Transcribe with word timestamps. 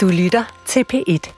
Du 0.00 0.08
lytter 0.08 0.44
til 0.66 0.84
P1. 0.92 1.32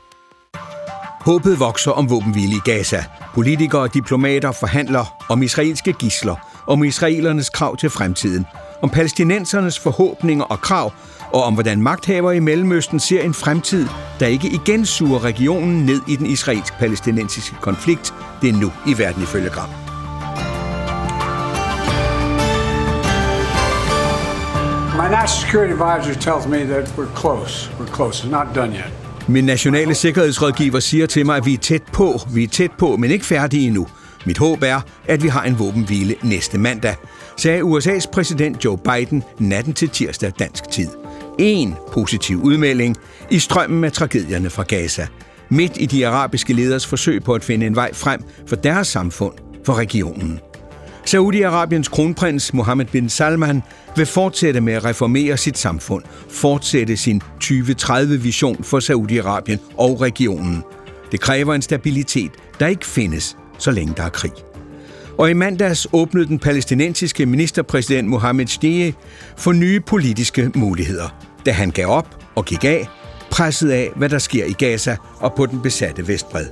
Håbet 1.21 1.61
vokser 1.61 1.91
om 1.91 2.11
våbenhvile 2.11 2.57
i 2.57 2.61
Gaza. 2.65 3.05
Politikere 3.35 3.81
og 3.83 3.95
diplomater 3.95 4.53
forhandler 4.53 5.25
om 5.29 5.43
israelske 5.43 5.93
gisler, 5.93 6.63
om 6.67 6.85
israelernes 6.85 7.49
krav 7.49 7.77
til 7.77 7.91
fremtiden, 7.91 8.47
om 8.83 8.91
palæstinensernes 8.91 9.79
forhåbninger 9.79 10.45
og 10.45 10.61
krav, 10.61 10.93
og 11.33 11.43
om 11.43 11.55
hvordan 11.55 11.83
magthavere 11.83 12.37
i 12.37 12.41
Mellemøsten 12.41 13.01
ser 13.01 13.23
en 13.23 13.35
fremtid, 13.35 13.87
der 14.21 14.27
ikke 14.27 14.49
igen 14.49 14.87
suger 14.87 15.25
regionen 15.25 15.87
ned 15.87 16.01
i 16.09 16.17
den 16.17 16.27
israelsk-palæstinensiske 16.27 17.57
konflikt. 17.61 18.15
Det 18.43 18.49
er 18.49 18.61
nu 18.61 18.73
i 18.87 18.99
verden 18.99 19.23
ifølge 19.23 19.51
Gram. 19.51 19.92
National 25.13 25.41
security 25.45 25.73
advisor 25.73 26.15
tells 26.15 26.47
me 26.47 26.59
that 26.65 26.85
we're 26.97 27.15
close. 27.15 27.71
We're 27.79 27.95
close. 27.97 28.25
It's 28.25 28.31
not 28.31 28.55
done 28.55 28.73
yet. 28.73 28.93
Min 29.29 29.45
nationale 29.45 29.95
sikkerhedsrådgiver 29.95 30.81
siger 30.81 31.07
til 31.07 31.27
mig, 31.27 31.37
at 31.37 31.47
vi 31.47 31.55
er 31.55 31.59
tæt 31.59 31.83
på, 31.93 32.21
vi 32.35 32.45
er 32.45 32.49
tæt 32.49 32.71
på, 32.79 32.97
men 32.97 33.11
ikke 33.11 33.27
færdige 33.27 33.67
endnu. 33.67 33.87
Mit 34.27 34.39
håb 34.39 34.63
er, 34.63 34.81
at 35.09 35.23
vi 35.23 35.29
har 35.29 35.43
en 35.43 35.59
våbenhvile 35.59 36.15
næste 36.23 36.59
mandag, 36.59 36.95
sagde 37.37 37.63
USA's 37.63 38.11
præsident 38.13 38.65
Joe 38.65 38.79
Biden 38.79 39.23
natten 39.39 39.73
til 39.73 39.89
tirsdag 39.89 40.33
dansk 40.39 40.71
tid. 40.71 40.89
En 41.39 41.75
positiv 41.93 42.43
udmelding 42.43 42.97
i 43.31 43.39
strømmen 43.39 43.85
af 43.85 43.93
tragedierne 43.93 44.51
fra 44.51 44.63
Gaza. 44.63 45.07
Midt 45.49 45.73
i 45.77 45.87
de 45.87 46.07
arabiske 46.07 46.53
leders 46.53 46.87
forsøg 46.87 47.25
på 47.25 47.35
at 47.35 47.45
finde 47.45 47.67
en 47.67 47.77
vej 47.77 47.95
frem 47.95 48.21
for 48.47 48.57
deres 48.57 48.89
samfund, 48.89 49.35
for 49.65 49.75
regionen. 49.75 50.41
Saudi-Arabiens 51.07 51.89
kronprins 51.89 52.55
Mohammed 52.55 52.87
bin 52.87 53.09
Salman 53.09 53.63
vil 53.97 54.07
fortsætte 54.07 54.61
med 54.61 54.73
at 54.73 54.85
reformere 54.85 55.37
sit 55.37 55.59
samfund, 55.59 56.05
fortsætte 56.29 56.97
sin 56.97 57.23
2030-vision 57.45 58.65
for 58.65 58.81
Saudi-Arabien 58.81 59.59
og 59.77 60.01
regionen. 60.01 60.63
Det 61.13 61.21
kræver 61.21 61.55
en 61.55 61.63
stabilitet, 61.63 62.31
der 62.61 62.67
ikke 62.67 62.87
findes, 62.87 63.37
så 63.59 63.71
længe 63.71 63.95
der 63.97 64.03
er 64.03 64.09
krig. 64.09 64.33
Og 65.19 65.31
i 65.31 65.33
mandags 65.33 65.87
åbnede 65.93 66.27
den 66.27 66.39
palæstinensiske 66.39 67.27
ministerpræsident 67.27 68.09
Mohammed 68.09 68.47
Shdie 68.47 68.95
for 69.37 69.53
nye 69.53 69.81
politiske 69.81 70.51
muligheder, 70.55 71.09
da 71.47 71.53
han 71.53 71.71
gav 71.71 71.87
op 71.87 72.17
og 72.35 72.45
gik 72.45 72.65
af, 72.65 72.89
presset 73.31 73.71
af, 73.71 73.91
hvad 73.97 74.09
der 74.09 74.19
sker 74.19 74.45
i 74.45 74.53
Gaza 74.53 74.97
og 75.17 75.35
på 75.35 75.47
den 75.47 75.63
besatte 75.63 76.09
Vestbred. 76.09 76.47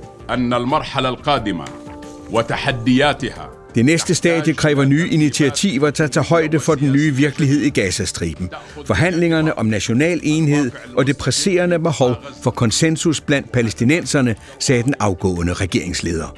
Det 3.75 3.85
næste 3.85 4.15
stadie 4.15 4.53
kræver 4.53 4.85
nye 4.85 5.09
initiativer, 5.09 5.89
der 5.89 6.07
tager 6.07 6.25
højde 6.25 6.59
for 6.59 6.75
den 6.75 6.91
nye 6.91 7.15
virkelighed 7.15 7.61
i 7.61 7.69
Gazastriben. 7.69 8.49
Forhandlingerne 8.85 9.57
om 9.57 9.65
national 9.65 10.19
enhed 10.23 10.71
og 10.97 11.07
det 11.07 11.17
presserende 11.17 11.79
behov 11.79 12.15
for 12.43 12.51
konsensus 12.51 13.21
blandt 13.21 13.51
palæstinenserne, 13.51 14.35
sagde 14.59 14.83
den 14.83 14.93
afgående 14.99 15.53
regeringsleder. 15.53 16.35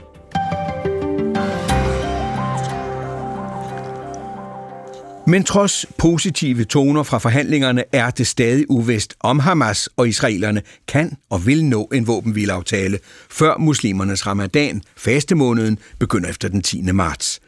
Men 5.28 5.44
trods 5.44 5.86
positive 5.98 6.64
toner 6.64 7.04
fra 7.04 7.18
forhandlingerne 7.18 7.84
er 7.92 8.10
det 8.10 8.28
stadig 8.28 8.66
uvist, 8.70 9.16
om 9.20 9.40
Hamas 9.40 9.90
og 9.98 10.08
israelerne 10.08 10.62
kan 10.88 11.18
og 11.30 11.46
vil 11.46 11.66
nå 11.66 11.90
en 11.94 12.08
våbenhvileaftale, 12.08 13.00
før 13.30 13.58
muslimernes 13.58 14.28
ramadan, 14.28 14.82
fastemåneden, 14.98 15.80
begynder 16.00 16.30
efter 16.30 16.50
den 16.50 16.62
10. 16.62 16.82
marts. 16.82 17.40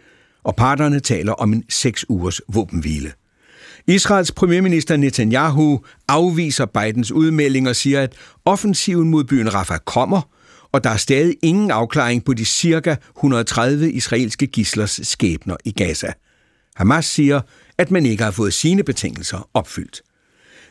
Og 0.43 0.55
parterne 0.55 0.99
taler 0.99 1.31
om 1.33 1.53
en 1.53 1.63
seks 1.69 2.05
ugers 2.09 2.41
våbenhvile. 2.47 3.11
Israels 3.87 4.31
premierminister 4.31 4.97
Netanyahu 4.97 5.81
afviser 6.07 6.65
Bidens 6.65 7.11
udmelding 7.11 7.69
og 7.69 7.75
siger, 7.75 8.01
at 8.01 8.13
offensiven 8.45 9.09
mod 9.09 9.23
byen 9.23 9.53
Rafah 9.53 9.79
kommer, 9.85 10.21
og 10.71 10.83
der 10.83 10.89
er 10.89 10.97
stadig 10.97 11.35
ingen 11.41 11.71
afklaring 11.71 12.25
på 12.25 12.33
de 12.33 12.45
cirka 12.45 12.95
130 13.17 13.91
israelske 13.91 14.47
gislers 14.47 14.99
skæbner 15.03 15.55
i 15.65 15.71
Gaza. 15.71 16.11
Hamas 16.75 17.05
siger, 17.05 17.41
at 17.77 17.91
man 17.91 18.05
ikke 18.05 18.23
har 18.23 18.31
fået 18.31 18.53
sine 18.53 18.83
betingelser 18.83 19.49
opfyldt. 19.53 20.01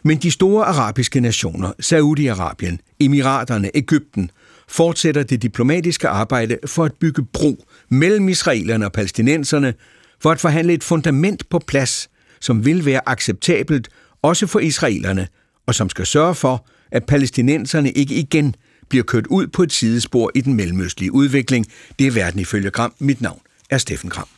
Men 0.03 0.19
de 0.19 0.31
store 0.31 0.65
arabiske 0.65 1.21
nationer, 1.21 1.73
Saudi-Arabien, 1.83 2.97
Emiraterne, 3.01 3.71
Ægypten, 3.75 4.31
fortsætter 4.69 5.23
det 5.23 5.43
diplomatiske 5.43 6.09
arbejde 6.09 6.59
for 6.67 6.85
at 6.85 6.93
bygge 6.93 7.25
bro 7.25 7.65
mellem 7.89 8.29
israelerne 8.29 8.85
og 8.85 8.93
palæstinenserne, 8.93 9.75
for 10.21 10.31
at 10.31 10.41
forhandle 10.41 10.73
et 10.73 10.85
fundament 10.85 11.49
på 11.49 11.59
plads, 11.59 12.11
som 12.41 12.65
vil 12.65 12.85
være 12.85 13.09
acceptabelt 13.09 13.89
også 14.23 14.47
for 14.47 14.59
israelerne, 14.59 15.29
og 15.67 15.75
som 15.75 15.91
skal 15.91 16.07
sørge 16.07 16.35
for, 16.35 16.67
at 16.93 17.07
palæstinenserne 17.07 17.91
ikke 17.91 18.15
igen 18.15 18.55
bliver 18.89 19.05
kørt 19.05 19.27
ud 19.27 19.47
på 19.47 19.63
et 19.63 19.73
sidespor 19.73 20.31
i 20.35 20.41
den 20.41 20.55
mellemøstlige 20.55 21.13
udvikling. 21.13 21.67
Det 21.99 22.07
er 22.07 22.11
verden 22.11 22.41
ifølge 22.41 22.71
Gram. 22.71 22.95
Mit 22.99 23.21
navn 23.21 23.41
er 23.71 23.79
Steffen 23.79 24.11
Gram. 24.11 24.29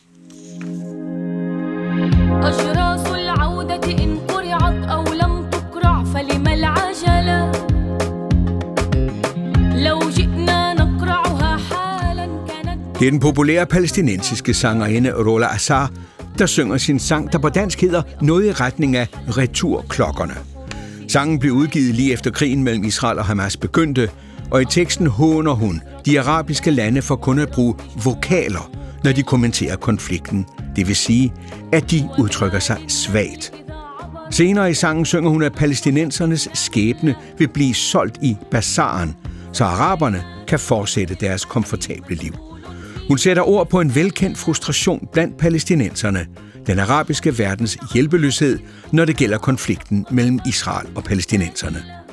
أجراس 2.42 3.06
العودة 3.06 4.04
إن 4.04 4.18
قرعت 4.28 4.84
أو 4.88 5.04
لم 5.12 5.50
تقرع 5.50 6.04
فلم 6.04 6.48
العجلة 6.48 7.52
لو 9.76 10.10
جئنا 10.10 10.74
نقرعها 10.74 11.56
حالا 11.56 12.26
كانت 12.48 12.98
Det 13.00 13.06
er 13.06 13.10
den 13.10 13.20
populære 13.20 13.66
palæstinensiske 13.66 14.54
sangerinde 14.54 15.12
Rola 15.12 15.54
Assar, 15.54 15.90
der 16.38 16.46
synger 16.46 16.76
sin 16.76 16.98
sang, 16.98 17.32
der 17.32 17.38
på 17.38 17.48
dansk 17.48 17.80
hedder 17.80 18.02
noget 18.20 18.46
i 18.46 18.52
retning 18.52 18.96
af 18.96 19.08
returklokkerne. 19.38 20.34
Sangen 21.08 21.38
blev 21.38 21.52
udgivet 21.52 21.94
lige 21.94 22.12
efter 22.12 22.30
krigen 22.30 22.62
mellem 22.64 22.84
Israel 22.84 23.18
og 23.18 23.24
Hamas 23.24 23.56
begyndte, 23.56 24.10
og 24.50 24.62
i 24.62 24.64
teksten 24.64 25.06
håner 25.06 25.52
hun 25.52 25.82
de 26.06 26.20
arabiske 26.20 26.70
lande 26.70 27.02
for 27.02 27.16
kun 27.16 27.38
at 27.38 27.48
bruge 27.48 27.74
vokaler, 28.04 28.70
når 29.03 29.11
de 29.11 29.23
kommenterer 29.23 29.75
konflikten. 29.75 30.45
Det 30.75 30.87
vil 30.87 30.95
sige, 30.95 31.33
at 31.73 31.91
de 31.91 32.09
udtrykker 32.19 32.59
sig 32.59 32.77
svagt. 32.87 33.53
Senere 34.31 34.71
i 34.71 34.73
sangen 34.73 35.05
synger 35.05 35.29
hun, 35.29 35.43
at 35.43 35.53
palæstinensernes 35.53 36.49
skæbne 36.53 37.15
vil 37.37 37.47
blive 37.47 37.73
solgt 37.73 38.17
i 38.21 38.37
bazaren, 38.51 39.15
så 39.53 39.63
araberne 39.63 40.23
kan 40.47 40.59
fortsætte 40.59 41.15
deres 41.15 41.45
komfortable 41.45 42.15
liv. 42.15 42.33
Hun 43.07 43.17
sætter 43.17 43.43
ord 43.43 43.69
på 43.69 43.81
en 43.81 43.95
velkendt 43.95 44.37
frustration 44.37 45.07
blandt 45.13 45.37
palæstinenserne, 45.37 46.25
den 46.67 46.79
arabiske 46.79 47.39
verdens 47.39 47.77
hjælpeløshed, 47.93 48.59
når 48.91 49.05
det 49.05 49.17
gælder 49.17 49.37
konflikten 49.37 50.05
mellem 50.11 50.39
Israel 50.45 50.87
og 50.95 51.03
palæstinenserne. 51.03 52.06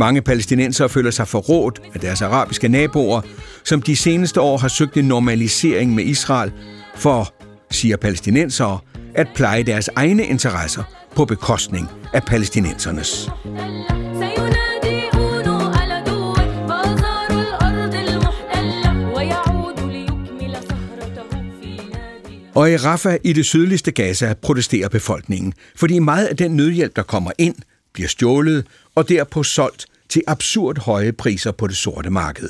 Mange 0.00 0.22
palæstinenser 0.22 0.88
føler 0.88 1.10
sig 1.10 1.28
forrådt 1.28 1.80
af 1.94 2.00
deres 2.00 2.22
arabiske 2.22 2.68
naboer, 2.68 3.20
som 3.64 3.82
de 3.82 3.96
seneste 3.96 4.40
år 4.40 4.58
har 4.58 4.68
søgt 4.68 4.96
en 4.96 5.04
normalisering 5.04 5.94
med 5.94 6.04
Israel 6.04 6.52
for, 6.96 7.34
siger 7.70 7.96
palæstinensere, 7.96 8.78
at 9.14 9.26
pleje 9.34 9.62
deres 9.62 9.90
egne 9.96 10.26
interesser 10.26 10.82
på 11.16 11.24
bekostning 11.24 11.88
af 12.14 12.22
palæstinensernes. 12.22 13.28
Og 22.54 22.70
i 22.70 22.76
Rafah 22.76 23.16
i 23.24 23.32
det 23.32 23.46
sydligste 23.46 23.92
Gaza 23.92 24.34
protesterer 24.42 24.88
befolkningen, 24.88 25.52
fordi 25.76 25.98
meget 25.98 26.26
af 26.26 26.36
den 26.36 26.56
nødhjælp, 26.56 26.96
der 26.96 27.02
kommer 27.02 27.30
ind, 27.38 27.54
bliver 27.92 28.08
stjålet 28.08 28.66
og 28.94 29.08
derpå 29.08 29.42
solgt 29.42 29.86
til 30.10 30.22
absurd 30.26 30.78
høje 30.78 31.12
priser 31.12 31.52
på 31.52 31.66
det 31.66 31.76
sorte 31.76 32.10
marked. 32.10 32.48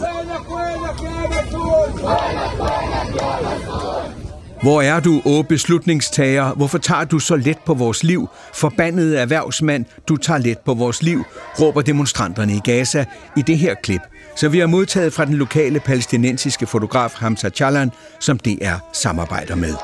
Hvor 4.62 4.82
er 4.82 5.00
du, 5.00 5.22
å 5.25 5.43
beslutningstager? 5.43 6.54
Hvorfor 6.54 6.78
tager 6.78 7.04
du 7.04 7.19
så 7.19 7.37
let 7.37 7.59
på 7.66 7.75
vores 7.75 8.04
liv? 8.04 8.26
Forbandede 8.54 9.19
erhvervsmand, 9.19 9.84
du 10.09 10.16
tager 10.16 10.38
let 10.38 10.59
på 10.59 10.75
vores 10.75 11.03
liv, 11.03 11.25
råber 11.60 11.81
demonstranterne 11.81 12.52
i 12.52 12.61
Gaza 12.64 13.05
i 13.37 13.43
det 13.43 13.58
her 13.58 13.75
klip, 13.75 14.00
så 14.37 14.49
vi 14.49 14.58
har 14.58 14.67
modtaget 14.67 15.12
fra 15.12 15.25
den 15.25 15.34
lokale 15.34 15.81
palæstinensiske 15.81 16.67
fotograf 16.67 17.12
Hamza 17.17 17.49
Chalan, 17.49 17.90
som 18.20 18.38
DR 18.38 18.76
samarbejder 18.93 19.55
med. 19.55 19.75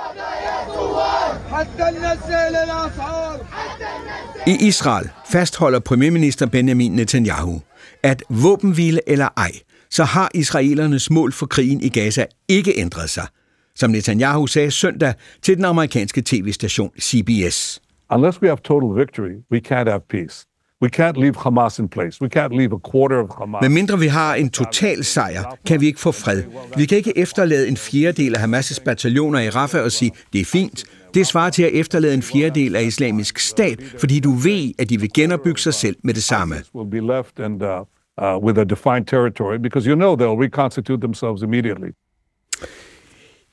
I 4.47 4.67
Israel 4.67 5.09
fastholder 5.31 5.79
premierminister 5.79 6.47
Benjamin 6.47 6.93
Netanyahu, 6.93 7.61
at 8.03 8.23
våbenhvile 8.29 9.01
eller 9.07 9.29
ej, 9.37 9.53
så 9.91 10.05
har 10.05 10.31
israelernes 10.35 11.11
mål 11.11 11.33
for 11.33 11.47
krigen 11.47 11.81
i 11.81 11.89
Gaza 11.89 12.25
ikke 12.49 12.79
ændret 12.79 13.11
sig, 13.11 13.27
som 13.75 13.91
Netanyahu 13.91 14.47
sagde 14.47 14.71
søndag 14.71 15.15
til 15.43 15.57
den 15.57 15.65
amerikanske 15.65 16.23
tv-station 16.23 16.91
CBS. 17.01 17.81
Unless 18.11 18.43
we 18.43 18.49
have 18.49 18.59
total 18.65 18.99
victory, 18.99 19.35
we 19.53 19.61
can't 19.69 19.91
have 19.91 20.01
peace. 20.11 20.47
We 20.83 20.89
can't 21.01 21.21
leave 21.21 21.35
Hamas 21.37 21.79
in 21.79 21.89
place. 21.89 22.23
We 22.23 22.29
can't 22.37 22.57
leave 22.57 22.73
a 22.73 22.91
quarter 22.91 23.17
of 23.17 23.29
Hamas. 23.39 23.63
Men 23.63 23.73
mindre 23.73 23.99
vi 23.99 24.07
har 24.07 24.35
en 24.35 24.51
total 24.51 25.05
sejr, 25.05 25.59
kan 25.67 25.81
vi 25.81 25.87
ikke 25.87 26.01
få 26.01 26.13
fred. 26.13 26.43
Vi 26.77 26.87
kan 26.87 26.99
ikke 26.99 27.19
efterlade 27.19 27.69
en 27.69 27.77
fjerdedel 27.77 28.37
af 28.37 28.41
Hamas' 28.45 28.85
bataljoner 28.85 29.41
i 29.41 29.51
Rafah 29.51 29.85
og 29.85 29.93
sige, 29.93 30.13
det 30.33 30.41
er 30.41 30.45
fint. 30.45 30.85
Det 31.17 31.27
svarer 31.27 31.51
til 31.51 31.63
at 31.63 31.71
efterlade 31.73 32.15
en 32.15 32.23
fjerdedel 32.23 32.77
af 32.77 32.83
islamisk 32.83 33.39
stat, 33.39 33.79
fordi 33.99 34.21
du 34.21 34.31
ved, 34.31 34.73
at 34.79 34.91
de 34.91 35.01
vil 35.01 35.11
genopbygge 35.15 35.61
sig 35.61 35.75
selv 35.75 35.97
med 36.05 36.15
det 36.15 36.23
samme. 36.23 36.55
Uh, 36.75 36.83
uh, 36.83 38.45
with 38.45 38.61
a 38.61 38.65
defined 38.65 39.07
territory 39.07 39.57
because 39.63 39.89
you 39.91 39.95
know 39.95 40.17
they'll 40.17 40.43
reconstitute 40.45 41.01
themselves 41.01 41.43
immediately. 41.43 41.89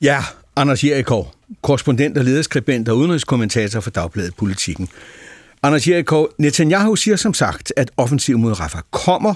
Ja, 0.02 0.18
Anders 0.56 0.84
Jerikov, 0.84 1.34
korrespondent 1.62 2.18
og 2.18 2.24
lederskribent 2.24 2.88
og 2.88 2.96
udenrigskommentator 2.96 3.80
for 3.80 3.90
Dagbladet 3.90 4.36
Politikken. 4.36 4.88
Anders 5.62 5.88
Jerikov, 5.88 6.28
Netanyahu 6.38 6.96
siger 6.96 7.16
som 7.16 7.34
sagt, 7.34 7.72
at 7.76 7.90
offensiv 7.96 8.38
mod 8.38 8.60
Rafah 8.60 8.82
kommer, 8.90 9.34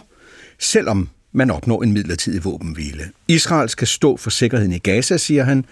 selvom 0.59 1.09
man 1.33 1.51
opnår 1.51 1.83
en 1.83 1.93
midlertidig 1.93 2.45
våbenhvile. 2.45 3.05
Israel 3.29 3.69
skal 3.69 3.87
stå 3.87 4.17
for 4.17 4.31
sikkerheden 4.31 4.73
i 4.73 4.79
Gaza, 4.79 5.17
siger 5.17 5.45
han, 5.45 5.65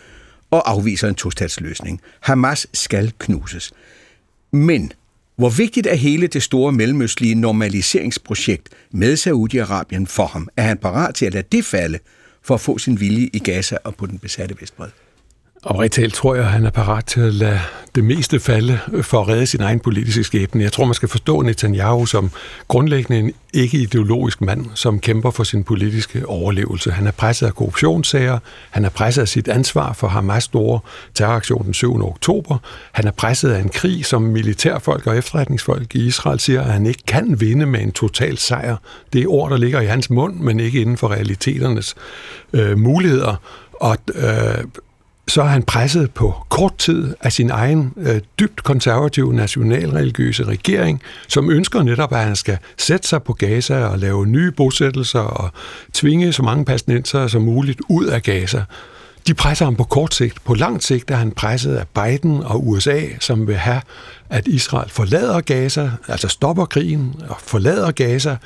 og 0.51 0.71
afviser 0.71 1.09
en 1.09 1.15
tostatsløsning. 1.15 2.01
Hamas 2.21 2.67
skal 2.73 3.13
knuses. 3.19 3.73
Men 4.53 4.93
hvor 5.37 5.49
vigtigt 5.49 5.87
er 5.87 5.95
hele 5.95 6.27
det 6.27 6.43
store 6.43 6.73
mellemøstlige 6.73 7.35
normaliseringsprojekt 7.35 8.69
med 8.91 9.15
Saudi-Arabien 9.15 10.07
for 10.07 10.27
ham? 10.27 10.49
Er 10.57 10.63
han 10.63 10.79
parat 10.79 11.15
til 11.15 11.27
at 11.27 11.35
lade 11.35 11.47
det 11.53 11.65
falde 11.65 11.99
for 12.43 12.55
at 12.55 12.61
få 12.61 12.79
sin 12.79 13.01
vilje 13.01 13.31
i 13.33 13.39
Gaza 13.39 13.77
og 13.85 13.97
på 13.97 14.07
den 14.07 14.19
besatte 14.19 14.57
Vestbred? 14.61 14.89
Og 15.67 15.79
rigtig 15.79 16.13
tror 16.13 16.35
jeg, 16.35 16.45
at 16.45 16.51
han 16.51 16.67
er 16.67 16.71
parat 16.71 17.05
til 17.05 17.21
at 17.21 17.35
lade 17.35 17.61
det 17.95 18.05
meste 18.05 18.41
falde 18.41 18.79
for 19.03 19.21
at 19.21 19.29
redde 19.29 19.47
sin 19.47 19.61
egen 19.61 19.81
politiske 19.81 20.25
skæbne. 20.25 20.63
Jeg 20.63 20.73
tror, 20.73 20.85
man 20.85 20.95
skal 20.95 21.09
forstå 21.09 21.43
Netanyahu 21.43 22.07
som 22.07 22.31
grundlæggende 22.69 23.19
en 23.19 23.33
ikke-ideologisk 23.55 24.41
mand, 24.41 24.67
som 24.75 25.01
kæmper 25.01 25.31
for 25.31 25.45
sin 25.45 25.65
politiske 25.65 26.27
overlevelse. 26.29 26.91
Han 26.91 27.07
er 27.07 27.11
presset 27.11 27.47
af 27.47 27.55
korruptionssager, 27.55 28.39
han 28.71 28.85
er 28.85 28.89
presset 28.89 29.23
af 29.23 29.29
sit 29.29 29.49
ansvar 29.49 29.93
for 29.93 30.09
Hamas 30.09 30.45
store 30.45 30.81
terroraktion 31.15 31.65
den 31.65 31.75
7. 31.75 32.07
oktober, 32.07 32.59
han 32.93 33.07
er 33.07 33.11
presset 33.13 33.51
af 33.51 33.61
en 33.61 33.69
krig, 33.69 34.07
som 34.07 34.23
militærfolk 34.23 35.07
og 35.07 35.17
efterretningsfolk 35.17 35.95
i 35.95 36.07
Israel 36.07 36.41
siger, 36.41 36.63
at 36.63 36.73
han 36.73 36.87
ikke 36.87 37.03
kan 37.07 37.41
vinde 37.41 37.67
med 37.67 37.81
en 37.81 37.93
total 37.93 38.39
sejr. 38.39 38.77
Det 39.13 39.23
er 39.23 39.29
ord, 39.29 39.51
der 39.51 39.57
ligger 39.57 39.81
i 39.81 39.87
hans 39.87 40.11
mund, 40.11 40.37
men 40.41 40.61
ikke 40.61 40.81
inden 40.81 40.97
for 40.97 41.09
realiteternes 41.09 41.95
øh, 42.53 42.79
muligheder. 42.79 43.37
Og 43.81 43.97
øh, 44.15 44.65
så 45.29 45.43
er 45.43 45.47
han 45.47 45.63
presset 45.63 46.11
på 46.11 46.35
kort 46.49 46.79
tid 46.79 47.15
af 47.21 47.33
sin 47.33 47.51
egen 47.51 47.93
øh, 47.97 48.21
dybt 48.41 48.63
konservative 48.63 49.35
nationalreligiøse 49.35 50.45
regering, 50.45 51.03
som 51.29 51.51
ønsker 51.51 51.83
netop, 51.83 52.13
at 52.13 52.25
han 52.25 52.37
skal 52.37 52.59
sætte 52.79 53.09
sig 53.09 53.23
på 53.23 53.33
Gaza 53.33 53.85
og 53.85 53.99
lave 53.99 54.27
nye 54.27 54.51
bosættelser 54.51 55.21
og 55.21 55.51
tvinge 55.93 56.33
så 56.33 56.43
mange 56.43 56.65
palæstinenser 56.65 57.27
som 57.27 57.43
muligt 57.43 57.81
ud 57.89 58.07
af 58.07 58.23
Gaza. 58.23 58.65
De 59.27 59.35
presser 59.35 59.65
ham 59.65 59.77
på 59.77 59.85
kort 59.85 60.15
sigt. 60.15 60.45
På 60.45 60.55
lang 60.55 60.83
sigt 60.83 61.11
er 61.11 61.17
han 61.17 61.31
presset 61.31 61.77
af 61.77 61.87
Biden 61.89 62.43
og 62.43 62.69
USA, 62.69 63.01
som 63.21 63.47
vil 63.47 63.57
have, 63.57 63.81
at 64.31 64.47
Israel 64.47 64.91
forlader 64.91 65.41
Gaza, 65.41 65.91
altså 66.09 66.29
stopper 66.29 66.65
krigen 66.65 67.15
og 67.29 67.37
forlader 67.41 67.91
Gaza, 67.91 68.37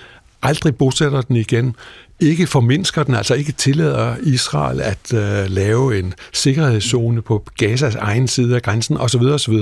aldrig 0.42 0.76
bosætter 0.76 1.20
den 1.20 1.36
igen, 1.36 1.76
ikke 2.20 2.46
formindsker 2.46 3.02
den, 3.02 3.14
altså 3.14 3.34
ikke 3.34 3.52
tillader 3.52 4.16
Israel 4.22 4.80
at 4.80 5.14
øh, 5.14 5.50
lave 5.50 5.98
en 5.98 6.14
sikkerhedszone 6.32 7.22
på 7.22 7.44
Gazas 7.58 7.94
egen 7.94 8.28
side 8.28 8.54
af 8.56 8.62
grænsen 8.62 8.96
osv. 8.96 9.22
osv. 9.22 9.54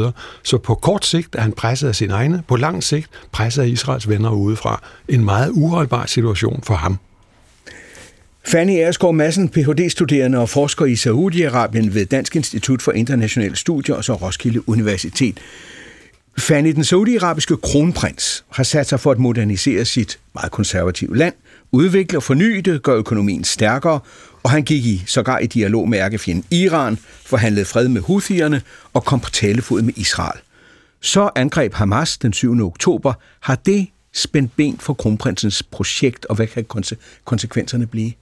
Så 0.42 0.58
på 0.58 0.74
kort 0.74 1.06
sigt 1.06 1.34
er 1.34 1.40
han 1.40 1.52
presset 1.52 1.88
af 1.88 1.94
sin 1.94 2.10
egne, 2.10 2.42
på 2.48 2.56
lang 2.56 2.82
sigt 2.82 3.10
presset 3.32 3.62
af 3.62 3.68
Israels 3.68 4.08
venner 4.08 4.30
udefra. 4.30 4.82
En 5.08 5.24
meget 5.24 5.50
uholdbar 5.50 6.06
situation 6.06 6.62
for 6.62 6.74
ham. 6.74 6.98
Fanny 8.46 8.72
Ersgaard 8.72 9.14
Madsen, 9.14 9.48
Ph.D.-studerende 9.48 10.38
og 10.38 10.48
forsker 10.48 10.84
i 10.84 10.94
Saudi-Arabien 10.94 11.94
ved 11.94 12.06
Dansk 12.06 12.36
Institut 12.36 12.82
for 12.82 12.92
Internationale 12.92 13.56
Studier 13.56 13.94
og 13.94 14.04
så 14.04 14.14
Roskilde 14.14 14.68
Universitet. 14.68 15.40
Fanny, 16.38 16.72
den 16.72 16.84
saudiarabiske 16.84 17.56
kronprins, 17.56 18.44
har 18.50 18.62
sat 18.62 18.86
sig 18.86 19.00
for 19.00 19.10
at 19.10 19.18
modernisere 19.18 19.84
sit 19.84 20.18
meget 20.34 20.52
konservative 20.52 21.16
land, 21.16 21.34
udvikle 21.72 22.18
og 22.18 22.22
forny 22.22 22.56
det, 22.56 22.82
gør 22.82 22.96
økonomien 22.96 23.44
stærkere, 23.44 24.00
og 24.42 24.50
han 24.50 24.62
gik 24.62 24.86
i 24.86 25.02
sågar 25.06 25.38
i 25.38 25.46
dialog 25.46 25.88
med 25.88 25.98
ærkefjenden 25.98 26.44
Iran, 26.50 26.98
forhandlede 27.26 27.64
fred 27.64 27.88
med 27.88 28.00
Houthierne 28.00 28.62
og 28.94 29.04
kom 29.04 29.20
på 29.20 29.30
talefod 29.30 29.82
med 29.82 29.94
Israel. 29.96 30.40
Så 31.00 31.30
angreb 31.34 31.74
Hamas 31.74 32.18
den 32.18 32.32
7. 32.32 32.66
oktober. 32.66 33.12
Har 33.40 33.54
det 33.54 33.86
spændt 34.14 34.56
ben 34.56 34.78
for 34.78 34.94
kronprinsens 34.94 35.62
projekt, 35.62 36.26
og 36.26 36.36
hvad 36.36 36.46
kan 36.46 36.64
konsekvenserne 37.24 37.86
blive? 37.86 38.12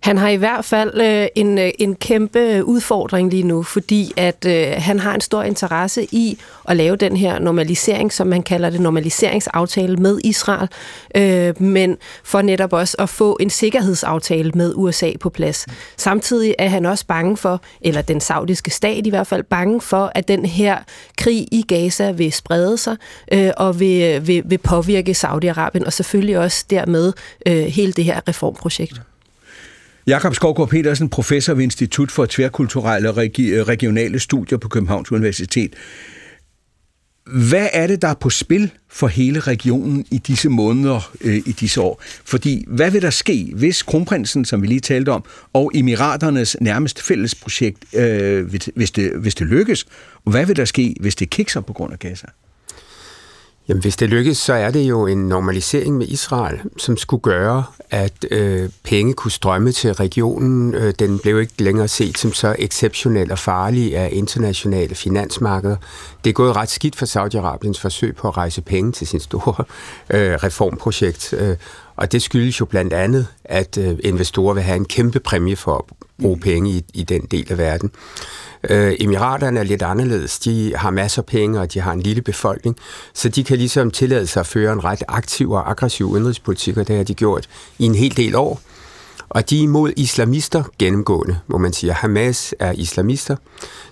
Han 0.00 0.18
har 0.18 0.28
i 0.28 0.36
hvert 0.36 0.64
fald 0.64 1.00
øh, 1.00 1.26
en, 1.34 1.58
øh, 1.58 1.70
en 1.78 1.96
kæmpe 1.96 2.64
udfordring 2.64 3.30
lige 3.30 3.42
nu, 3.42 3.62
fordi 3.62 4.12
at 4.16 4.46
øh, 4.46 4.72
han 4.76 5.00
har 5.00 5.14
en 5.14 5.20
stor 5.20 5.42
interesse 5.42 6.04
i 6.04 6.38
at 6.68 6.76
lave 6.76 6.96
den 6.96 7.16
her 7.16 7.38
normalisering, 7.38 8.12
som 8.12 8.26
man 8.26 8.42
kalder 8.42 8.70
det, 8.70 8.80
normaliseringsaftale 8.80 9.96
med 9.96 10.18
Israel, 10.24 10.68
øh, 11.14 11.62
men 11.62 11.96
for 12.24 12.42
netop 12.42 12.72
også 12.72 12.96
at 12.98 13.08
få 13.08 13.36
en 13.40 13.50
sikkerhedsaftale 13.50 14.52
med 14.54 14.72
USA 14.76 15.10
på 15.20 15.30
plads. 15.30 15.66
Samtidig 15.96 16.54
er 16.58 16.68
han 16.68 16.86
også 16.86 17.06
bange 17.06 17.36
for, 17.36 17.60
eller 17.80 18.02
den 18.02 18.20
saudiske 18.20 18.70
stat 18.70 19.06
i 19.06 19.10
hvert 19.10 19.26
fald, 19.26 19.42
bange 19.42 19.80
for, 19.80 20.12
at 20.14 20.28
den 20.28 20.46
her 20.46 20.78
krig 21.16 21.48
i 21.52 21.64
Gaza 21.68 22.10
vil 22.10 22.32
sprede 22.32 22.78
sig 22.78 22.96
øh, 23.32 23.50
og 23.56 23.80
vil, 23.80 24.02
øh, 24.02 24.26
vil, 24.26 24.42
vil 24.46 24.58
påvirke 24.58 25.12
Saudi-Arabien, 25.12 25.86
og 25.86 25.92
selvfølgelig 25.92 26.38
også 26.38 26.64
dermed 26.70 27.12
øh, 27.46 27.64
hele 27.64 27.92
det 27.92 28.04
her 28.04 28.20
reformprojekt. 28.28 29.00
Jakob 30.08 30.34
Skovgaard 30.34 30.68
Petersen, 30.68 31.08
professor 31.08 31.54
ved 31.54 31.62
Institut 31.62 32.10
for 32.10 32.26
Tværkulturelle 32.26 33.10
og 33.10 33.16
Regionale 33.16 34.18
Studier 34.18 34.58
på 34.58 34.68
Københavns 34.68 35.12
Universitet. 35.12 35.74
Hvad 37.26 37.68
er 37.72 37.86
det, 37.86 38.02
der 38.02 38.08
er 38.08 38.14
på 38.14 38.30
spil 38.30 38.70
for 38.88 39.06
hele 39.06 39.40
regionen 39.40 40.06
i 40.10 40.18
disse 40.18 40.48
måneder, 40.48 41.12
øh, 41.20 41.36
i 41.36 41.52
disse 41.52 41.80
år? 41.80 42.02
Fordi 42.24 42.64
hvad 42.68 42.90
vil 42.90 43.02
der 43.02 43.10
ske, 43.10 43.52
hvis 43.54 43.82
kronprinsen, 43.82 44.44
som 44.44 44.62
vi 44.62 44.66
lige 44.66 44.80
talte 44.80 45.08
om, 45.10 45.24
og 45.52 45.70
Emiraternes 45.74 46.56
nærmest 46.60 47.02
fælles 47.02 47.34
projekt, 47.34 47.94
øh, 47.94 48.46
hvis, 48.74 48.90
det, 48.90 49.12
hvis 49.16 49.34
det 49.34 49.46
lykkes? 49.46 49.86
Og 50.24 50.30
hvad 50.30 50.46
vil 50.46 50.56
der 50.56 50.64
ske, 50.64 50.94
hvis 51.00 51.16
det 51.16 51.30
kikser 51.30 51.60
på 51.60 51.72
grund 51.72 51.92
af 51.92 51.98
Gaza? 51.98 52.26
Jamen, 53.68 53.80
hvis 53.80 53.96
det 53.96 54.08
lykkes, 54.08 54.38
så 54.38 54.52
er 54.52 54.70
det 54.70 54.80
jo 54.80 55.06
en 55.06 55.28
normalisering 55.28 55.96
med 55.96 56.06
Israel, 56.06 56.60
som 56.76 56.96
skulle 56.96 57.20
gøre, 57.20 57.64
at 57.90 58.26
øh, 58.30 58.70
penge 58.84 59.14
kunne 59.14 59.30
strømme 59.30 59.72
til 59.72 59.92
regionen. 59.92 60.74
Øh, 60.74 60.94
den 60.98 61.18
blev 61.18 61.40
ikke 61.40 61.62
længere 61.62 61.88
set 61.88 62.18
som 62.18 62.32
så 62.32 62.56
exceptionel 62.58 63.32
og 63.32 63.38
farlig 63.38 63.96
af 63.96 64.08
internationale 64.12 64.94
finansmarkeder. 64.94 65.76
Det 66.24 66.30
er 66.30 66.34
gået 66.34 66.56
ret 66.56 66.70
skidt 66.70 66.96
for 66.96 67.06
Saudi-Arabiens 67.06 67.80
forsøg 67.80 68.16
på 68.16 68.28
at 68.28 68.36
rejse 68.36 68.62
penge 68.62 68.92
til 68.92 69.06
sin 69.06 69.20
store 69.20 69.64
øh, 70.10 70.34
reformprojekt. 70.34 71.34
Øh, 71.38 71.56
og 71.98 72.12
det 72.12 72.22
skyldes 72.22 72.60
jo 72.60 72.64
blandt 72.64 72.92
andet, 72.92 73.26
at 73.44 73.78
øh, 73.78 73.98
investorer 74.04 74.54
vil 74.54 74.62
have 74.62 74.76
en 74.76 74.84
kæmpe 74.84 75.20
præmie 75.20 75.56
for 75.56 75.76
at 75.76 75.84
bruge 76.22 76.40
penge 76.40 76.70
i, 76.70 76.84
i 76.94 77.02
den 77.02 77.22
del 77.22 77.46
af 77.50 77.58
verden. 77.58 77.90
Øh, 78.70 78.94
Emiraterne 79.00 79.60
er 79.60 79.64
lidt 79.64 79.82
anderledes. 79.82 80.38
De 80.38 80.76
har 80.76 80.90
masser 80.90 81.22
af 81.22 81.26
penge, 81.26 81.60
og 81.60 81.72
de 81.72 81.80
har 81.80 81.92
en 81.92 82.00
lille 82.00 82.22
befolkning, 82.22 82.76
så 83.14 83.28
de 83.28 83.44
kan 83.44 83.58
ligesom 83.58 83.90
tillade 83.90 84.26
sig 84.26 84.40
at 84.40 84.46
føre 84.46 84.72
en 84.72 84.84
ret 84.84 85.02
aktiv 85.08 85.50
og 85.50 85.70
aggressiv 85.70 86.06
udenrigspolitik, 86.06 86.76
og 86.76 86.88
det 86.88 86.96
har 86.96 87.04
de 87.04 87.14
gjort 87.14 87.48
i 87.78 87.84
en 87.84 87.94
hel 87.94 88.16
del 88.16 88.34
år. 88.34 88.60
Og 89.28 89.50
de 89.50 89.58
er 89.58 89.62
imod 89.62 89.92
islamister 89.96 90.62
gennemgående, 90.78 91.38
må 91.46 91.58
man 91.58 91.72
sige. 91.72 91.92
Hamas 91.92 92.54
er 92.58 92.72
islamister. 92.72 93.36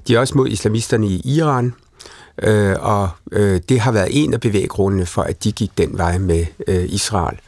De 0.09 0.15
er 0.15 0.21
også 0.21 0.39
mod 0.39 0.49
islamisterne 0.49 1.07
i 1.07 1.21
Iran, 1.25 1.75
øh, 2.43 2.77
og 2.81 3.09
øh, 3.33 3.61
det 3.69 3.81
har 3.81 3.93
været 3.93 4.09
en 4.11 4.35
af 4.35 4.41
bevæggrundene 4.41 5.07
for, 5.07 5.23
at 5.23 5.45
de 5.45 5.53
gik 5.53 5.71
den 5.79 5.99
vej 5.99 6.19
med 6.19 6.47
øh, 6.67 6.85
Israel. 6.89 7.39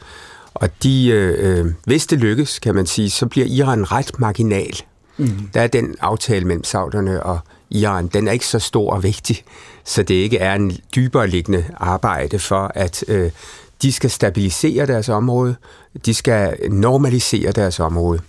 Og 0.59 0.69
de, 0.83 1.07
øh, 1.07 1.59
øh 1.59 1.73
hvis 1.85 2.07
det 2.07 2.19
lykkes, 2.19 2.59
kan 2.59 2.75
man 2.75 2.85
sige, 2.85 3.09
så 3.09 3.25
bliver 3.25 3.47
Iran 3.47 3.91
ret 3.91 4.19
marginal 4.19 4.83
Mm. 5.19 5.49
Der 5.53 5.61
er 5.61 5.67
den 5.67 5.95
aftale 6.01 6.45
mellem 6.45 6.63
sauderne 6.63 7.23
og 7.23 7.39
Iran, 7.69 8.07
den 8.07 8.27
er 8.27 8.31
ikke 8.31 8.47
så 8.47 8.59
stor 8.59 8.93
og 8.93 9.03
vigtig, 9.03 9.43
så 9.83 10.03
det 10.03 10.15
ikke 10.15 10.37
er 10.37 10.55
en 10.55 10.77
dybere 10.95 11.27
liggende 11.27 11.65
arbejde 11.77 12.39
for, 12.39 12.71
at 12.75 13.03
øh, 13.07 13.31
de 13.81 13.91
skal 13.91 14.09
stabilisere 14.09 14.85
deres 14.85 15.09
område, 15.09 15.55
de 16.05 16.13
skal 16.13 16.57
normalisere 16.71 17.51
deres 17.51 17.79
område. 17.79 18.19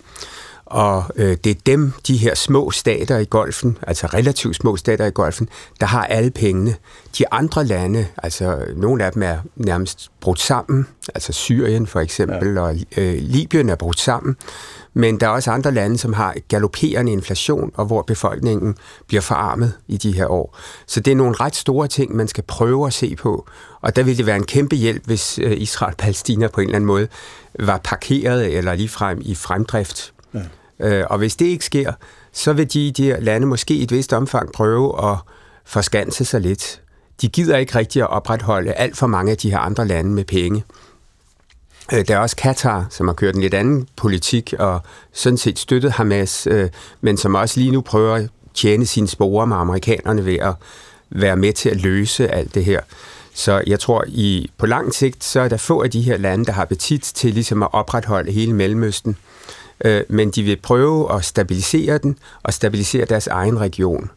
Og 0.65 1.03
øh, 1.15 1.37
det 1.43 1.49
er 1.49 1.61
dem, 1.65 1.93
de 2.07 2.17
her 2.17 2.35
små 2.35 2.71
stater 2.71 3.17
i 3.17 3.25
golfen, 3.25 3.77
altså 3.87 4.07
relativt 4.07 4.55
små 4.55 4.77
stater 4.77 5.05
i 5.05 5.11
golfen, 5.11 5.49
der 5.79 5.85
har 5.85 6.05
alle 6.05 6.31
pengene. 6.31 6.75
De 7.17 7.33
andre 7.33 7.65
lande, 7.65 8.07
altså 8.23 8.65
nogle 8.75 9.05
af 9.05 9.11
dem 9.11 9.23
er 9.23 9.37
nærmest 9.55 10.11
brudt 10.21 10.39
sammen, 10.39 10.87
altså 11.15 11.33
Syrien 11.33 11.87
for 11.87 11.99
eksempel, 11.99 12.53
ja. 12.53 12.61
og 12.61 12.75
øh, 12.97 13.17
Libyen 13.21 13.69
er 13.69 13.75
brudt 13.75 13.99
sammen. 13.99 14.35
Men 14.93 15.19
der 15.19 15.25
er 15.27 15.31
også 15.31 15.51
andre 15.51 15.71
lande, 15.71 15.97
som 15.97 16.13
har 16.13 16.35
galopperende 16.47 17.11
inflation, 17.11 17.71
og 17.73 17.85
hvor 17.85 18.01
befolkningen 18.01 18.75
bliver 19.07 19.21
forarmet 19.21 19.73
i 19.87 19.97
de 19.97 20.11
her 20.11 20.27
år. 20.27 20.57
Så 20.87 20.99
det 20.99 21.11
er 21.11 21.15
nogle 21.15 21.35
ret 21.39 21.55
store 21.55 21.87
ting, 21.87 22.15
man 22.15 22.27
skal 22.27 22.43
prøve 22.43 22.87
at 22.87 22.93
se 22.93 23.15
på. 23.15 23.47
Og 23.81 23.95
der 23.95 24.03
vil 24.03 24.17
det 24.17 24.25
være 24.25 24.35
en 24.35 24.43
kæmpe 24.43 24.75
hjælp, 24.75 25.05
hvis 25.05 25.39
øh, 25.39 25.61
Israel 25.61 25.95
Palæstina 25.97 26.47
på 26.47 26.61
en 26.61 26.67
eller 26.67 26.75
anden 26.75 26.87
måde 26.87 27.07
var 27.59 27.77
parkeret 27.83 28.57
eller 28.57 28.75
ligefrem 28.75 29.21
i 29.21 29.35
fremdrift. 29.35 30.10
Ja. 30.33 30.39
Øh, 30.79 31.05
og 31.09 31.17
hvis 31.17 31.35
det 31.35 31.45
ikke 31.45 31.65
sker, 31.65 31.93
så 32.31 32.53
vil 32.53 32.73
de, 32.73 32.91
de 32.91 33.03
her 33.03 33.19
lande 33.19 33.47
måske 33.47 33.73
i 33.73 33.83
et 33.83 33.91
vist 33.91 34.13
omfang 34.13 34.51
prøve 34.51 35.11
at 35.11 35.17
forskanse 35.65 36.25
sig 36.25 36.41
lidt. 36.41 36.81
De 37.21 37.27
gider 37.29 37.57
ikke 37.57 37.75
rigtig 37.75 38.01
at 38.01 38.09
opretholde 38.09 38.73
alt 38.73 38.97
for 38.97 39.07
mange 39.07 39.31
af 39.31 39.37
de 39.37 39.51
her 39.51 39.59
andre 39.59 39.87
lande 39.87 40.11
med 40.11 40.25
penge. 40.25 40.63
Øh, 41.93 42.07
der 42.07 42.15
er 42.15 42.19
også 42.19 42.35
Katar, 42.35 42.87
som 42.89 43.07
har 43.07 43.13
kørt 43.13 43.35
en 43.35 43.41
lidt 43.41 43.53
anden 43.53 43.87
politik 43.95 44.53
og 44.59 44.81
sådan 45.11 45.37
set 45.37 45.59
støttet 45.59 45.91
Hamas, 45.91 46.47
øh, 46.47 46.69
men 47.01 47.17
som 47.17 47.35
også 47.35 47.59
lige 47.59 47.71
nu 47.71 47.81
prøver 47.81 48.15
at 48.15 48.29
tjene 48.53 48.85
sine 48.85 49.07
sporer 49.07 49.45
med 49.45 49.57
amerikanerne 49.57 50.25
ved 50.25 50.39
at 50.39 50.53
være 51.09 51.37
med 51.37 51.53
til 51.53 51.69
at 51.69 51.81
løse 51.81 52.27
alt 52.27 52.55
det 52.55 52.65
her. 52.65 52.81
Så 53.33 53.63
jeg 53.67 53.79
tror, 53.79 54.03
i 54.07 54.51
på 54.57 54.65
lang 54.65 54.93
sigt, 54.93 55.23
så 55.23 55.39
er 55.39 55.47
der 55.47 55.57
få 55.57 55.83
af 55.83 55.91
de 55.91 56.01
her 56.01 56.17
lande, 56.17 56.45
der 56.45 56.51
har 56.51 56.61
appetit 56.61 57.01
til 57.01 57.33
ligesom 57.33 57.63
at 57.63 57.69
opretholde 57.73 58.31
hele 58.31 58.53
Mellemøsten. 58.53 59.17
Øh, 59.85 60.03
men 60.09 60.31
de 60.31 60.43
vil 60.43 60.57
prøve 60.57 61.15
at 61.15 61.25
stabilisere 61.25 61.97
den 61.97 62.17
og 62.43 62.53
stabilisere 62.53 63.05
deres 63.05 63.27
egen 63.27 63.59
region. 63.59 64.09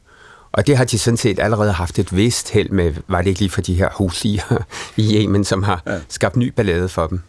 Og 0.53 0.67
det 0.67 0.77
har 0.77 0.85
de 0.85 0.99
sådan 0.99 1.17
set 1.17 1.39
allerede 1.39 1.73
haft 1.73 1.99
et 1.99 2.17
vist 2.17 2.51
held 2.51 2.71
med, 2.71 2.93
var 3.09 3.23
det 3.23 3.29
ikke 3.29 3.41
lige 3.41 3.51
for 3.51 3.61
de 3.61 3.75
her 3.75 3.89
husier 3.99 4.65
i 4.97 5.17
Yemen, 5.17 5.45
som 5.45 5.63
har 5.63 5.83
ja. 5.87 5.99
skabt 6.09 6.37
ny 6.37 6.53
ballade 6.57 6.89
for 6.89 7.07
dem. 7.07 7.21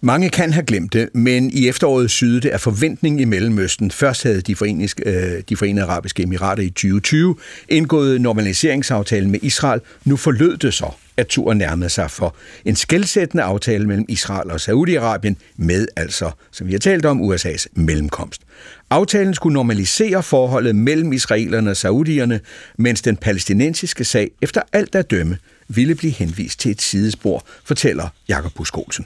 Mange 0.00 0.30
kan 0.30 0.52
have 0.52 0.64
glemt 0.64 0.92
det, 0.92 1.08
men 1.14 1.50
i 1.50 1.68
efteråret 1.68 2.10
syede 2.10 2.40
det 2.40 2.48
af 2.48 2.60
forventning 2.60 3.20
i 3.20 3.24
Mellemøsten. 3.24 3.90
Først 3.90 4.22
havde 4.22 4.40
de, 4.40 4.56
foreningske, 4.56 5.02
øh, 5.06 5.42
de 5.48 5.56
forenede 5.56 5.86
arabiske 5.86 6.22
emirater 6.22 6.62
i 6.62 6.70
2020 6.70 7.36
indgået 7.68 8.20
normaliseringsaftale 8.20 9.28
med 9.28 9.38
Israel. 9.42 9.80
Nu 10.04 10.16
forlød 10.16 10.56
det 10.56 10.74
så, 10.74 10.90
at 11.18 11.26
turen 11.26 11.58
nærmede 11.58 11.90
sig 11.90 12.10
for 12.10 12.36
en 12.64 12.76
skældsættende 12.76 13.42
aftale 13.42 13.86
mellem 13.86 14.06
Israel 14.08 14.50
og 14.50 14.56
Saudi-Arabien 14.56 15.34
med 15.56 15.86
altså, 15.96 16.30
som 16.50 16.66
vi 16.66 16.72
har 16.72 16.78
talt 16.78 17.06
om, 17.06 17.32
USA's 17.32 17.66
mellemkomst. 17.74 18.42
Aftalen 18.90 19.34
skulle 19.34 19.54
normalisere 19.54 20.22
forholdet 20.22 20.76
mellem 20.76 21.12
israelerne 21.12 21.70
og 21.70 21.76
saudierne, 21.76 22.40
mens 22.78 23.02
den 23.02 23.16
palæstinensiske 23.16 24.04
sag 24.04 24.30
efter 24.42 24.60
alt 24.72 24.94
at 24.94 25.10
dømme 25.10 25.36
ville 25.68 25.94
blive 25.94 26.12
henvist 26.12 26.60
til 26.60 26.70
et 26.70 26.82
sidespor, 26.82 27.44
fortæller 27.64 28.08
Jakob 28.28 28.52
Busk 28.52 28.78
Olsen. 28.78 29.04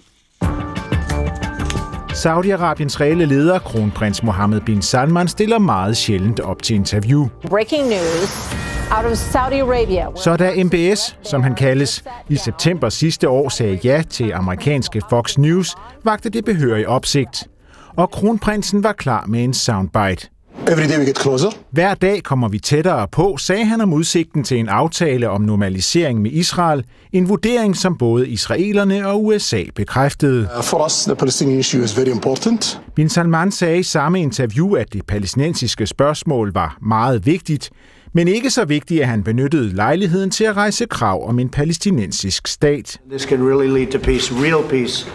Saudi-Arabiens 2.13 3.01
reelle 3.01 3.27
leder, 3.27 3.59
kronprins 3.59 4.23
Mohammed 4.23 4.61
bin 4.61 4.83
Salman, 4.83 5.29
stiller 5.29 5.59
meget 5.59 5.97
sjældent 5.97 6.41
op 6.41 6.63
til 6.63 6.77
interview. 6.77 7.29
Breaking 7.49 7.89
news 7.89 8.72
out 8.97 9.13
of 9.13 9.17
Saudi 9.17 9.59
Arabia. 9.59 10.07
Så 10.17 10.37
da 10.37 10.65
MBS, 10.65 11.17
som 11.23 11.43
han 11.43 11.55
kaldes, 11.55 12.05
i 12.29 12.37
september 12.37 12.89
sidste 12.89 13.29
år 13.29 13.49
sagde 13.49 13.79
ja 13.85 14.03
til 14.11 14.33
amerikanske 14.33 15.03
Fox 15.11 15.39
News, 15.39 15.75
vagte 16.05 16.29
det 16.29 16.45
behørig 16.45 16.89
opsigt. 16.89 17.49
Og 17.97 18.11
kronprinsen 18.11 18.85
var 18.85 18.93
klar 18.93 19.27
med 19.27 19.45
en 19.45 19.55
soundbite. 19.55 20.29
Every 20.69 20.89
day 20.89 20.99
we 20.99 21.07
get 21.07 21.21
closer. 21.21 21.51
Hver 21.71 21.95
dag 21.95 22.23
kommer 22.23 22.49
vi 22.49 22.59
tættere 22.59 23.09
på, 23.09 23.37
sagde 23.37 23.65
han 23.65 23.81
om 23.81 23.93
udsigten 23.93 24.45
til 24.45 24.59
en 24.59 24.69
aftale 24.69 25.31
om 25.31 25.41
normalisering 25.41 26.23
med 26.23 26.31
Israel, 26.31 26.85
en 27.13 27.29
vurdering, 27.29 27.77
som 27.77 27.99
både 27.99 28.29
israelerne 28.29 29.09
og 29.09 29.25
USA 29.25 29.63
bekræftede. 29.75 30.49
Uh, 30.59 30.65
for 30.65 30.87
us, 30.87 31.05
the 31.05 31.15
Palestinian 31.15 31.59
issue 31.59 31.85
is 31.85 31.99
very 31.99 32.09
important. 32.09 32.81
Bin 32.95 33.09
Salman 33.09 33.53
sagde 33.53 33.79
i 33.79 33.83
samme 33.83 34.21
interview, 34.21 34.75
at 34.75 34.93
det 34.93 35.07
palæstinensiske 35.07 35.87
spørgsmål 35.87 36.53
var 36.55 36.79
meget 36.83 37.27
vigtigt, 37.27 37.71
men 38.13 38.29
ikke 38.29 38.51
så 38.51 38.65
vigtigt, 38.65 39.03
at 39.03 39.09
han 39.09 39.23
benyttede 39.23 39.75
lejligheden 39.75 40.31
til 40.31 40.45
at 40.45 40.57
rejse 40.57 40.87
krav 40.87 41.29
om 41.29 41.39
en 41.39 41.49
palæstinensisk 41.49 42.47
stat. 42.47 43.01
This 43.11 43.23
can 43.23 43.49
really 43.49 43.79
lead 43.79 43.93
to 43.93 43.99
peace, 43.99 44.35
real 44.35 44.69
peace 44.69 45.07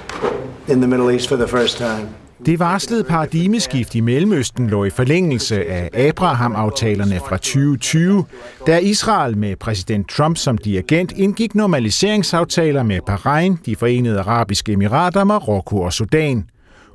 in 0.68 0.82
the 0.82 0.88
Middle 0.88 1.12
East 1.14 1.30
for 1.30 1.36
the 1.36 1.48
first 1.48 1.78
time. 1.78 2.10
Det 2.46 2.60
varslede 2.60 3.04
paradigmeskift 3.04 3.96
i 3.96 4.00
Mellemøsten 4.00 4.70
lå 4.70 4.86
i 4.86 4.90
forlængelse 4.90 5.66
af 5.66 6.08
Abraham-aftalerne 6.08 7.20
fra 7.20 7.38
2020, 7.38 8.26
da 8.68 8.78
Israel 8.78 9.38
med 9.38 9.56
præsident 9.56 10.10
Trump 10.10 10.38
som 10.38 10.58
dirigent 10.58 11.14
indgik 11.16 11.56
normaliseringsaftaler 11.56 12.84
med 12.84 13.00
Bahrain, 13.06 13.60
de 13.66 13.76
forenede 13.76 14.20
arabiske 14.20 14.72
emirater, 14.72 15.24
Marokko 15.24 15.82
og 15.82 15.94
Sudan 15.94 16.46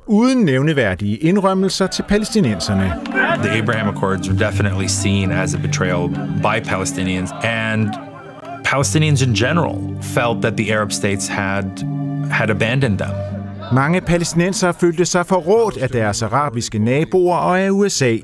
uden 0.06 0.44
nævneværdige 0.44 1.16
indrømmelser 1.16 1.86
til 1.86 2.04
palæstinenserne. 2.08 2.92
The 3.32 3.58
Abraham 3.58 3.88
Accords 3.88 4.28
are 4.28 4.50
definitely 4.50 4.88
seen 4.88 5.30
as 5.30 5.54
a 5.54 5.58
betrayal 5.58 6.08
by 6.42 6.60
Palestinians 6.60 7.32
and 7.44 7.88
Palestinians 8.64 9.22
in 9.22 9.34
general 9.34 10.02
felt 10.02 10.42
that 10.42 10.56
the 10.56 10.72
Arab 10.72 10.92
states 10.92 11.28
had 11.28 11.64
had 12.30 12.50
abandoned 12.50 12.98
them. 12.98 13.10
Mange 13.74 14.00
palæstinenser 14.00 14.72
følte 14.72 15.04
sig 15.04 15.26
forrådt 15.26 15.76
af 15.76 15.88
deres 15.88 16.22
arabiske 16.22 16.78
naboer 16.78 17.36
og 17.36 17.60
af 17.60 17.70
USA. 17.70 18.16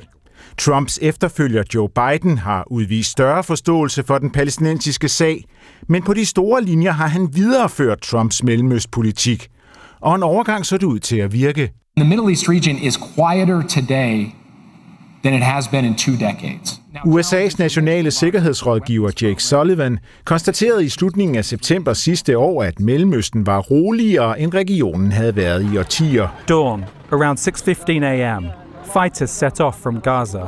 Trumps 0.58 0.98
efterfølger 1.02 1.62
Joe 1.74 1.88
Biden 1.88 2.38
har 2.38 2.64
udvist 2.70 3.10
større 3.10 3.44
forståelse 3.44 4.02
for 4.02 4.18
den 4.18 4.30
palæstinensiske 4.30 5.08
sag, 5.08 5.44
men 5.88 6.02
på 6.02 6.14
de 6.14 6.26
store 6.26 6.62
linjer 6.62 6.92
har 6.92 7.06
han 7.06 7.28
videreført 7.32 8.00
Trumps 8.00 8.42
mellemøstpolitik. 8.42 9.48
Og 10.00 10.14
en 10.14 10.22
overgang 10.22 10.66
så 10.66 10.78
det 10.78 10.86
ud 10.86 10.98
til 10.98 11.16
at 11.16 11.32
virke. 11.32 11.72
The 11.96 12.08
Middle 12.08 12.28
East 12.28 12.48
region 12.48 12.76
is 12.76 12.98
quieter 13.16 13.62
today 13.62 14.26
than 15.24 15.34
it 15.34 15.42
has 15.42 15.68
been 15.68 15.84
in 15.84 15.94
two 15.94 16.16
decades. 16.16 16.80
USA's 17.06 17.58
nationale 17.58 18.10
sikkerhedsrådgiver 18.10 19.10
Jake 19.22 19.42
Sullivan 19.42 19.98
konstaterede 20.24 20.84
i 20.84 20.88
slutningen 20.88 21.36
af 21.36 21.44
september 21.44 21.92
sidste 21.92 22.38
år, 22.38 22.62
at 22.62 22.80
Mellemøsten 22.80 23.46
var 23.46 23.58
roligere, 23.58 24.40
end 24.40 24.54
regionen 24.54 25.12
havde 25.12 25.36
været 25.36 25.72
i 25.72 25.78
årtier. 25.78 26.28
Dawn, 26.48 26.84
around 27.12 27.38
6.15 27.38 28.04
a.m., 28.04 28.46
fighters 28.92 29.30
set 29.30 29.60
off 29.60 29.76
from 29.82 30.00
Gaza. 30.00 30.40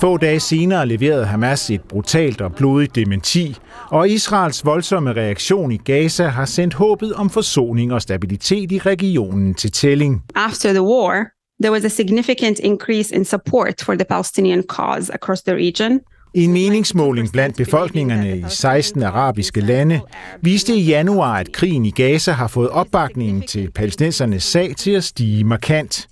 Få 0.00 0.16
dage 0.16 0.40
senere 0.40 0.86
leverede 0.86 1.26
Hamas 1.26 1.70
et 1.70 1.80
brutalt 1.80 2.40
og 2.40 2.54
blodigt 2.54 2.94
dementi, 2.94 3.56
og 3.90 4.08
Israels 4.08 4.64
voldsomme 4.64 5.12
reaktion 5.12 5.72
i 5.72 5.76
Gaza 5.76 6.26
har 6.26 6.44
sendt 6.44 6.74
håbet 6.74 7.14
om 7.14 7.30
forsoning 7.30 7.92
og 7.92 8.02
stabilitet 8.02 8.72
i 8.72 8.78
regionen 8.78 9.54
til 9.54 9.72
tælling. 9.72 10.22
After 10.34 10.72
the 10.72 10.82
war, 10.82 11.33
there 11.62 11.72
was 11.72 11.84
a 11.84 11.88
significant 11.88 12.58
increase 12.58 13.14
in 13.14 13.24
support 13.24 13.80
for 13.80 13.94
the 13.96 14.04
Palestinian 14.04 14.62
cause 14.62 15.10
across 15.14 15.42
the 15.42 15.54
region. 15.54 16.00
En 16.34 16.52
meningsmåling 16.52 17.32
blandt 17.32 17.56
befolkningerne 17.56 18.36
i 18.36 18.44
16 18.48 19.02
arabiske 19.02 19.60
lande 19.60 20.00
viste 20.42 20.74
i 20.74 20.84
januar, 20.84 21.38
at 21.38 21.52
krigen 21.52 21.86
i 21.86 21.90
Gaza 21.90 22.32
har 22.32 22.48
fået 22.48 22.68
opbakningen 22.68 23.42
til 23.42 23.70
palæstinensernes 23.70 24.42
sag 24.42 24.76
til 24.76 24.90
at 24.90 25.04
stige 25.04 25.44
markant. 25.44 26.08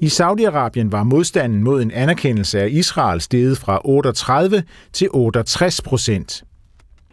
I 0.00 0.06
Saudi-Arabien 0.06 0.90
var 0.90 1.02
modstanden 1.02 1.62
mod 1.62 1.82
en 1.82 1.90
anerkendelse 1.90 2.60
af 2.60 2.68
Israel 2.70 3.20
steget 3.20 3.58
fra 3.58 3.80
38 3.84 4.62
til 4.92 5.08
68 5.10 5.82
procent. 5.82 6.42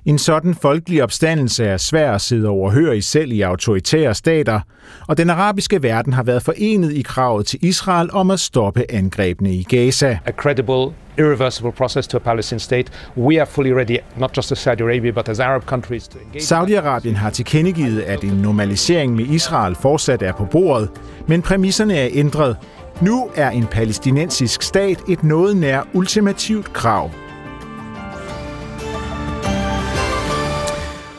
En 0.07 0.17
sådan 0.17 0.55
folkelig 0.55 1.03
opstandelse 1.03 1.65
er 1.65 1.77
svær 1.77 2.11
at 2.11 2.21
sidde 2.21 2.49
overhørig 2.49 3.03
selv 3.03 3.31
i 3.31 3.41
autoritære 3.41 4.15
stater, 4.15 4.59
og 5.07 5.17
den 5.17 5.29
arabiske 5.29 5.83
verden 5.83 6.13
har 6.13 6.23
været 6.23 6.43
forenet 6.43 6.93
i 6.93 7.01
kravet 7.01 7.45
til 7.45 7.59
Israel 7.61 8.09
om 8.13 8.31
at 8.31 8.39
stoppe 8.39 8.91
angrebene 8.91 9.53
i 9.53 9.63
Gaza. 9.63 10.17
A 10.25 10.31
credible, 10.31 10.95
irreversible 11.17 11.71
process 11.71 12.07
to 12.07 12.17
a 12.17 12.19
Palestinian 12.19 12.59
state. 12.59 12.91
We 13.17 13.39
are 13.39 13.45
fully 13.45 13.69
ready, 13.69 13.97
not 14.17 14.37
just 14.37 14.51
as 14.51 14.57
Saudi 14.57 14.83
Arabia, 14.83 15.11
but 15.11 15.29
as 15.29 15.39
Arab 15.39 15.63
countries 15.63 16.07
to 16.07 16.19
engage. 16.19 16.43
Saudi-Arabien 16.43 17.15
har 17.15 17.29
tilkendegivet, 17.29 18.01
at 18.01 18.23
en 18.23 18.41
normalisering 18.41 19.15
med 19.15 19.25
Israel 19.25 19.75
fortsat 19.75 20.21
er 20.21 20.33
på 20.33 20.45
bordet, 20.45 20.89
men 21.27 21.41
præmisserne 21.41 21.97
er 21.97 22.09
ændret. 22.11 22.57
Nu 23.01 23.29
er 23.35 23.49
en 23.49 23.65
palæstinensisk 23.65 24.61
stat 24.61 25.03
et 25.09 25.23
noget 25.23 25.57
nær 25.57 25.81
ultimativt 25.93 26.73
krav. 26.73 27.11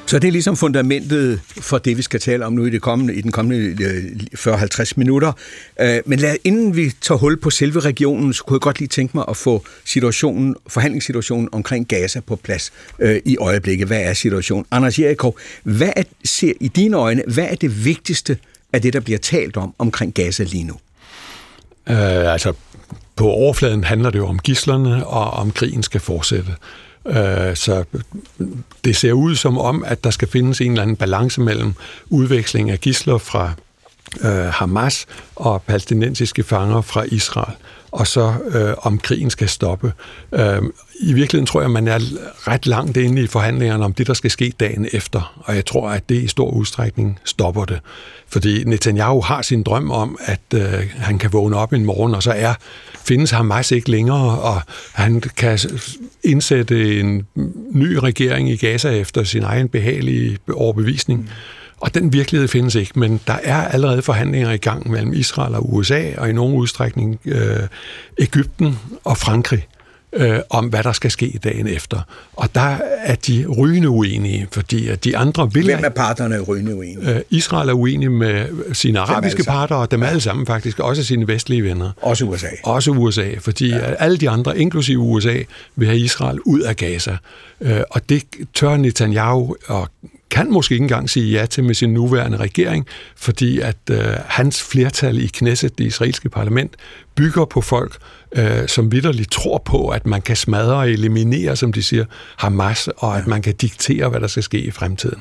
Så 0.08 0.18
det 0.18 0.28
er 0.28 0.32
ligesom 0.32 0.56
fundamentet 0.56 1.40
for 1.46 1.78
det, 1.78 1.96
vi 1.96 2.02
skal 2.02 2.20
tale 2.20 2.46
om 2.46 2.52
nu 2.52 2.64
i, 2.64 2.70
det 2.70 2.82
kommende, 2.82 3.14
i 3.14 3.20
den 3.20 3.32
kommende 3.32 3.84
øh, 3.84 4.04
40-50 4.38 4.92
minutter. 4.96 5.32
Øh, 5.80 6.00
men 6.06 6.18
lad, 6.18 6.36
inden 6.44 6.76
vi 6.76 6.90
tager 7.00 7.18
hul 7.18 7.40
på 7.40 7.50
selve 7.50 7.80
regionen, 7.80 8.32
så 8.32 8.44
kunne 8.44 8.54
jeg 8.54 8.60
godt 8.60 8.78
lige 8.78 8.88
tænke 8.88 9.16
mig 9.16 9.24
at 9.28 9.36
få 9.36 9.64
situationen, 9.84 10.56
forhandlingssituationen 10.68 11.48
omkring 11.52 11.88
Gaza 11.88 12.20
på 12.20 12.36
plads 12.36 12.72
øh, 12.98 13.20
i 13.24 13.36
øjeblikket. 13.36 13.86
Hvad 13.86 14.02
er 14.02 14.12
situationen? 14.12 14.66
Anders 14.70 14.98
Jerikov, 14.98 15.38
hvad 15.62 15.90
er, 15.96 16.02
ser 16.24 16.52
i 16.60 16.68
dine 16.68 16.96
øjne, 16.96 17.22
hvad 17.26 17.46
er 17.50 17.54
det 17.54 17.84
vigtigste 17.84 18.38
af 18.72 18.82
det, 18.82 18.92
der 18.92 19.00
bliver 19.00 19.18
talt 19.18 19.56
om 19.56 19.74
omkring 19.78 20.14
Gaza 20.14 20.42
lige 20.42 20.64
nu? 20.64 20.74
Øh, 21.88 22.32
altså, 22.32 22.52
på 23.16 23.30
overfladen 23.30 23.84
handler 23.84 24.10
det 24.10 24.18
jo 24.18 24.26
om 24.26 24.38
gislerne 24.38 25.06
og 25.06 25.30
om 25.30 25.50
krigen 25.50 25.82
skal 25.82 26.00
fortsætte. 26.00 26.54
Øh, 27.08 27.56
så 27.56 27.84
det 28.84 28.96
ser 28.96 29.12
ud 29.12 29.34
som 29.34 29.58
om, 29.58 29.84
at 29.86 30.04
der 30.04 30.10
skal 30.10 30.28
findes 30.28 30.60
en 30.60 30.70
eller 30.70 30.82
anden 30.82 30.96
balance 30.96 31.40
mellem 31.40 31.74
udveksling 32.08 32.70
af 32.70 32.80
gisler 32.80 33.18
fra 33.18 33.52
øh, 34.20 34.30
Hamas 34.30 35.06
og 35.36 35.62
palæstinensiske 35.62 36.42
fanger 36.42 36.80
fra 36.80 37.02
Israel, 37.02 37.54
og 37.90 38.06
så 38.06 38.34
øh, 38.48 38.74
om 38.78 38.98
krigen 38.98 39.30
skal 39.30 39.48
stoppe. 39.48 39.92
Øh, 40.32 40.62
i 41.00 41.12
virkeligheden 41.12 41.46
tror 41.46 41.60
jeg, 41.60 41.70
man 41.70 41.88
er 41.88 41.98
ret 42.48 42.66
langt 42.66 42.96
inde 42.96 43.22
i 43.22 43.26
forhandlingerne 43.26 43.84
om 43.84 43.92
det, 43.92 44.06
der 44.06 44.14
skal 44.14 44.30
ske 44.30 44.52
dagen 44.60 44.88
efter, 44.92 45.42
og 45.44 45.54
jeg 45.54 45.66
tror, 45.66 45.90
at 45.90 46.08
det 46.08 46.22
i 46.22 46.26
stor 46.26 46.50
udstrækning 46.50 47.18
stopper 47.24 47.64
det. 47.64 47.80
Fordi 48.28 48.64
Netanyahu 48.64 49.20
har 49.20 49.42
sin 49.42 49.62
drøm 49.62 49.90
om, 49.90 50.18
at 50.24 50.40
øh, 50.54 50.90
han 50.96 51.18
kan 51.18 51.32
vågne 51.32 51.56
op 51.56 51.72
en 51.72 51.84
morgen, 51.84 52.14
og 52.14 52.22
så 52.22 52.32
er 52.36 52.54
findes 53.04 53.30
Hamas 53.30 53.70
ikke 53.70 53.90
længere, 53.90 54.38
og 54.38 54.62
han 54.92 55.20
kan 55.20 55.58
indsætte 56.24 57.00
en 57.00 57.26
ny 57.72 57.92
regering 57.92 58.50
i 58.50 58.56
Gaza 58.56 58.90
efter 58.90 59.24
sin 59.24 59.42
egen 59.42 59.68
behagelige 59.68 60.38
overbevisning. 60.52 61.30
Og 61.80 61.94
den 61.94 62.12
virkelighed 62.12 62.48
findes 62.48 62.74
ikke, 62.74 62.98
men 62.98 63.20
der 63.26 63.38
er 63.42 63.68
allerede 63.68 64.02
forhandlinger 64.02 64.50
i 64.50 64.56
gang 64.56 64.90
mellem 64.90 65.12
Israel 65.12 65.54
og 65.54 65.74
USA, 65.74 66.10
og 66.18 66.30
i 66.30 66.32
nogen 66.32 66.54
udstrækning 66.54 67.20
øh, 67.24 67.60
Ægypten 68.18 68.78
og 69.04 69.18
Frankrig 69.18 69.66
øh, 70.12 70.38
om, 70.50 70.66
hvad 70.66 70.82
der 70.82 70.92
skal 70.92 71.10
ske 71.10 71.38
dagen 71.44 71.66
efter. 71.66 72.00
Og 72.36 72.54
der 72.54 72.78
er 73.04 73.14
de 73.14 73.46
rygende 73.58 73.88
uenige, 73.88 74.48
fordi 74.52 74.88
at 74.88 75.04
de 75.04 75.16
andre 75.16 75.52
vil... 75.52 75.64
Hvem 75.64 75.84
er 75.84 75.88
parterne 75.88 76.40
rygende 76.40 76.74
uenige? 76.74 77.14
Øh, 77.14 77.20
Israel 77.30 77.68
er 77.68 77.72
uenig 77.72 78.12
med 78.12 78.46
sine 78.72 78.98
arabiske 78.98 79.42
parter, 79.44 79.76
og 79.76 79.90
dem 79.90 80.02
alle 80.02 80.20
sammen 80.20 80.46
faktisk, 80.46 80.78
også 80.78 81.04
sine 81.04 81.28
vestlige 81.28 81.64
venner. 81.64 81.90
Også 82.02 82.24
USA. 82.24 82.46
Også 82.64 82.90
USA, 82.90 83.30
fordi 83.40 83.68
ja. 83.68 83.78
alle 83.78 84.16
de 84.16 84.30
andre, 84.30 84.58
inklusive 84.58 84.98
USA, 84.98 85.36
vil 85.76 85.88
have 85.88 85.98
Israel 85.98 86.40
ud 86.40 86.60
af 86.60 86.76
Gaza. 86.76 87.16
Øh, 87.60 87.80
og 87.90 88.08
det 88.08 88.22
tør 88.54 88.76
Netanyahu 88.76 89.56
og 89.66 89.88
kan 90.30 90.50
måske 90.50 90.72
ikke 90.72 90.82
engang 90.82 91.10
sige 91.10 91.40
ja 91.40 91.46
til 91.46 91.64
med 91.64 91.74
sin 91.74 91.94
nuværende 91.94 92.36
regering, 92.36 92.86
fordi 93.16 93.60
at 93.60 93.76
øh, 93.90 94.04
hans 94.26 94.62
flertal 94.62 95.18
i 95.18 95.26
Knesset, 95.26 95.78
det 95.78 95.84
israelske 95.84 96.28
parlament, 96.28 96.76
bygger 97.18 97.44
på 97.44 97.60
folk, 97.60 97.96
øh, 98.32 98.68
som 98.68 98.92
vidderligt 98.92 99.30
tror 99.30 99.62
på, 99.64 99.88
at 99.88 100.06
man 100.06 100.22
kan 100.22 100.36
smadre 100.36 100.76
og 100.76 100.90
eliminere, 100.90 101.56
som 101.56 101.72
de 101.72 101.82
siger, 101.82 102.04
Hamas, 102.36 102.88
og 102.96 103.18
at 103.18 103.26
man 103.26 103.42
kan 103.42 103.54
diktere, 103.54 104.08
hvad 104.08 104.20
der 104.20 104.26
skal 104.26 104.42
ske 104.42 104.60
i 104.60 104.70
fremtiden. 104.70 105.18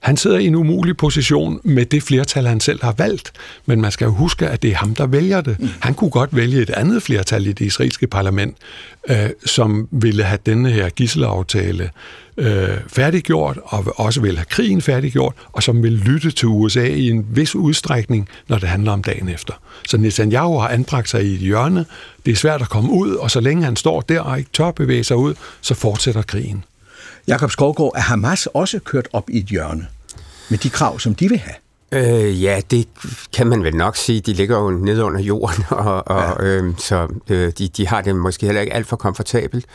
Han 0.00 0.16
sidder 0.16 0.38
i 0.38 0.46
en 0.46 0.54
umulig 0.54 0.96
position 0.96 1.60
med 1.64 1.86
det 1.86 2.02
flertal, 2.02 2.46
han 2.46 2.60
selv 2.60 2.82
har 2.82 2.94
valgt, 2.98 3.32
men 3.66 3.80
man 3.80 3.90
skal 3.90 4.04
jo 4.04 4.10
huske, 4.10 4.48
at 4.48 4.62
det 4.62 4.70
er 4.70 4.76
ham, 4.76 4.94
der 4.94 5.06
vælger 5.06 5.40
det. 5.40 5.60
Mm. 5.60 5.68
Han 5.80 5.94
kunne 5.94 6.10
godt 6.10 6.36
vælge 6.36 6.62
et 6.62 6.70
andet 6.70 7.02
flertal 7.02 7.46
i 7.46 7.52
det 7.52 7.64
israelske 7.64 8.06
parlament, 8.06 8.56
øh, 9.08 9.30
som 9.46 9.88
ville 9.90 10.22
have 10.22 10.38
denne 10.46 10.70
her 10.70 10.88
gisselaftale 10.88 11.90
øh, 12.36 12.78
færdiggjort, 12.86 13.58
og 13.64 13.94
også 13.96 14.20
vil 14.20 14.36
have 14.36 14.44
krigen 14.44 14.82
færdiggjort, 14.82 15.34
og 15.52 15.62
som 15.62 15.82
vil 15.82 15.92
lytte 15.92 16.30
til 16.30 16.48
USA 16.48 16.84
i 16.86 17.10
en 17.10 17.26
vis 17.30 17.54
udstrækning, 17.54 18.28
når 18.48 18.58
det 18.58 18.68
handler 18.68 18.92
om 18.92 19.02
dagen 19.02 19.28
efter. 19.28 19.54
Så 19.88 19.98
Netanyahu 19.98 20.58
har 20.58 20.68
anbragt 20.68 21.08
sig 21.08 21.24
i 21.24 21.36
hjørne. 21.40 21.86
Det 22.26 22.32
er 22.32 22.36
svært 22.36 22.62
at 22.62 22.68
komme 22.68 22.90
ud, 22.90 23.14
og 23.14 23.30
så 23.30 23.40
længe 23.40 23.64
han 23.64 23.76
står 23.76 24.00
der 24.00 24.20
og 24.20 24.38
ikke 24.38 24.50
tør 24.52 24.70
bevæge 24.70 25.04
sig 25.04 25.16
ud, 25.16 25.34
så 25.60 25.74
fortsætter 25.74 26.22
krigen. 26.22 26.64
Jakob 27.28 27.50
Skovgaard, 27.50 27.92
er 27.96 28.00
Hamas 28.00 28.46
også 28.46 28.78
kørt 28.78 29.08
op 29.12 29.30
i 29.30 29.38
et 29.38 29.46
hjørne 29.46 29.86
med 30.48 30.58
de 30.58 30.70
krav, 30.70 30.98
som 30.98 31.14
de 31.14 31.28
vil 31.28 31.38
have? 31.38 31.54
Øh, 31.92 32.42
ja, 32.42 32.60
det 32.70 32.88
kan 33.32 33.46
man 33.46 33.62
vel 33.62 33.76
nok 33.76 33.96
sige. 33.96 34.20
De 34.20 34.32
ligger 34.32 34.58
jo 34.58 34.70
nede 34.70 35.04
under 35.04 35.20
jorden, 35.20 35.64
og, 35.86 36.08
og 36.08 36.36
ja. 36.40 36.44
øh, 36.44 36.74
så 36.78 37.08
øh, 37.28 37.52
de, 37.58 37.68
de 37.68 37.86
har 37.86 38.00
det 38.00 38.16
måske 38.16 38.46
heller 38.46 38.60
ikke 38.60 38.72
alt 38.72 38.86
for 38.86 38.96
komfortabelt. 38.96 39.66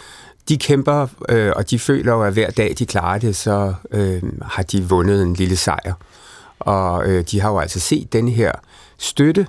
De 0.50 0.58
kæmper, 0.58 1.08
øh, 1.30 1.54
og 1.56 1.70
de 1.70 1.80
føler 1.80 2.14
jo, 2.14 2.24
at 2.24 2.34
hver 2.34 2.50
dag 2.50 2.76
de 2.80 2.86
klarer 2.86 3.20
det, 3.20 3.36
så 3.36 3.74
øh, 3.92 4.24
har 4.42 4.64
de 4.64 4.84
vundet 4.84 5.22
en 5.22 5.34
lille 5.34 5.56
sejr. 5.56 5.94
Og 6.60 7.08
øh, 7.08 7.24
de 7.32 7.42
har 7.42 7.50
jo 7.50 7.60
altså 7.60 7.80
set 7.80 8.14
den 8.14 8.28
her 8.28 8.52
støtte, 8.98 9.48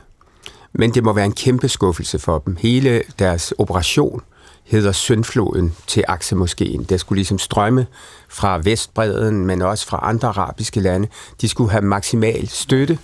men 0.78 0.94
det 0.94 1.04
må 1.04 1.12
være 1.12 1.24
en 1.24 1.32
kæmpe 1.32 1.68
skuffelse 1.68 2.18
for 2.18 2.38
dem. 2.38 2.56
Hele 2.60 3.02
deres 3.18 3.54
operation 3.58 4.22
hedder 4.64 4.92
Søndfloden 4.92 5.76
til 5.86 6.04
Aksemoskeen. 6.08 6.84
Der 6.84 6.96
skulle 6.96 7.16
ligesom 7.16 7.38
strømme 7.38 7.86
fra 8.28 8.60
Vestbreden, 8.64 9.46
men 9.46 9.62
også 9.62 9.86
fra 9.86 10.00
andre 10.02 10.28
arabiske 10.28 10.80
lande. 10.80 11.08
De 11.40 11.48
skulle 11.48 11.70
have 11.70 11.82
maksimal 11.82 12.48
støtte, 12.48 12.98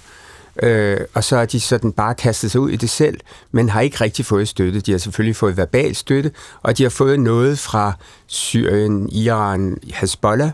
øh, 0.62 1.00
og 1.14 1.24
så 1.24 1.36
er 1.36 1.44
de 1.44 1.60
sådan 1.60 1.92
bare 1.92 2.14
kastet 2.14 2.50
sig 2.50 2.60
ud 2.60 2.70
i 2.70 2.76
det 2.76 2.90
selv, 2.90 3.20
men 3.52 3.68
har 3.68 3.80
ikke 3.80 4.00
rigtig 4.00 4.26
fået 4.26 4.48
støtte. 4.48 4.80
De 4.80 4.90
har 4.90 4.98
selvfølgelig 4.98 5.36
fået 5.36 5.56
verbal 5.56 5.94
støtte, 5.94 6.30
og 6.62 6.78
de 6.78 6.82
har 6.82 6.90
fået 6.90 7.20
noget 7.20 7.58
fra 7.58 7.92
Syrien, 8.26 9.08
Iran, 9.12 9.78
Hezbollah, 9.94 10.50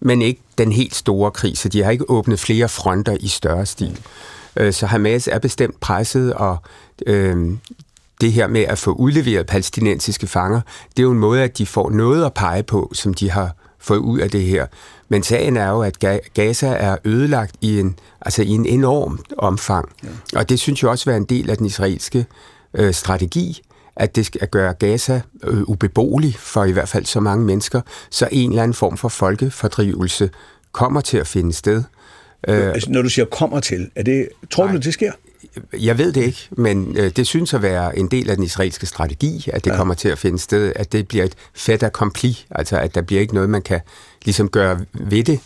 men 0.00 0.22
ikke 0.22 0.40
den 0.58 0.72
helt 0.72 0.94
store 0.94 1.30
krig, 1.30 1.58
så 1.58 1.68
de 1.68 1.82
har 1.82 1.90
ikke 1.90 2.10
åbnet 2.10 2.40
flere 2.40 2.68
fronter 2.68 3.16
i 3.20 3.28
større 3.28 3.66
stil. 3.66 3.98
Øh, 4.58 4.72
så 4.72 4.86
Hamas 4.86 5.28
er 5.28 5.38
bestemt 5.38 5.80
presset, 5.80 6.34
og 6.34 6.56
øh, 7.06 7.52
det 8.20 8.32
her 8.32 8.46
med 8.46 8.60
at 8.60 8.78
få 8.78 8.92
udleveret 8.92 9.46
palæstinensiske 9.46 10.26
fanger, 10.26 10.60
det 10.90 10.98
er 10.98 11.02
jo 11.02 11.12
en 11.12 11.18
måde, 11.18 11.42
at 11.42 11.58
de 11.58 11.66
får 11.66 11.90
noget 11.90 12.24
at 12.24 12.34
pege 12.34 12.62
på, 12.62 12.90
som 12.94 13.14
de 13.14 13.30
har 13.30 13.54
fået 13.78 13.98
ud 13.98 14.18
af 14.18 14.30
det 14.30 14.42
her. 14.42 14.66
Men 15.08 15.22
sagen 15.22 15.56
er 15.56 15.68
jo, 15.70 15.82
at 15.82 15.98
Gaza 16.34 16.66
er 16.66 16.96
ødelagt 17.04 17.56
i 17.60 17.80
en, 17.80 17.98
altså 18.20 18.42
i 18.42 18.48
en 18.48 18.66
enorm 18.66 19.24
omfang. 19.38 19.88
Ja. 20.04 20.08
Og 20.38 20.48
det 20.48 20.58
synes 20.58 20.82
jeg 20.82 20.90
også 20.90 21.04
være 21.04 21.16
en 21.16 21.24
del 21.24 21.50
af 21.50 21.56
den 21.56 21.66
israelske 21.66 22.26
øh, 22.74 22.94
strategi, 22.94 23.62
at 23.96 24.16
det 24.16 24.26
skal 24.26 24.48
gøre 24.48 24.74
Gaza 24.74 25.20
øh, 25.44 25.62
ubeboelig 25.62 26.36
for 26.38 26.64
i 26.64 26.72
hvert 26.72 26.88
fald 26.88 27.04
så 27.04 27.20
mange 27.20 27.44
mennesker, 27.44 27.80
så 28.10 28.28
en 28.32 28.50
eller 28.50 28.62
anden 28.62 28.74
form 28.74 28.96
for 28.96 29.08
folkefordrivelse 29.08 30.30
kommer 30.72 31.00
til 31.00 31.18
at 31.18 31.26
finde 31.26 31.52
sted. 31.52 31.82
Øh, 32.48 32.68
altså, 32.68 32.90
når 32.90 33.02
du 33.02 33.08
siger 33.08 33.26
kommer 33.26 33.60
til, 33.60 33.90
er 33.94 34.02
det, 34.02 34.28
tror 34.50 34.64
Nej. 34.64 34.74
du, 34.74 34.78
det 34.78 34.94
sker? 34.94 35.12
Jeg 35.72 35.98
ved 35.98 36.12
det 36.12 36.24
ikke, 36.24 36.48
men 36.50 36.96
øh, 36.98 37.10
det 37.16 37.26
synes 37.26 37.54
at 37.54 37.62
være 37.62 37.98
en 37.98 38.08
del 38.08 38.30
af 38.30 38.36
den 38.36 38.44
israelske 38.44 38.86
strategi, 38.86 39.50
at 39.52 39.64
det 39.64 39.70
ja. 39.70 39.76
kommer 39.76 39.94
til 39.94 40.08
at 40.08 40.18
finde 40.18 40.38
sted, 40.38 40.72
at 40.76 40.92
det 40.92 41.08
bliver 41.08 41.24
et 41.24 41.34
fait 41.54 41.82
accompli, 41.82 42.46
altså 42.50 42.78
at 42.78 42.94
der 42.94 43.02
bliver 43.02 43.20
ikke 43.20 43.34
noget, 43.34 43.50
man 43.50 43.62
kan 43.62 43.80
ligesom 44.24 44.48
gøre 44.48 44.80
ved 44.92 45.24
det. 45.24 45.40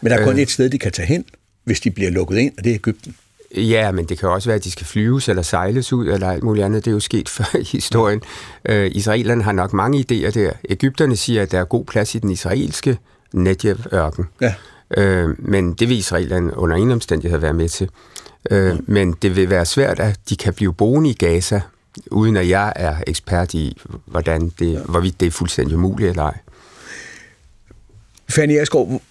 Men 0.00 0.12
der 0.12 0.18
er 0.18 0.24
kun 0.24 0.34
øh, 0.34 0.42
et 0.42 0.50
sted, 0.50 0.70
de 0.70 0.78
kan 0.78 0.92
tage 0.92 1.06
hen, 1.06 1.24
hvis 1.64 1.80
de 1.80 1.90
bliver 1.90 2.10
lukket 2.10 2.38
ind, 2.38 2.52
og 2.58 2.64
det 2.64 2.70
er 2.70 2.74
Ægypten. 2.74 3.16
Ja, 3.56 3.92
men 3.92 4.04
det 4.04 4.18
kan 4.18 4.28
også 4.28 4.48
være, 4.48 4.56
at 4.56 4.64
de 4.64 4.70
skal 4.70 4.86
flyves 4.86 5.28
eller 5.28 5.42
sejles 5.42 5.92
ud, 5.92 6.08
eller 6.08 6.30
alt 6.30 6.42
muligt 6.42 6.64
andet. 6.64 6.84
Det 6.84 6.90
er 6.90 6.94
jo 6.94 7.00
sket 7.00 7.28
før 7.36 7.58
i 7.58 7.68
historien. 7.72 8.22
Øh, 8.64 8.90
israelerne 8.94 9.42
har 9.42 9.52
nok 9.52 9.72
mange 9.72 9.98
idéer 9.98 10.30
der. 10.30 10.52
Ægypterne 10.68 11.16
siger, 11.16 11.42
at 11.42 11.52
der 11.52 11.60
er 11.60 11.64
god 11.64 11.84
plads 11.84 12.14
i 12.14 12.18
den 12.18 12.30
israelske 12.30 12.98
Negev-ørken. 13.32 14.24
Ja. 14.40 14.54
Øh, 14.96 15.48
men 15.48 15.72
det 15.72 15.88
vil 15.88 15.98
israelerne 15.98 16.56
under 16.56 16.76
ingen 16.76 16.92
omstændighed 16.92 17.38
være 17.38 17.52
med 17.52 17.68
til. 17.68 17.88
Øh, 18.50 18.72
mm. 18.72 18.84
Men 18.86 19.12
det 19.22 19.36
vil 19.36 19.50
være 19.50 19.66
svært, 19.66 20.00
at 20.00 20.18
de 20.28 20.36
kan 20.36 20.54
blive 20.54 20.74
boende 20.74 21.10
i 21.10 21.14
Gaza, 21.14 21.60
uden 22.10 22.36
at 22.36 22.48
jeg 22.48 22.72
er 22.76 22.96
ekspert 23.06 23.54
i, 23.54 23.80
hvordan 24.06 24.52
det, 24.58 24.72
ja. 24.72 24.78
hvorvidt 24.78 25.20
det 25.20 25.26
er 25.26 25.30
fuldstændig 25.30 25.76
umuligt 25.76 26.10
eller 26.10 26.22
ej. 26.22 26.38
Fanny 28.30 28.58
Asgaard, 28.58 29.02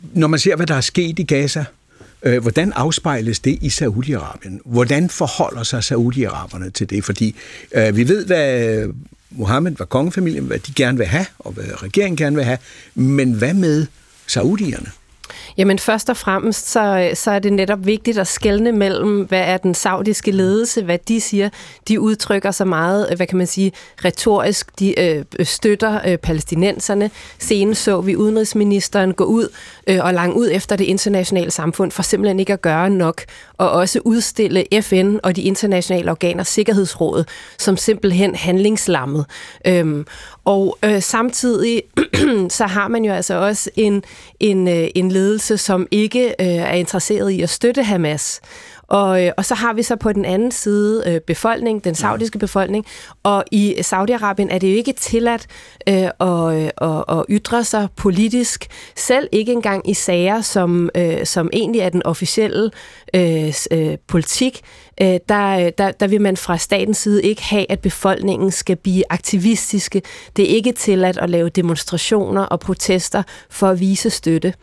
når 0.00 0.26
man 0.26 0.38
ser, 0.38 0.56
hvad 0.56 0.66
der 0.66 0.74
er 0.74 0.80
sket 0.80 1.18
i 1.18 1.22
Gaza, 1.22 1.64
øh, 2.22 2.42
hvordan 2.42 2.72
afspejles 2.72 3.40
det 3.40 3.58
i 3.62 3.68
Saudi-Arabien? 3.68 4.60
Hvordan 4.64 5.10
forholder 5.10 5.62
sig 5.62 5.78
Saudi-Araberne 5.78 6.70
til 6.70 6.90
det? 6.90 7.04
Fordi 7.04 7.36
øh, 7.72 7.96
vi 7.96 8.08
ved, 8.08 8.26
hvad 8.26 8.88
Mohammed, 9.30 9.72
hvad 9.72 9.86
kongefamilien, 9.86 10.44
hvad 10.44 10.58
de 10.58 10.72
gerne 10.72 10.98
vil 10.98 11.06
have, 11.06 11.26
og 11.38 11.52
hvad 11.52 11.82
regeringen 11.82 12.16
gerne 12.16 12.36
vil 12.36 12.44
have, 12.44 12.58
men 12.94 13.32
hvad 13.32 13.54
med 13.54 13.86
saudierne? 14.26 14.92
Jamen 15.58 15.78
først 15.78 16.10
og 16.10 16.16
fremmest, 16.16 16.68
så, 16.70 17.10
så 17.14 17.30
er 17.30 17.38
det 17.38 17.52
netop 17.52 17.86
vigtigt 17.86 18.18
at 18.18 18.26
skelne 18.26 18.72
mellem, 18.72 19.20
hvad 19.20 19.40
er 19.40 19.56
den 19.56 19.74
saudiske 19.74 20.30
ledelse, 20.30 20.82
hvad 20.82 20.98
de 20.98 21.20
siger. 21.20 21.48
De 21.88 22.00
udtrykker 22.00 22.50
så 22.50 22.64
meget, 22.64 23.08
øh, 23.10 23.16
hvad 23.16 23.26
kan 23.26 23.38
man 23.38 23.46
sige, 23.46 23.72
retorisk. 24.04 24.78
De 24.78 25.00
øh, 25.00 25.24
støtter 25.42 26.00
øh, 26.06 26.18
palæstinenserne. 26.18 27.10
Senest 27.38 27.82
så 27.82 28.00
vi 28.00 28.16
udenrigsministeren 28.16 29.14
gå 29.14 29.24
ud 29.24 29.48
øh, 29.86 29.98
og 30.04 30.14
lang 30.14 30.34
ud 30.34 30.48
efter 30.52 30.76
det 30.76 30.84
internationale 30.84 31.50
samfund, 31.50 31.92
for 31.92 32.02
simpelthen 32.02 32.40
ikke 32.40 32.52
at 32.52 32.62
gøre 32.62 32.90
nok, 32.90 33.22
og 33.58 33.70
også 33.70 34.00
udstille 34.04 34.64
FN 34.82 35.16
og 35.22 35.36
de 35.36 35.42
internationale 35.42 36.10
organer, 36.10 36.44
Sikkerhedsrådet, 36.44 37.28
som 37.58 37.76
simpelthen 37.76 38.34
handlingslammet. 38.34 39.26
Øhm, 39.66 40.06
og 40.44 40.78
øh, 40.84 41.02
samtidig 41.02 41.82
så 42.48 42.66
har 42.66 42.88
man 42.88 43.04
jo 43.04 43.12
altså 43.12 43.34
også 43.34 43.70
en, 43.76 44.04
en, 44.40 44.68
øh, 44.68 44.88
en 44.94 45.12
ledelse, 45.12 45.45
som 45.56 45.86
ikke 45.90 46.28
øh, 46.28 46.46
er 46.46 46.74
interesseret 46.74 47.30
i 47.30 47.42
at 47.42 47.50
støtte 47.50 47.82
Hamas. 47.82 48.40
Og, 48.88 49.24
øh, 49.24 49.32
og 49.36 49.44
så 49.44 49.54
har 49.54 49.72
vi 49.72 49.82
så 49.82 49.96
på 49.96 50.12
den 50.12 50.24
anden 50.24 50.50
side 50.50 51.02
øh, 51.06 51.20
befolkning, 51.20 51.84
den 51.84 51.94
saudiske 51.94 52.38
befolkning, 52.38 52.86
og 53.22 53.44
i 53.52 53.74
Saudi-Arabien 53.74 54.48
er 54.50 54.58
det 54.60 54.70
jo 54.70 54.76
ikke 54.76 54.92
tilladt 54.92 55.46
øh, 55.88 55.94
at, 56.20 56.72
at, 56.82 57.04
at 57.08 57.24
ytre 57.30 57.64
sig 57.64 57.88
politisk, 57.96 58.66
selv 58.96 59.28
ikke 59.32 59.52
engang 59.52 59.90
i 59.90 59.94
sager, 59.94 60.40
som, 60.40 60.90
øh, 60.94 61.26
som 61.26 61.50
egentlig 61.52 61.80
er 61.80 61.88
den 61.88 62.02
officielle 62.06 62.70
øh, 63.14 63.54
øh, 63.70 63.98
politik, 64.08 64.60
øh, 65.02 65.18
der, 65.28 65.70
der, 65.70 65.90
der 65.90 66.06
vil 66.06 66.20
man 66.20 66.36
fra 66.36 66.58
statens 66.58 66.98
side 66.98 67.22
ikke 67.22 67.42
have, 67.42 67.66
at 67.68 67.80
befolkningen 67.80 68.50
skal 68.50 68.76
blive 68.76 69.04
aktivistiske. 69.10 70.02
Det 70.36 70.50
er 70.50 70.54
ikke 70.56 70.72
tilladt 70.72 71.18
at 71.18 71.30
lave 71.30 71.48
demonstrationer 71.48 72.42
og 72.42 72.60
protester 72.60 73.22
for 73.50 73.68
at 73.68 73.80
vise 73.80 74.10
støtte. 74.10 74.54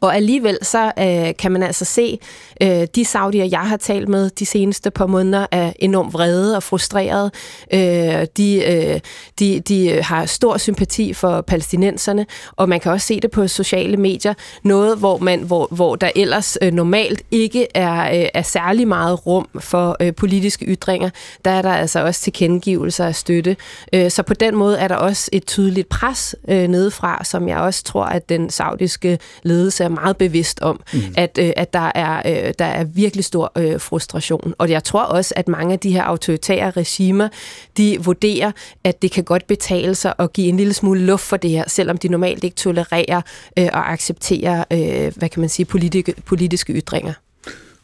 Og 0.00 0.16
alligevel 0.16 0.58
så 0.62 0.92
øh, 0.98 1.36
kan 1.38 1.52
man 1.52 1.62
altså 1.62 1.84
se, 1.84 2.18
øh, 2.62 2.86
de 2.94 3.04
saudier, 3.04 3.44
jeg 3.44 3.60
har 3.60 3.76
talt 3.76 4.08
med 4.08 4.30
de 4.30 4.46
seneste 4.46 4.90
par 4.90 5.06
måneder, 5.06 5.46
er 5.50 5.72
enormt 5.78 6.12
vrede 6.12 6.56
og 6.56 6.62
frustrerede. 6.62 7.30
Øh, 7.72 8.26
de, 8.36 8.64
øh, 8.66 9.00
de, 9.38 9.60
de 9.60 9.90
øh, 9.90 10.04
har 10.04 10.26
stor 10.26 10.56
sympati 10.56 11.12
for 11.14 11.40
palæstinenserne, 11.40 12.26
og 12.56 12.68
man 12.68 12.80
kan 12.80 12.92
også 12.92 13.06
se 13.06 13.20
det 13.20 13.30
på 13.30 13.48
sociale 13.48 13.96
medier. 13.96 14.34
Noget, 14.64 14.98
hvor, 14.98 15.18
man, 15.18 15.40
hvor, 15.40 15.68
hvor 15.70 15.96
der 15.96 16.10
ellers 16.16 16.58
øh, 16.62 16.72
normalt 16.72 17.22
ikke 17.30 17.66
er, 17.74 18.20
øh, 18.20 18.28
er 18.34 18.42
særlig 18.42 18.88
meget 18.88 19.26
rum 19.26 19.48
for 19.60 19.96
øh, 20.00 20.14
politiske 20.14 20.66
ytringer. 20.66 21.10
Der 21.44 21.50
er 21.50 21.62
der 21.62 21.72
altså 21.72 22.04
også 22.04 22.20
tilkendegivelser 22.20 23.06
af 23.06 23.14
støtte. 23.14 23.56
Øh, 23.92 24.10
så 24.10 24.22
på 24.22 24.34
den 24.34 24.56
måde 24.56 24.78
er 24.78 24.88
der 24.88 24.96
også 24.96 25.28
et 25.32 25.46
tydeligt 25.46 25.88
pres 25.88 26.36
øh, 26.48 26.68
nedefra, 26.68 27.24
som 27.24 27.48
jeg 27.48 27.58
også 27.58 27.84
tror, 27.84 28.04
at 28.04 28.28
den 28.28 28.50
saudiske 28.50 29.18
ledelse 29.42 29.81
også 29.82 30.00
er 30.00 30.02
meget 30.02 30.16
bevidst 30.16 30.60
om, 30.60 30.80
mm. 30.92 31.00
at, 31.16 31.38
øh, 31.40 31.52
at 31.56 31.72
der, 31.72 31.92
er, 31.94 32.22
øh, 32.26 32.54
der 32.58 32.64
er 32.64 32.84
virkelig 32.84 33.24
stor 33.24 33.52
øh, 33.56 33.80
frustration. 33.80 34.54
Og 34.58 34.70
jeg 34.70 34.84
tror 34.84 35.02
også, 35.02 35.34
at 35.36 35.48
mange 35.48 35.72
af 35.72 35.78
de 35.78 35.92
her 35.92 36.02
autoritære 36.02 36.70
regimer, 36.70 37.28
de 37.76 37.98
vurderer, 38.00 38.52
at 38.84 39.02
det 39.02 39.10
kan 39.10 39.24
godt 39.24 39.46
betale 39.46 39.94
sig 39.94 40.14
at 40.18 40.32
give 40.32 40.48
en 40.48 40.56
lille 40.56 40.74
smule 40.74 41.00
luft 41.00 41.24
for 41.24 41.36
det 41.36 41.50
her, 41.50 41.64
selvom 41.68 41.96
de 41.96 42.08
normalt 42.08 42.44
ikke 42.44 42.56
tolererer 42.56 43.20
øh, 43.58 43.68
og 43.72 43.92
accepterer, 43.92 44.64
øh, 44.70 45.12
hvad 45.16 45.28
kan 45.28 45.40
man 45.40 45.48
sige, 45.48 45.66
politiske, 45.66 46.14
politiske 46.26 46.72
ytringer. 46.72 47.12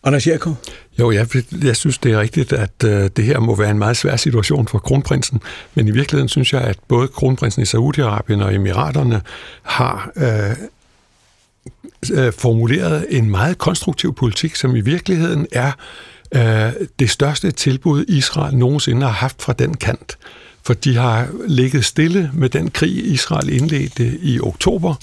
Anders 0.05 0.27
Jerko? 0.27 0.55
Jo, 0.99 1.11
jeg, 1.11 1.27
jeg 1.65 1.77
synes, 1.77 1.99
det 1.99 2.13
er 2.13 2.21
rigtigt, 2.21 2.53
at 2.53 2.85
øh, 2.85 3.11
det 3.17 3.25
her 3.25 3.41
må 3.41 3.55
være 3.55 3.71
en 3.71 3.79
meget 3.79 3.97
svær 3.97 4.17
situation 4.17 4.69
for 4.69 4.79
kronprinsen, 4.79 5.41
men 5.75 5.89
i 5.89 5.91
virkeligheden 5.91 6.29
synes 6.29 6.53
jeg, 6.53 6.61
at 6.61 6.79
både 6.89 7.09
kronprinsen 7.09 7.63
i 7.63 7.67
Saudi-Arabien 7.67 8.45
og 8.45 8.55
Emiraterne 8.55 9.21
har 9.63 10.11
øh, 10.17 10.57
øh, 12.13 12.33
formuleret 12.33 13.07
en 13.11 13.31
meget 13.31 13.59
konstruktiv 13.59 14.15
politik, 14.15 14.57
som 14.57 14.77
i 14.77 14.81
virkeligheden 14.81 15.47
er 15.53 15.73
øh, 16.35 16.73
det 16.99 17.11
største 17.11 17.51
tilbud, 17.51 18.05
Israel 18.09 18.57
nogensinde 18.57 19.07
har 19.07 19.13
haft 19.13 19.43
fra 19.43 19.53
den 19.53 19.75
kant. 19.75 20.19
For 20.63 20.75
de 20.75 20.97
har 20.97 21.29
ligget 21.47 21.85
stille 21.85 22.31
med 22.35 22.49
den 22.49 22.71
krig, 22.71 23.13
Israel 23.13 23.49
indledte 23.49 24.19
i 24.23 24.41
oktober, 24.41 24.95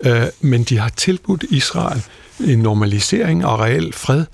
øh, 0.00 0.22
men 0.40 0.62
de 0.62 0.78
har 0.78 0.88
tilbudt 0.88 1.44
Israel 1.50 2.02
en 2.40 2.58
normalisering 2.58 3.46
og 3.46 3.60
reel 3.60 3.92
fred. 3.92 4.24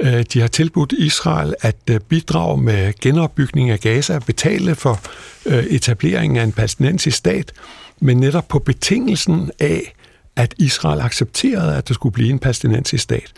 Øh, 0.00 0.24
de 0.32 0.40
har 0.40 0.48
tilbudt 0.48 0.92
Israel 0.92 1.54
at 1.60 1.76
øh, 1.90 2.00
bidrage 2.00 2.62
med 2.62 2.92
genopbygning 3.00 3.70
af 3.70 3.80
Gaza, 3.80 4.18
betale 4.18 4.74
for 4.74 5.00
øh, 5.46 5.64
etableringen 5.64 6.36
af 6.36 6.44
en 6.44 6.52
palæstinensisk 6.52 7.16
stat, 7.16 7.52
men 8.00 8.16
netop 8.16 8.48
på 8.48 8.58
betingelsen 8.58 9.50
af, 9.60 9.94
at 10.36 10.54
Israel 10.58 11.00
accepterede, 11.00 11.76
at 11.76 11.88
der 11.88 11.94
skulle 11.94 12.12
blive 12.12 12.30
en 12.30 12.38
palæstinensisk 12.38 13.02
stat. 13.02 13.32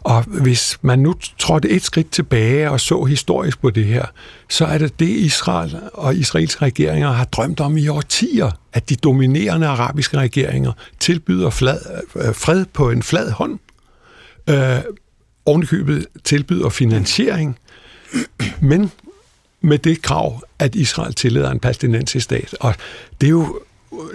Og 0.00 0.22
hvis 0.22 0.78
man 0.82 0.98
nu 0.98 1.14
trådte 1.38 1.70
et 1.70 1.82
skridt 1.82 2.10
tilbage 2.10 2.70
og 2.70 2.80
så 2.80 3.04
historisk 3.04 3.60
på 3.60 3.70
det 3.70 3.84
her, 3.84 4.06
så 4.48 4.64
er 4.64 4.78
det 4.78 5.00
det, 5.00 5.08
Israel 5.08 5.80
og 5.94 6.14
israelske 6.16 6.64
regeringer 6.64 7.10
har 7.10 7.24
drømt 7.24 7.60
om 7.60 7.76
i 7.76 7.88
årtier, 7.88 8.50
at 8.72 8.88
de 8.88 8.96
dominerende 8.96 9.66
arabiske 9.66 10.16
regeringer 10.16 10.72
tilbyder 11.00 11.50
flad, 11.50 11.80
øh, 12.16 12.34
fred 12.34 12.64
på 12.72 12.90
en 12.90 13.02
flad 13.02 13.30
hånd 13.30 13.58
øh, 14.46 14.78
ovenikøbet 15.46 16.06
tilbyder 16.24 16.68
finansiering, 16.68 17.58
men 18.60 18.90
med 19.60 19.78
det 19.78 20.02
krav, 20.02 20.42
at 20.58 20.74
Israel 20.74 21.14
tillader 21.14 21.50
en 21.50 21.60
palæstinensisk 21.60 22.24
stat. 22.24 22.54
Og 22.60 22.74
det 23.20 23.26
er 23.26 23.30
jo 23.30 23.60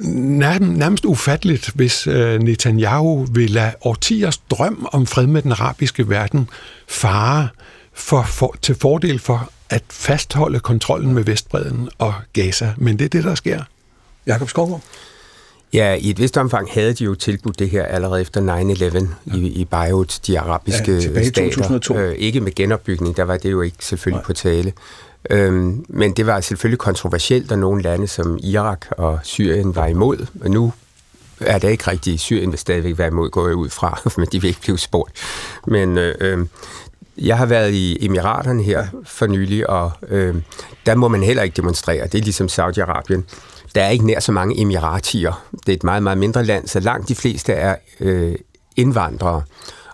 nærmest 0.02 1.06
ufatteligt, 1.06 1.72
hvis 1.76 2.08
øh, 2.08 2.40
Netanyahu 2.40 3.28
vil 3.32 3.50
lade 3.50 3.72
årtiers 3.82 4.38
drøm 4.38 4.88
om 4.92 5.06
fred 5.06 5.28
med 5.28 5.42
den 5.42 5.52
arabiske 5.52 6.10
verden 6.10 6.50
fare 6.88 7.48
for, 7.94 8.24
for, 8.24 8.56
til 8.62 8.76
fordel 8.76 9.20
for 9.20 9.52
at 9.70 9.84
fastholde 9.90 10.60
kontrollen 10.60 11.14
med 11.14 11.24
Vestbreden 11.24 11.90
og 11.98 12.14
Gaza. 12.34 12.74
Men 12.78 13.00
det 13.00 13.06
er 13.06 13.10
det, 13.10 13.24
der 13.24 13.36
sker. 13.36 13.64
Jakob 14.28 14.50
Skovgaard? 14.50 14.82
Ja, 15.74 15.94
i 15.94 16.10
et 16.10 16.20
vist 16.20 16.38
omfang 16.38 16.70
havde 16.72 16.94
de 16.94 17.04
jo 17.04 17.16
tilbudt 17.16 17.60
det 17.60 17.70
her 17.70 17.84
allerede 17.84 18.22
efter 18.22 18.42
9-11 18.42 19.08
ja. 19.28 19.38
i, 19.38 19.48
i 19.48 19.66
Beirut, 19.66 20.20
de 20.28 20.40
arabiske 20.40 20.94
ja, 20.94 21.00
stater. 21.00 21.50
2002. 21.50 21.98
Øh, 21.98 22.16
ikke 22.16 22.42
med 22.42 22.56
genopbygning, 22.56 23.18
der 23.18 23.24
var 23.24 23.38
det 23.38 23.52
jo 23.52 23.62
ikke 23.62 23.78
selvfølgelig 23.80 24.18
Nej. 24.18 24.26
på 24.26 24.34
tale. 24.34 24.74
Øhm, 25.30 25.86
men 25.90 26.14
det 26.14 26.26
var 26.26 26.42
selvfølgelig 26.42 26.80
kontroversielt, 26.80 27.52
og 27.52 27.60
nogle 27.60 27.82
lande 27.82 28.08
som 28.08 28.40
Irak 28.44 28.86
og 28.92 29.20
Syrien 29.24 29.76
var 29.76 29.86
imod, 29.86 30.26
og 30.42 30.52
nu 30.52 30.74
er 31.40 31.58
det 31.58 31.70
ikke 31.70 31.92
rigtigt. 31.92 32.22
Syrien 32.22 32.52
vil 32.52 32.60
stadigvæk 32.60 32.98
være 32.98 33.08
imod, 33.08 33.30
går 33.30 33.48
jeg 33.48 33.56
ud 33.56 33.70
fra, 33.70 34.02
men 34.18 34.28
de 34.32 34.42
vil 34.42 34.48
ikke 34.48 34.62
blive 34.62 34.78
spurgt. 34.78 35.12
Men 35.68 35.98
øh, 35.98 36.16
øhm, 36.20 36.50
jeg 37.18 37.38
har 37.38 37.46
været 37.46 37.72
i 37.72 38.06
Emiraterne 38.06 38.64
her 38.64 38.88
for 39.06 39.28
nylig, 39.28 39.70
og 39.70 39.92
øh, 40.08 40.36
der 40.86 40.96
må 40.96 41.08
man 41.08 41.24
heller 41.24 41.44
ikke 41.44 41.56
demonstrere. 41.56 42.08
Det 42.08 42.16
er 42.16 42.24
ligesom 42.24 42.48
Saudi-Arabien. 42.48 43.22
Der 43.76 43.84
er 43.84 43.90
ikke 43.90 44.06
nær 44.06 44.20
så 44.20 44.32
mange 44.32 44.62
emiratier. 44.62 45.48
Det 45.52 45.70
er 45.70 45.76
et 45.76 45.84
meget, 45.84 46.04
meget 46.04 46.18
mindre 46.18 46.44
land, 46.44 46.68
så 46.68 46.80
langt 46.80 47.10
de 47.10 47.16
fleste 47.16 47.54
er 47.54 47.76
øh, 48.00 48.36
indvandrere. 48.76 49.42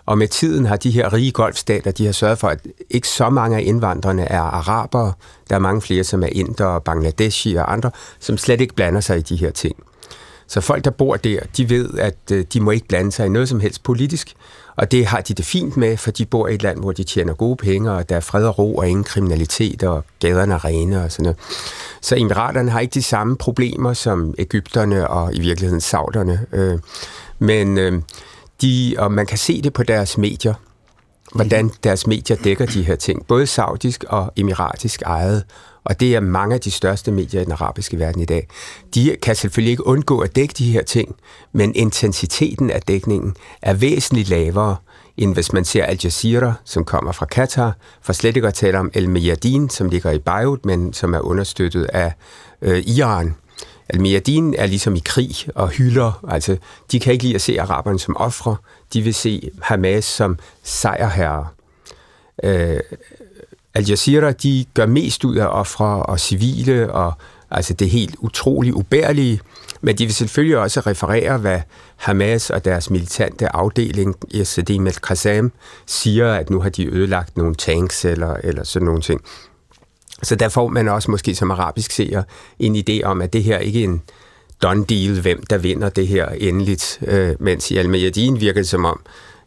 Og 0.06 0.18
med 0.18 0.28
tiden 0.28 0.66
har 0.66 0.76
de 0.76 0.90
her 0.90 1.12
rige 1.12 1.32
golfstater, 1.32 1.90
de 1.90 2.04
har 2.04 2.12
sørget 2.12 2.38
for, 2.38 2.48
at 2.48 2.66
ikke 2.90 3.08
så 3.08 3.30
mange 3.30 3.56
af 3.56 3.62
indvandrerne 3.64 4.22
er 4.22 4.40
arabere. 4.40 5.12
Der 5.50 5.54
er 5.54 5.60
mange 5.60 5.80
flere, 5.80 6.04
som 6.04 6.22
er 6.22 6.28
indere, 6.32 6.80
bangladeshi 6.80 7.54
og 7.54 7.72
andre, 7.72 7.90
som 8.20 8.38
slet 8.38 8.60
ikke 8.60 8.74
blander 8.74 9.00
sig 9.00 9.18
i 9.18 9.22
de 9.22 9.36
her 9.36 9.50
ting. 9.50 9.76
Så 10.46 10.60
folk, 10.60 10.84
der 10.84 10.90
bor 10.90 11.16
der, 11.16 11.40
de 11.56 11.70
ved, 11.70 11.90
at 11.98 12.16
øh, 12.32 12.44
de 12.52 12.60
må 12.60 12.70
ikke 12.70 12.88
blande 12.88 13.12
sig 13.12 13.26
i 13.26 13.28
noget 13.28 13.48
som 13.48 13.60
helst 13.60 13.82
politisk. 13.82 14.34
Og 14.76 14.92
det 14.92 15.06
har 15.06 15.20
de 15.20 15.34
det 15.34 15.44
fint 15.44 15.76
med, 15.76 15.96
for 15.96 16.10
de 16.10 16.24
bor 16.24 16.48
i 16.48 16.54
et 16.54 16.62
land, 16.62 16.78
hvor 16.78 16.92
de 16.92 17.04
tjener 17.04 17.34
gode 17.34 17.56
penge, 17.56 17.92
og 17.92 18.08
der 18.08 18.16
er 18.16 18.20
fred 18.20 18.46
og 18.46 18.58
ro 18.58 18.76
og 18.76 18.88
ingen 18.88 19.04
kriminalitet, 19.04 19.82
og 19.82 20.04
gaderne 20.20 20.54
er 20.54 20.64
rene 20.64 21.04
og 21.04 21.12
sådan 21.12 21.22
noget. 21.22 21.36
Så 22.00 22.16
Emiraterne 22.16 22.70
har 22.70 22.80
ikke 22.80 22.94
de 22.94 23.02
samme 23.02 23.36
problemer 23.36 23.92
som 23.92 24.34
Ægypterne 24.38 25.08
og 25.08 25.34
i 25.34 25.40
virkeligheden 25.40 25.80
Sauderne. 25.80 26.46
Øh, 26.52 26.78
men 27.38 27.78
øh, 27.78 28.02
de, 28.64 28.94
og 28.98 29.12
man 29.12 29.26
kan 29.26 29.38
se 29.38 29.62
det 29.62 29.72
på 29.72 29.82
deres 29.82 30.18
medier, 30.18 30.54
hvordan 31.34 31.70
deres 31.84 32.06
medier 32.06 32.36
dækker 32.36 32.66
de 32.66 32.82
her 32.82 32.96
ting, 32.96 33.26
både 33.26 33.46
saudisk 33.46 34.04
og 34.08 34.32
emiratisk 34.36 35.02
ejet, 35.02 35.44
og 35.84 36.00
det 36.00 36.14
er 36.14 36.20
mange 36.20 36.54
af 36.54 36.60
de 36.60 36.70
største 36.70 37.12
medier 37.12 37.40
i 37.40 37.44
den 37.44 37.52
arabiske 37.52 37.98
verden 37.98 38.22
i 38.22 38.24
dag. 38.24 38.48
De 38.94 39.16
kan 39.22 39.36
selvfølgelig 39.36 39.70
ikke 39.70 39.86
undgå 39.86 40.20
at 40.20 40.36
dække 40.36 40.54
de 40.58 40.72
her 40.72 40.82
ting, 40.82 41.16
men 41.52 41.74
intensiteten 41.74 42.70
af 42.70 42.82
dækningen 42.82 43.36
er 43.62 43.74
væsentligt 43.74 44.28
lavere, 44.28 44.76
end 45.16 45.34
hvis 45.34 45.52
man 45.52 45.64
ser 45.64 45.84
Al 45.84 45.98
Jazeera, 46.04 46.52
som 46.64 46.84
kommer 46.84 47.12
fra 47.12 47.26
Katar, 47.26 47.76
for 48.02 48.12
slet 48.12 48.36
ikke 48.36 48.48
at 48.48 48.54
tale 48.54 48.78
om 48.78 48.90
El 48.94 49.10
Mayadin, 49.10 49.70
som 49.70 49.88
ligger 49.88 50.10
i 50.10 50.18
Beirut, 50.18 50.64
men 50.64 50.92
som 50.92 51.14
er 51.14 51.20
understøttet 51.20 51.84
af 51.84 52.12
øh, 52.62 52.78
Iran. 52.86 53.34
Al 53.88 54.00
Mayadin 54.00 54.54
er 54.54 54.66
ligesom 54.66 54.96
i 54.96 55.02
krig 55.04 55.36
og 55.54 55.68
hylder, 55.68 56.24
altså 56.28 56.56
de 56.92 57.00
kan 57.00 57.12
ikke 57.12 57.24
lide 57.24 57.34
at 57.34 57.40
se 57.40 57.60
araberne 57.60 57.98
som 57.98 58.16
ofre, 58.16 58.56
de 58.92 59.00
vil 59.00 59.14
se 59.14 59.50
Hamas 59.62 60.04
som 60.04 60.38
sejrherre. 60.62 61.46
Øh, 62.42 62.80
Al 63.74 63.88
Jazeera, 63.88 64.32
de 64.32 64.64
gør 64.74 64.86
mest 64.86 65.24
ud 65.24 65.36
af 65.36 65.46
ofre 65.46 66.02
og 66.02 66.20
civile, 66.20 66.92
og 66.92 67.12
altså 67.50 67.74
det 67.74 67.90
helt 67.90 68.16
utrolig 68.18 68.74
ubærlige, 68.74 69.40
men 69.80 69.98
de 69.98 70.04
vil 70.04 70.14
selvfølgelig 70.14 70.58
også 70.58 70.80
referere, 70.80 71.38
hvad 71.38 71.60
Hamas 71.96 72.50
og 72.50 72.64
deres 72.64 72.90
militante 72.90 73.56
afdeling, 73.56 74.16
Yesedim 74.34 74.86
al-Qassam, 74.86 75.52
siger, 75.86 76.32
at 76.32 76.50
nu 76.50 76.60
har 76.60 76.68
de 76.68 76.86
ødelagt 76.86 77.36
nogle 77.36 77.54
tanks 77.54 78.04
eller, 78.04 78.36
eller 78.44 78.64
sådan 78.64 78.86
nogle 78.86 79.00
ting. 79.00 79.20
Så 80.22 80.34
der 80.34 80.48
får 80.48 80.68
man 80.68 80.88
også 80.88 81.10
måske 81.10 81.34
som 81.34 81.50
arabisk 81.50 81.90
seer 81.90 82.22
en 82.58 82.76
idé 82.76 83.02
om, 83.02 83.22
at 83.22 83.32
det 83.32 83.42
her 83.42 83.58
ikke 83.58 83.80
er 83.80 83.84
en 83.84 84.02
done 84.62 84.84
deal, 84.84 85.20
hvem 85.20 85.42
der 85.50 85.58
vinder 85.58 85.88
det 85.88 86.08
her 86.08 86.28
endeligt, 86.28 87.00
øh, 87.06 87.34
mens 87.40 87.70
i 87.70 87.76
Al-Mayadin 87.76 88.40
virker 88.40 88.60
det 88.60 88.68
som 88.68 88.84
om, 88.84 89.00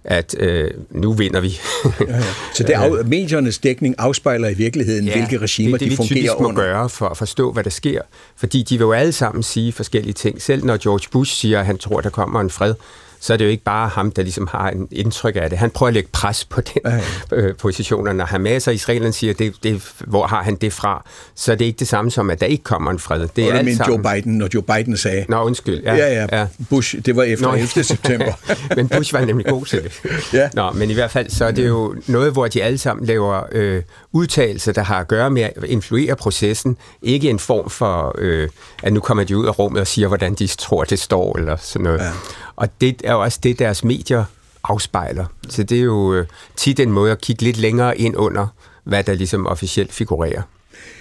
at 0.03 0.35
øh, 0.39 0.71
nu 0.91 1.13
vinder 1.13 1.39
vi. 1.39 1.47
ja, 1.83 1.89
ja. 2.07 2.23
Så 2.53 2.63
det 2.63 2.73
af, 2.73 3.05
mediernes 3.05 3.59
dækning 3.59 3.95
afspejler 3.97 4.49
i 4.49 4.53
virkeligheden, 4.53 5.05
ja, 5.05 5.13
hvilke 5.17 5.37
regimer 5.37 5.77
det, 5.77 5.79
det, 5.79 5.91
de 5.91 5.95
fungerer 5.95 6.35
under. 6.35 6.47
Det 6.47 6.55
må 6.55 6.61
gøre 6.61 6.89
for 6.89 7.07
at 7.07 7.17
forstå, 7.17 7.51
hvad 7.51 7.63
der 7.63 7.69
sker. 7.69 8.01
Fordi 8.35 8.63
de 8.63 8.77
vil 8.77 8.83
jo 8.83 8.91
alle 8.91 9.11
sammen 9.11 9.43
sige 9.43 9.71
forskellige 9.71 10.13
ting. 10.13 10.41
Selv 10.41 10.65
når 10.65 10.77
George 10.77 11.07
Bush 11.11 11.35
siger, 11.35 11.59
at 11.59 11.65
han 11.65 11.77
tror, 11.77 12.01
der 12.01 12.09
kommer 12.09 12.41
en 12.41 12.49
fred, 12.49 12.73
så 13.19 13.33
er 13.33 13.37
det 13.37 13.45
jo 13.45 13.49
ikke 13.49 13.63
bare 13.63 13.89
ham, 13.89 14.11
der 14.11 14.21
ligesom 14.21 14.47
har 14.51 14.69
en 14.69 14.87
indtryk 14.91 15.35
af 15.35 15.49
det. 15.49 15.59
Han 15.59 15.69
prøver 15.69 15.87
at 15.87 15.93
lægge 15.93 16.09
pres 16.13 16.45
på 16.45 16.61
den 16.61 16.81
ja. 16.85 16.99
Øh, 17.37 17.55
position, 17.55 18.07
og 18.07 18.15
når 18.15 18.25
Hamas 18.25 18.67
og 18.67 18.73
Israelen 18.73 19.13
siger, 19.13 19.33
det, 19.33 19.53
det, 19.63 19.91
hvor 19.99 20.27
har 20.27 20.43
han 20.43 20.55
det 20.55 20.73
fra, 20.73 21.05
så 21.35 21.51
er 21.51 21.55
det 21.55 21.65
ikke 21.65 21.79
det 21.79 21.87
samme 21.87 22.11
som, 22.11 22.29
at 22.29 22.39
der 22.39 22.45
ikke 22.45 22.63
kommer 22.63 22.91
en 22.91 22.99
fred. 22.99 23.27
Det 23.35 23.49
er 23.49 23.53
alt 23.53 23.77
sammen... 23.77 24.01
Joe 24.03 24.13
Biden, 24.13 24.37
når 24.37 24.47
Joe 24.53 24.63
Biden 24.63 24.97
sagde... 24.97 25.25
Nå, 25.29 25.43
undskyld. 25.43 25.83
Ja, 25.83 25.95
ja, 25.95 26.13
ja. 26.13 26.39
ja. 26.39 26.47
Bush, 26.69 27.05
det 27.05 27.15
var 27.15 27.23
efter 27.23 27.47
Nå, 27.47 27.53
11. 27.53 27.83
september. 27.83 28.33
men 28.77 28.87
Bush 28.87 29.13
var 29.13 29.25
nemlig 29.25 29.45
god 29.45 29.65
til 29.65 29.83
det. 29.83 30.01
ja. 30.33 30.49
Nå, 30.53 30.71
men 30.71 30.89
i 30.89 30.93
hvert 30.93 31.11
fald, 31.11 31.29
så 31.29 31.45
er 31.45 31.51
det 31.51 31.67
jo 31.67 31.95
noget, 32.07 32.31
hvor 32.31 32.47
de 32.47 32.63
alle 32.63 32.77
sammen 32.77 33.05
laver 33.05 33.43
øh, 33.51 33.81
udtalelser, 34.11 34.71
der 34.71 34.83
har 34.83 34.99
at 34.99 35.07
gøre 35.07 35.29
med 35.29 35.41
at 35.41 35.63
influere 35.63 36.15
processen. 36.15 36.77
Ikke 37.01 37.29
en 37.29 37.39
form 37.39 37.69
for, 37.69 38.15
øh, 38.17 38.49
at 38.83 38.93
nu 38.93 38.99
kommer 38.99 39.23
de 39.23 39.37
ud 39.37 39.45
af 39.45 39.59
rummet 39.59 39.81
og 39.81 39.87
siger, 39.87 40.07
hvordan 40.07 40.33
de 40.33 40.47
tror, 40.47 40.83
det 40.83 40.99
står, 40.99 41.37
eller 41.37 41.55
sådan 41.61 41.83
noget. 41.83 41.99
Ja. 41.99 42.11
Og 42.57 42.81
det 42.81 43.01
er 43.03 43.11
jo 43.11 43.21
også 43.21 43.39
det, 43.43 43.59
deres 43.59 43.83
medier 43.83 44.23
afspejler. 44.63 45.25
Så 45.49 45.63
det 45.63 45.77
er 45.77 45.83
jo 45.83 46.13
øh, 46.13 46.27
tit 46.55 46.79
en 46.79 46.91
måde 46.91 47.11
at 47.11 47.21
kigge 47.21 47.43
lidt 47.43 47.57
længere 47.57 47.97
ind 47.97 48.15
under, 48.17 48.47
hvad 48.83 49.03
der 49.03 49.13
ligesom 49.13 49.47
officielt 49.47 49.93
figurerer. 49.93 50.41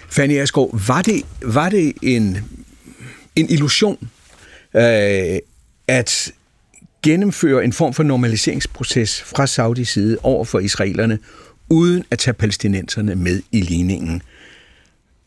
Fanny 0.08 0.38
Asgaard, 0.38 0.86
var 0.86 1.02
det, 1.02 1.22
var 1.42 1.68
det 1.68 1.92
en, 2.02 2.38
en 3.36 3.50
illusion 3.50 4.08
øh, 4.74 5.38
at 5.88 6.32
gennemføre 7.02 7.64
en 7.64 7.72
form 7.72 7.94
for 7.94 8.02
normaliseringsproces 8.02 9.22
fra 9.22 9.46
Saudis 9.46 9.88
side 9.88 10.18
over 10.22 10.44
for 10.44 10.58
israelerne, 10.58 11.18
uden 11.70 12.04
at 12.10 12.18
tage 12.18 12.34
palæstinenserne 12.34 13.14
med 13.14 13.42
i 13.52 13.60
ligningen? 13.60 14.22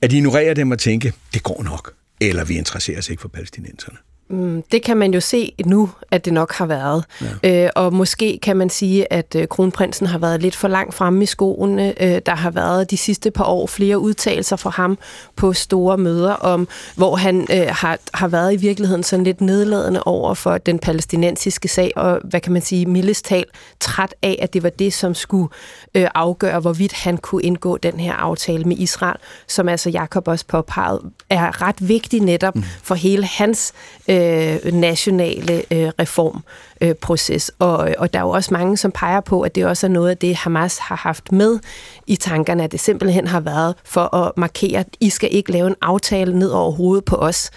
At 0.01 0.13
ignorere 0.13 0.53
dem 0.53 0.71
og 0.71 0.79
tænke, 0.79 1.13
det 1.33 1.43
går 1.43 1.63
nok, 1.63 1.93
eller 2.21 2.45
vi 2.45 2.57
interesserer 2.57 2.97
os 2.97 3.09
ikke 3.09 3.21
for 3.21 3.29
palæstinenserne? 3.29 3.97
Mm, 4.29 4.63
det 4.71 4.83
kan 4.83 4.97
man 4.97 5.13
jo 5.13 5.19
se 5.19 5.53
nu, 5.65 5.89
at 6.11 6.25
det 6.25 6.33
nok 6.33 6.53
har 6.53 6.65
været. 6.65 7.03
Ja. 7.43 7.65
Øh, 7.65 7.69
og 7.75 7.93
måske 7.93 8.39
kan 8.41 8.57
man 8.57 8.69
sige, 8.69 9.13
at 9.13 9.35
øh, 9.35 9.47
kronprinsen 9.47 10.07
har 10.07 10.17
været 10.17 10.41
lidt 10.41 10.55
for 10.55 10.67
langt 10.67 10.93
fremme 10.93 11.23
i 11.23 11.25
skoene. 11.25 12.03
Øh, 12.03 12.21
der 12.25 12.35
har 12.35 12.51
været 12.51 12.91
de 12.91 12.97
sidste 12.97 13.31
par 13.31 13.43
år 13.43 13.67
flere 13.67 13.99
udtalelser 13.99 14.55
fra 14.55 14.69
ham 14.69 14.97
på 15.35 15.53
store 15.53 15.97
møder, 15.97 16.33
om 16.33 16.67
hvor 16.95 17.15
han 17.15 17.47
øh, 17.53 17.67
har, 17.69 17.97
har 18.13 18.27
været 18.27 18.53
i 18.53 18.55
virkeligheden 18.55 19.03
sådan 19.03 19.23
lidt 19.23 19.41
nedladende 19.41 20.03
over 20.03 20.33
for 20.33 20.57
den 20.57 20.79
palæstinensiske 20.79 21.67
sag, 21.67 21.91
og 21.95 22.19
hvad 22.23 22.41
kan 22.41 22.53
man 22.53 22.61
sige, 22.61 22.85
mildest 22.85 23.25
tal 23.25 23.45
træt 23.79 24.15
af, 24.21 24.39
at 24.41 24.53
det 24.53 24.63
var 24.63 24.69
det, 24.69 24.93
som 24.93 25.15
skulle 25.15 25.49
øh, 25.95 26.07
afgøre, 26.15 26.59
hvorvidt 26.59 26.93
han 26.93 27.17
kunne 27.17 27.43
indgå 27.43 27.77
den 27.77 27.99
her 27.99 28.13
aftale 28.13 28.63
med 28.63 28.77
Israel, 28.77 29.17
som 29.47 29.69
altså 29.69 29.89
Jakob 29.89 30.27
også 30.27 30.45
påpegede, 30.47 31.01
er 31.29 31.61
ret 31.61 31.87
vigtig 31.87 32.21
netop 32.21 32.55
mm. 32.55 32.63
for 32.83 32.95
hele 32.95 33.25
hans 33.25 33.73
øh, 34.07 34.18
Øh, 34.19 34.73
nationale 34.73 35.73
øh, 35.73 35.91
reformproces. 35.99 37.51
Og, 37.59 37.89
øh, 37.89 37.95
og 37.97 38.13
der 38.13 38.19
er 38.19 38.23
jo 38.23 38.29
også 38.29 38.53
mange, 38.53 38.77
som 38.77 38.91
peger 38.91 39.21
på, 39.21 39.41
at 39.41 39.55
det 39.55 39.65
også 39.65 39.87
er 39.87 39.91
noget 39.91 40.09
af 40.09 40.17
det, 40.17 40.35
Hamas 40.35 40.77
har 40.77 40.95
haft 40.95 41.31
med 41.31 41.59
i 42.07 42.15
tankerne, 42.15 42.63
at 42.63 42.71
det 42.71 42.79
simpelthen 42.79 43.27
har 43.27 43.39
været 43.39 43.75
for 43.83 44.15
at 44.15 44.31
markere, 44.37 44.79
at 44.79 44.87
I 44.99 45.09
skal 45.09 45.29
ikke 45.31 45.51
lave 45.51 45.67
en 45.67 45.75
aftale 45.81 46.39
ned 46.39 46.49
over 46.49 46.71
hovedet 46.71 47.05
på 47.05 47.15
os. 47.15 47.51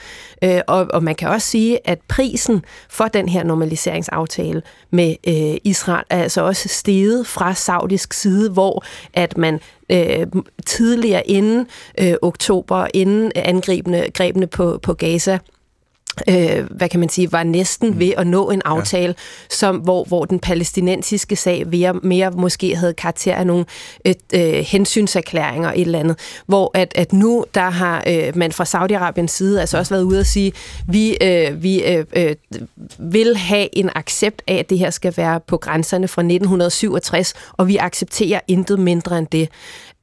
Øh, 0.45 0.61
og, 0.67 0.87
og 0.91 1.03
man 1.03 1.15
kan 1.15 1.29
også 1.29 1.49
sige, 1.49 1.79
at 1.89 2.01
prisen 2.09 2.65
for 2.91 3.05
den 3.05 3.29
her 3.29 3.45
normaliseringsaftale 3.45 4.63
med 4.91 5.17
øh, 5.29 5.57
Israel 5.65 6.05
er 6.11 6.23
altså 6.23 6.41
også 6.41 6.69
steget 6.69 7.27
fra 7.27 7.55
saudisk 7.55 8.13
side, 8.13 8.51
hvor 8.51 8.85
at 9.15 9.39
man 9.39 9.61
øh, 9.91 10.27
tidligere 10.67 11.27
inden 11.27 11.67
øh, 12.01 12.15
oktober, 12.23 12.87
inden 12.95 13.33
angrebene 13.35 14.07
grebene 14.15 14.47
på, 14.47 14.79
på 14.83 14.95
Gaza, 14.95 15.39
øh, 16.29 16.67
hvad 16.71 16.89
kan 16.89 17.01
man 17.01 17.09
sige, 17.09 17.33
var 17.33 17.43
næsten 17.43 17.91
mm. 17.91 17.99
ved 17.99 18.13
at 18.17 18.27
nå 18.27 18.51
en 18.51 18.63
aftale, 18.65 19.07
ja. 19.07 19.55
som, 19.55 19.77
hvor, 19.77 20.05
hvor 20.05 20.25
den 20.25 20.39
palæstinensiske 20.39 21.37
sag 21.37 21.67
mere, 21.67 21.93
mere 21.93 22.31
måske 22.31 22.77
havde 22.77 22.95
karakter 22.95 23.35
af 23.35 23.47
nogle 23.47 23.65
et, 24.05 24.17
øh, 24.35 24.53
hensynserklæringer 24.53 25.73
et 25.73 25.81
eller 25.81 25.99
andet, 25.99 26.19
hvor 26.47 26.71
at, 26.75 26.93
at 26.95 27.13
nu 27.13 27.45
der 27.55 27.71
har 27.71 28.05
øh, 28.07 28.37
man 28.37 28.53
fra 28.53 28.65
Saudi-Arabiens 28.65 29.27
side 29.27 29.61
altså 29.61 29.79
også 29.79 29.95
været 29.95 30.03
ude 30.03 30.21
at 30.21 30.27
sige, 30.27 30.53
vi, 30.89 31.17
øh, 31.23 31.63
vi 31.63 31.83
øh, 31.85 32.05
øh, 32.17 32.35
vil 32.99 33.37
have 33.37 33.79
en 33.79 33.91
accept 33.95 34.43
af, 34.47 34.55
at 34.55 34.71
det 34.71 34.79
her 34.79 34.91
skal 34.91 35.15
være 35.17 35.41
på 35.41 35.57
grænserne 35.57 36.09
fra 36.09 36.23
1967, 36.23 37.35
og 37.53 37.69
vi 37.69 37.77
accepterer 37.77 38.41
intet 38.49 38.79
mindre 38.79 39.19
end 39.19 39.27
det 39.27 39.49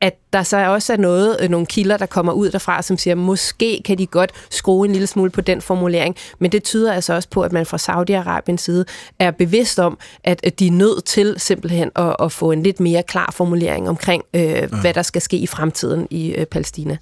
at 0.02 0.14
der 0.34 0.44
så 0.44 0.68
også 0.68 0.94
er 0.94 0.98
noget, 0.98 1.38
øh, 1.42 1.50
nogle 1.50 1.66
kilder, 1.66 1.98
der 1.98 2.06
kommer 2.06 2.32
ud 2.32 2.50
derfra, 2.50 2.82
som 2.82 2.98
siger, 2.98 3.16
måske 3.16 3.82
kan 3.86 3.98
de 3.98 4.08
godt 4.08 4.32
skrue 4.50 4.86
en 4.86 4.92
lille 4.92 5.08
smule 5.08 5.30
på 5.30 5.42
den 5.42 5.62
formulering, 5.62 6.16
men 6.40 6.52
det 6.52 6.64
tyder 6.64 6.94
altså 6.94 7.14
også 7.14 7.30
på, 7.30 7.42
at 7.42 7.52
man 7.52 7.66
fra 7.66 7.78
Saudi-Arabiens 7.78 8.58
side 8.58 8.86
er 9.20 9.32
bevidst 9.32 9.80
om, 9.80 9.98
at 10.24 10.60
de 10.60 10.68
er 10.68 10.72
nødt 10.72 11.06
til 11.06 11.36
simpelthen 11.38 11.92
at, 11.96 12.16
at 12.20 12.32
få 12.32 12.52
en 12.52 12.64
lidt 12.64 12.80
mere 12.80 13.04
klar 13.04 13.32
formulering 13.34 13.90
omkring, 13.90 14.24
øh, 14.34 14.42
ja. 14.42 14.66
hvad 14.66 14.94
der 14.94 15.02
skal 15.02 15.22
ske 15.22 15.38
i 15.38 15.48
fremtiden 15.48 16.08
i 16.10 16.32
øh, 16.32 16.46
Palæstina. 16.46 16.98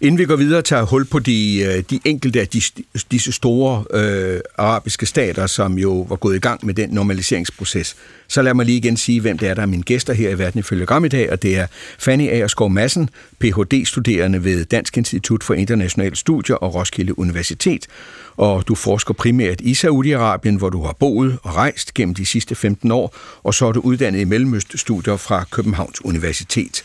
Inden 0.00 0.18
vi 0.18 0.24
går 0.24 0.36
videre, 0.36 0.62
tager 0.62 0.82
hul 0.82 1.04
på 1.04 1.18
de, 1.18 1.58
øh, 1.60 1.84
de 1.90 2.00
enkelte 2.04 2.40
af 2.40 2.48
de, 2.48 2.62
disse 3.10 3.32
store 3.32 3.84
øh, 3.94 4.40
arabiske 4.58 5.06
stater, 5.06 5.46
som 5.46 5.78
jo 5.78 6.06
var 6.08 6.16
gået 6.16 6.36
i 6.36 6.38
gang 6.38 6.66
med 6.66 6.74
den 6.74 6.90
normaliseringsproces. 6.90 7.96
Så 8.28 8.42
lad 8.42 8.54
mig 8.54 8.66
lige 8.66 8.78
igen 8.78 8.96
sige, 8.96 9.20
hvem 9.20 9.38
det 9.38 9.48
er, 9.48 9.54
der 9.54 9.62
er 9.62 9.66
mine 9.66 9.82
gæster 9.82 10.12
her 10.12 10.30
i 10.30 10.38
Verden 10.38 10.58
ifølge 10.58 10.86
Gram 10.86 11.04
i 11.04 11.08
dag, 11.08 11.32
og 11.32 11.42
det 11.42 11.58
er 11.58 11.66
Fanny 11.98 12.28
Aerskov 12.28 12.70
Madsen, 12.70 13.10
Ph.D.-studerende 13.40 14.44
ved 14.44 14.64
Dansk 14.64 14.96
Institut 14.96 15.44
for 15.44 15.54
Internationale 15.54 16.16
Studier 16.16 16.56
og 16.56 16.74
Roskilde 16.74 17.18
Universitet, 17.18 17.86
og 18.36 18.68
du 18.68 18.74
forsker 18.74 19.14
primært 19.14 19.60
i 19.60 19.72
Saudi-Arabien, 19.72 20.58
hvor 20.58 20.68
du 20.68 20.82
har 20.82 20.92
boet 20.92 21.38
og 21.42 21.54
rejst 21.54 21.94
gennem 21.94 22.14
de 22.14 22.26
sidste 22.26 22.54
15 22.54 22.90
år, 22.90 23.16
og 23.42 23.54
så 23.54 23.66
er 23.66 23.72
du 23.72 23.80
uddannet 23.80 24.20
i 24.20 24.24
Mellemøststudier 24.24 25.16
fra 25.16 25.44
Københavns 25.50 26.04
Universitet. 26.04 26.84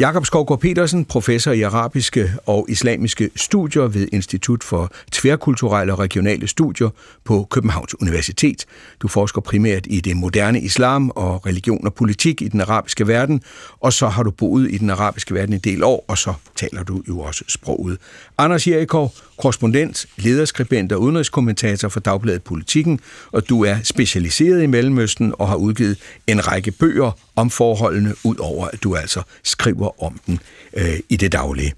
Jakob 0.00 0.26
Skovgaard 0.26 0.60
Petersen, 0.60 1.04
professor 1.04 1.52
i 1.52 1.62
arabiske 1.62 2.32
og 2.46 2.66
islamiske 2.68 3.30
studier 3.36 3.82
ved 3.82 4.08
Institut 4.12 4.64
for 4.64 4.92
Tværkulturelle 5.12 5.92
og 5.92 5.98
Regionale 5.98 6.48
Studier 6.48 6.88
på 7.24 7.46
Københavns 7.50 8.00
Universitet. 8.00 8.66
Du 9.02 9.08
forsker 9.08 9.40
primært 9.40 9.86
i 9.86 10.00
det 10.00 10.16
moderne 10.16 10.60
islam 10.60 11.10
og 11.10 11.46
religion 11.46 11.86
og 11.86 11.94
politik 11.94 12.42
i 12.42 12.48
den 12.48 12.60
arabiske 12.60 13.08
verden, 13.08 13.42
og 13.80 13.92
så 13.92 14.08
har 14.08 14.22
du 14.22 14.30
boet 14.30 14.70
i 14.70 14.78
den 14.78 14.90
arabiske 14.90 15.34
verden 15.34 15.54
en 15.54 15.60
del 15.60 15.82
år, 15.82 16.04
og 16.08 16.18
så 16.18 16.34
taler 16.56 16.82
du 16.82 17.02
jo 17.08 17.20
også 17.20 17.44
sproget. 17.48 17.98
Anders 18.38 18.66
Jerikov, 18.66 19.12
korrespondent, 19.38 20.06
lederskribent 20.16 20.92
og 20.92 21.00
udenrigskommentator 21.00 21.88
for 21.88 22.00
Dagbladet 22.00 22.42
Politikken, 22.42 23.00
og 23.32 23.48
du 23.48 23.64
er 23.64 23.76
specialiseret 23.84 24.62
i 24.62 24.66
Mellemøsten 24.66 25.34
og 25.38 25.48
har 25.48 25.56
udgivet 25.56 25.98
en 26.26 26.46
række 26.48 26.70
bøger 26.70 27.10
om 27.36 27.50
forholdene, 27.50 28.14
ud 28.24 28.36
over 28.38 28.66
at 28.66 28.82
du 28.82 28.96
altså 28.96 29.22
skriver 29.42 29.89
om 29.98 30.20
den 30.26 30.40
øh, 30.74 30.98
i 31.08 31.16
det 31.16 31.32
daglige. 31.32 31.72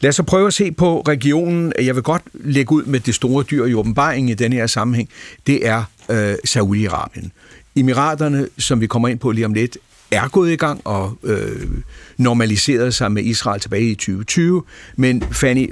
Lad 0.00 0.08
os 0.08 0.16
så 0.16 0.22
prøve 0.22 0.46
at 0.46 0.54
se 0.54 0.72
på 0.72 1.00
regionen. 1.00 1.72
Jeg 1.78 1.94
vil 1.94 2.02
godt 2.02 2.22
lægge 2.34 2.72
ud 2.72 2.84
med 2.84 3.00
det 3.00 3.14
store 3.14 3.44
dyr 3.50 3.64
i 3.64 3.74
åbenbaringen 3.74 4.28
i 4.28 4.34
denne 4.34 4.56
her 4.56 4.66
sammenhæng. 4.66 5.08
Det 5.46 5.66
er 5.66 5.84
øh, 6.08 6.34
Saudi-Arabien. 6.48 7.28
Emiraterne, 7.76 8.48
som 8.58 8.80
vi 8.80 8.86
kommer 8.86 9.08
ind 9.08 9.18
på 9.18 9.30
lige 9.30 9.46
om 9.46 9.54
lidt, 9.54 9.78
er 10.10 10.28
gået 10.28 10.52
i 10.52 10.56
gang 10.56 10.80
og 10.84 11.18
øh, 11.22 11.68
normaliseret 12.16 12.94
sig 12.94 13.12
med 13.12 13.24
Israel 13.24 13.60
tilbage 13.60 13.90
i 13.90 13.94
2020. 13.94 14.62
Men 14.96 15.22
Fanny, 15.22 15.70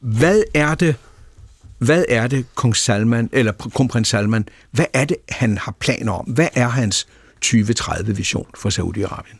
hvad 0.00 0.42
er 0.54 0.74
det, 0.74 0.94
hvad 1.78 2.04
er 2.08 2.26
det, 2.26 2.44
kong 2.54 2.76
Salman, 2.76 3.30
eller 3.32 3.52
kronprins 3.52 4.08
Salman, 4.08 4.48
hvad 4.70 4.86
er 4.92 5.04
det, 5.04 5.16
han 5.28 5.58
har 5.58 5.74
planer 5.80 6.12
om? 6.12 6.24
Hvad 6.24 6.48
er 6.54 6.68
hans 6.68 7.06
2030-vision 7.44 8.46
for 8.54 8.70
Saudi-Arabien? 8.70 9.38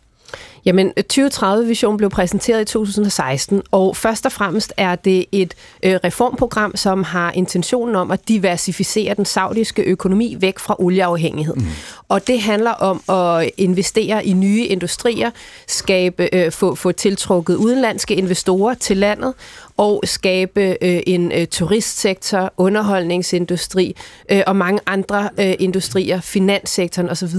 Jamen, 0.65 0.93
2030-vision 1.13 1.97
blev 1.97 2.11
præsenteret 2.11 2.61
i 2.61 2.65
2016, 2.65 3.63
og 3.71 3.97
først 3.97 4.27
og 4.27 4.33
fremmest 4.33 4.73
er 4.77 4.97
det 4.97 5.27
et 5.33 5.55
øh, 5.83 5.95
reformprogram, 6.05 6.77
som 6.77 7.03
har 7.03 7.33
intentionen 7.33 7.97
om 7.97 8.11
at 8.11 8.29
diversificere 8.29 9.15
den 9.15 9.25
saudiske 9.25 9.83
økonomi 9.83 10.37
væk 10.41 10.59
fra 10.59 10.77
olieafhængighed. 10.79 11.55
Mm. 11.55 11.67
Og 12.09 12.27
det 12.27 12.41
handler 12.41 12.71
om 12.71 13.03
at 13.09 13.51
investere 13.57 14.27
i 14.27 14.33
nye 14.33 14.65
industrier, 14.65 15.31
skabe, 15.67 16.29
øh, 16.33 16.53
få, 16.53 16.75
få 16.75 16.93
tiltrukket 16.93 17.57
udenlandske 17.57 18.15
investorer 18.15 18.75
til 18.75 18.97
landet, 18.97 19.35
og 19.79 20.03
skabe 20.05 20.77
øh, 20.83 21.01
en 21.07 21.33
øh, 21.33 21.47
turistsektor, 21.47 22.53
underholdningsindustri 22.57 23.97
øh, 24.33 24.43
og 24.47 24.57
mange 24.57 24.81
andre 24.87 25.29
øh, 25.41 25.55
industrier, 25.59 26.21
finanssektoren 26.21 27.11
osv., 27.11 27.37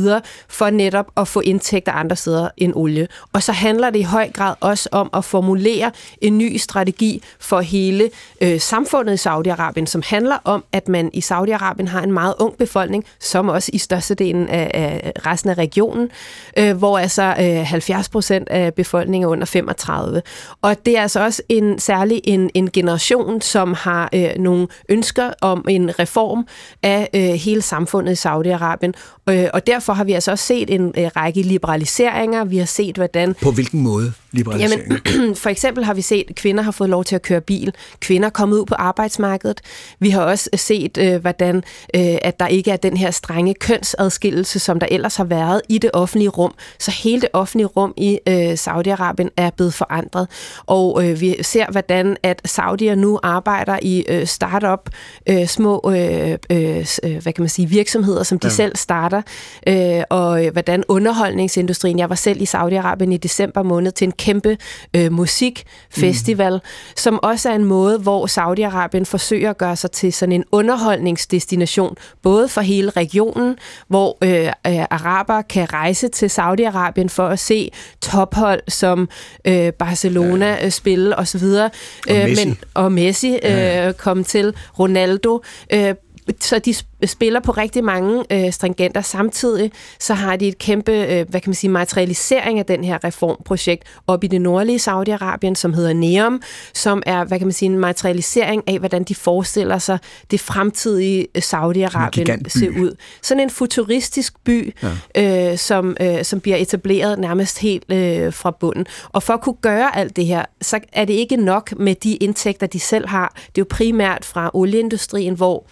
for 0.47 0.69
netop 0.69 1.05
at 1.17 1.27
få 1.27 1.39
indtægter 1.39 1.91
andre 1.91 2.15
steder 2.15 2.49
end 2.57 2.73
olie. 2.75 3.07
Og 3.33 3.43
så 3.43 3.51
handler 3.51 3.89
det 3.89 3.99
i 3.99 4.03
høj 4.03 4.31
grad 4.31 4.55
også 4.59 4.89
om 4.91 5.09
at 5.13 5.25
formulere 5.25 5.91
en 6.21 6.37
ny 6.37 6.57
strategi 6.57 7.23
for 7.39 7.59
hele 7.59 8.09
øh, 8.41 8.59
samfundet 8.59 9.25
i 9.25 9.29
Saudi-Arabien, 9.29 9.85
som 9.85 10.01
handler 10.05 10.37
om, 10.43 10.63
at 10.71 10.87
man 10.87 11.09
i 11.13 11.19
Saudi-Arabien 11.19 11.87
har 11.87 12.01
en 12.01 12.11
meget 12.11 12.33
ung 12.39 12.57
befolkning, 12.57 13.05
som 13.19 13.49
også 13.49 13.71
i 13.73 13.77
størstedelen 13.77 14.47
af, 14.47 14.71
af 14.73 15.11
resten 15.25 15.49
af 15.49 15.57
regionen, 15.57 16.09
øh, 16.57 16.77
hvor 16.77 16.97
altså 16.97 17.35
øh, 17.39 17.65
70 17.65 18.09
procent 18.09 18.49
af 18.49 18.73
befolkningen 18.73 19.27
er 19.27 19.31
under 19.31 19.45
35. 19.45 20.21
Og 20.61 20.85
det 20.85 20.97
er 20.97 21.01
altså 21.01 21.23
også 21.23 21.41
en 21.49 21.79
særlig 21.79 22.21
en, 22.23 22.49
en 22.53 22.71
generation, 22.71 23.41
som 23.41 23.73
har 23.73 24.09
øh, 24.13 24.29
nogle 24.37 24.67
ønsker 24.89 25.33
om 25.41 25.65
en 25.69 25.99
reform 25.99 26.47
af 26.83 27.09
øh, 27.13 27.21
hele 27.21 27.61
samfundet 27.61 28.11
i 28.11 28.27
Saudi-Arabien. 28.27 28.91
Øh, 29.29 29.47
og 29.53 29.67
derfor 29.67 29.93
har 29.93 30.03
vi 30.03 30.13
altså 30.13 30.31
også 30.31 30.45
set 30.45 30.69
en 30.69 30.93
øh, 30.97 31.09
række 31.15 31.41
liberaliseringer. 31.41 32.43
Vi 32.43 32.57
har 32.57 32.65
set, 32.65 32.98
hvordan... 32.99 33.35
På 33.41 33.51
hvilken 33.51 33.81
måde? 33.81 34.13
Jamen, 34.33 35.35
for 35.43 35.49
eksempel 35.49 35.83
har 35.83 35.93
vi 35.93 36.01
set, 36.01 36.25
at 36.29 36.35
kvinder 36.35 36.63
har 36.63 36.71
fået 36.71 36.89
lov 36.89 37.03
til 37.03 37.15
at 37.15 37.21
køre 37.21 37.41
bil. 37.41 37.73
Kvinder 37.99 38.25
er 38.25 38.31
kommet 38.31 38.57
ud 38.57 38.65
på 38.65 38.75
arbejdsmarkedet. 38.75 39.61
Vi 39.99 40.09
har 40.09 40.21
også 40.21 40.49
set, 40.55 40.97
øh, 40.97 41.21
hvordan 41.21 41.55
øh, 41.95 42.17
at 42.21 42.39
der 42.39 42.47
ikke 42.47 42.71
er 42.71 42.77
den 42.77 42.97
her 42.97 43.11
strenge 43.11 43.53
kønsadskillelse, 43.53 44.59
som 44.59 44.79
der 44.79 44.87
ellers 44.91 45.15
har 45.15 45.23
været 45.23 45.61
i 45.69 45.77
det 45.77 45.89
offentlige 45.93 46.29
rum. 46.29 46.53
Så 46.79 46.91
hele 46.91 47.21
det 47.21 47.29
offentlige 47.33 47.67
rum 47.67 47.93
i 47.97 48.19
øh, 48.27 48.53
Saudi-Arabien 48.53 49.29
er 49.37 49.49
blevet 49.49 49.73
forandret. 49.73 50.27
Og 50.65 51.05
øh, 51.05 51.21
vi 51.21 51.35
ser, 51.41 51.65
hvordan 51.71 52.17
at 52.23 52.41
Saudier 52.45 52.95
nu 52.95 53.19
arbejder 53.23 53.79
i 53.81 54.05
øh, 54.09 54.27
startup, 54.27 54.89
øh, 55.29 55.47
små 55.47 55.91
øh, 55.95 56.37
øh, 56.51 56.85
hvad 57.21 57.33
kan 57.33 57.41
man 57.41 57.49
sige, 57.49 57.69
virksomheder, 57.69 58.23
som 58.23 58.39
de 58.39 58.47
ja. 58.47 58.53
selv 58.53 58.75
starter. 58.75 59.21
Øh, 59.67 60.03
og 60.09 60.45
øh, 60.45 60.51
hvordan 60.51 60.83
underholdningsindustrien, 60.87 61.99
jeg 61.99 62.09
var 62.09 62.15
selv 62.15 62.41
i 62.41 62.45
Saudi-Arabien 62.45 63.11
i 63.13 63.17
december 63.17 63.63
måned 63.63 63.91
til 63.91 64.05
en 64.05 64.13
kæmpe 64.19 64.57
øh, 64.95 65.11
musikfestival, 65.11 66.53
mm. 66.53 66.59
som 66.95 67.19
også 67.23 67.49
er 67.49 67.55
en 67.55 67.65
måde, 67.65 67.97
hvor 67.97 68.27
Saudi-Arabien 68.27 69.03
forsøger 69.03 69.49
at 69.49 69.57
gøre 69.57 69.75
sig 69.75 69.91
til 69.91 70.13
sådan 70.13 70.33
en 70.33 70.43
underholdningsdestination, 70.51 71.95
både 72.21 72.47
for 72.47 72.61
hele 72.61 72.89
regionen, 72.89 73.55
hvor 73.87 74.17
øh, 74.23 74.45
øh, 74.47 74.85
araber 74.89 75.41
kan 75.41 75.73
rejse 75.73 76.07
til 76.07 76.27
Saudi-Arabien 76.27 77.07
for 77.07 77.27
at 77.27 77.39
se 77.39 77.71
tophold 78.01 78.61
som 78.67 79.09
øh, 79.45 79.73
Barcelona 79.73 80.49
ja. 80.49 80.65
øh, 80.65 80.71
spille 80.71 81.15
osv. 81.15 81.43
Og, 81.43 81.69
og 82.09 82.15
Messi, 82.27 82.45
men, 82.45 82.57
og 82.73 82.91
Messi 82.91 83.33
øh, 83.33 83.39
ja. 83.43 83.91
kom 83.97 84.23
til, 84.23 84.53
Ronaldo. 84.79 85.43
Øh, 85.73 85.93
så 86.39 86.59
de 86.59 86.73
spiller 87.07 87.39
på 87.39 87.51
rigtig 87.51 87.83
mange 87.83 88.23
øh, 88.31 88.51
stringenter. 88.51 89.01
Samtidig 89.01 89.71
så 89.99 90.13
har 90.13 90.35
de 90.35 90.47
et 90.47 90.57
kæmpe, 90.57 90.91
øh, 90.91 91.29
hvad 91.29 91.41
kan 91.41 91.49
man 91.49 91.55
sige, 91.55 91.71
materialisering 91.71 92.59
af 92.59 92.65
den 92.65 92.83
her 92.83 93.03
reformprojekt 93.03 93.83
op 94.07 94.23
i 94.23 94.27
det 94.27 94.41
nordlige 94.41 94.79
Saudi-Arabien, 94.79 95.55
som 95.55 95.73
hedder 95.73 95.93
NEOM, 95.93 96.41
som 96.73 97.03
er, 97.05 97.23
hvad 97.23 97.37
kan 97.37 97.47
man 97.47 97.53
sige, 97.53 97.69
en 97.69 97.79
materialisering 97.79 98.63
af, 98.67 98.79
hvordan 98.79 99.03
de 99.03 99.15
forestiller 99.15 99.77
sig 99.77 99.99
det 100.31 100.39
fremtidige 100.39 101.27
øh, 101.35 101.41
Saudi-Arabien 101.41 102.49
ser 102.49 102.69
ud. 102.69 102.95
Sådan 103.21 103.43
en 103.43 103.49
futuristisk 103.49 104.33
by, 104.43 104.75
ja. 105.15 105.51
øh, 105.51 105.57
som, 105.57 105.97
øh, 106.01 106.23
som 106.23 106.39
bliver 106.39 106.57
etableret 106.57 107.19
nærmest 107.19 107.59
helt 107.59 107.91
øh, 107.91 108.33
fra 108.33 108.51
bunden. 108.51 108.85
Og 109.09 109.23
for 109.23 109.33
at 109.33 109.41
kunne 109.41 109.57
gøre 109.61 109.97
alt 109.97 110.15
det 110.15 110.25
her, 110.25 110.45
så 110.61 110.79
er 110.93 111.05
det 111.05 111.13
ikke 111.13 111.37
nok 111.37 111.79
med 111.79 111.95
de 111.95 112.15
indtægter, 112.15 112.67
de 112.67 112.79
selv 112.79 113.07
har. 113.07 113.33
Det 113.35 113.45
er 113.45 113.51
jo 113.61 113.65
primært 113.69 114.25
fra 114.25 114.51
olieindustrien, 114.53 115.33
hvor 115.33 115.65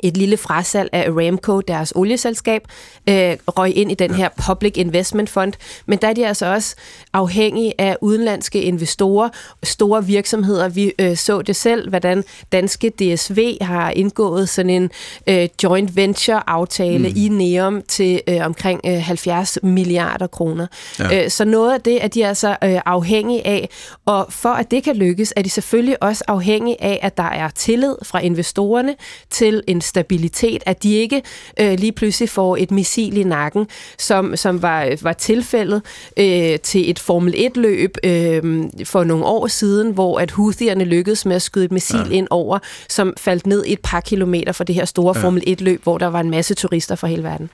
et 0.00 0.16
lille 0.16 0.36
frasalg 0.36 0.88
af 0.92 1.10
Aramco, 1.10 1.60
deres 1.60 1.92
olieselskab, 1.96 2.62
øh, 3.08 3.36
røg 3.46 3.76
ind 3.76 3.90
i 3.90 3.94
den 3.94 4.14
her 4.14 4.28
Public 4.46 4.72
Investment 4.76 5.30
Fund. 5.30 5.52
Men 5.86 5.98
der 5.98 6.08
er 6.08 6.12
de 6.12 6.26
altså 6.26 6.46
også 6.46 6.76
afhængige 7.12 7.80
af 7.80 7.96
udenlandske 8.00 8.62
investorer, 8.62 9.28
store 9.62 10.04
virksomheder. 10.06 10.68
Vi 10.68 10.92
øh, 10.98 11.16
så 11.16 11.42
det 11.42 11.56
selv, 11.56 11.88
hvordan 11.88 12.24
danske 12.52 12.90
DSV 12.90 13.56
har 13.60 13.90
indgået 13.90 14.48
sådan 14.48 14.70
en 14.70 14.90
øh, 15.26 15.48
joint 15.62 15.96
venture-aftale 15.96 17.08
mm. 17.08 17.14
i 17.16 17.28
Neom 17.28 17.82
til 17.82 18.20
øh, 18.28 18.46
omkring 18.46 18.80
øh, 18.86 19.00
70 19.00 19.58
milliarder 19.62 20.26
kroner. 20.26 20.66
Ja. 20.98 21.24
Øh, 21.24 21.30
så 21.30 21.44
noget 21.44 21.74
af 21.74 21.80
det 21.80 22.04
er 22.04 22.08
de 22.08 22.26
altså 22.26 22.48
øh, 22.48 22.80
afhængige 22.86 23.46
af, 23.46 23.68
og 24.06 24.26
for 24.30 24.48
at 24.48 24.70
det 24.70 24.84
kan 24.84 24.96
lykkes, 24.96 25.32
er 25.36 25.42
de 25.42 25.50
selvfølgelig 25.50 26.02
også 26.02 26.24
afhængige 26.28 26.82
af, 26.82 26.98
at 27.02 27.16
der 27.16 27.22
er 27.22 27.48
tillid 27.48 27.94
fra 28.02 28.20
investorerne 28.20 28.96
til 29.30 29.62
en 29.66 29.80
stabilitet, 29.88 30.62
at 30.66 30.82
de 30.82 30.94
ikke 30.94 31.22
øh, 31.60 31.78
lige 31.78 31.92
pludselig 31.92 32.28
får 32.28 32.56
et 32.56 32.70
missil 32.70 33.16
i 33.16 33.24
nakken, 33.24 33.66
som, 33.98 34.36
som 34.36 34.62
var, 34.62 34.96
var 35.02 35.12
tilfældet 35.12 35.82
øh, 36.16 36.58
til 36.58 36.90
et 36.90 36.98
Formel 36.98 37.34
1-løb 37.34 37.96
øh, 38.04 38.64
for 38.84 39.04
nogle 39.04 39.24
år 39.24 39.46
siden, 39.46 39.92
hvor 39.92 40.18
at 40.18 40.30
Houthierne 40.30 40.84
lykkedes 40.84 41.26
med 41.26 41.36
at 41.36 41.42
skyde 41.42 41.64
et 41.64 41.72
missil 41.72 42.06
ja. 42.10 42.16
ind 42.16 42.26
over, 42.30 42.58
som 42.88 43.14
faldt 43.16 43.46
ned 43.46 43.64
et 43.66 43.80
par 43.82 44.00
kilometer 44.00 44.52
fra 44.52 44.64
det 44.64 44.74
her 44.74 44.84
store 44.84 45.16
ja. 45.16 45.22
Formel 45.22 45.42
1-løb, 45.48 45.82
hvor 45.82 45.98
der 45.98 46.06
var 46.06 46.20
en 46.20 46.30
masse 46.30 46.54
turister 46.54 46.94
fra 46.94 47.06
hele 47.06 47.22
verden. 47.22 47.50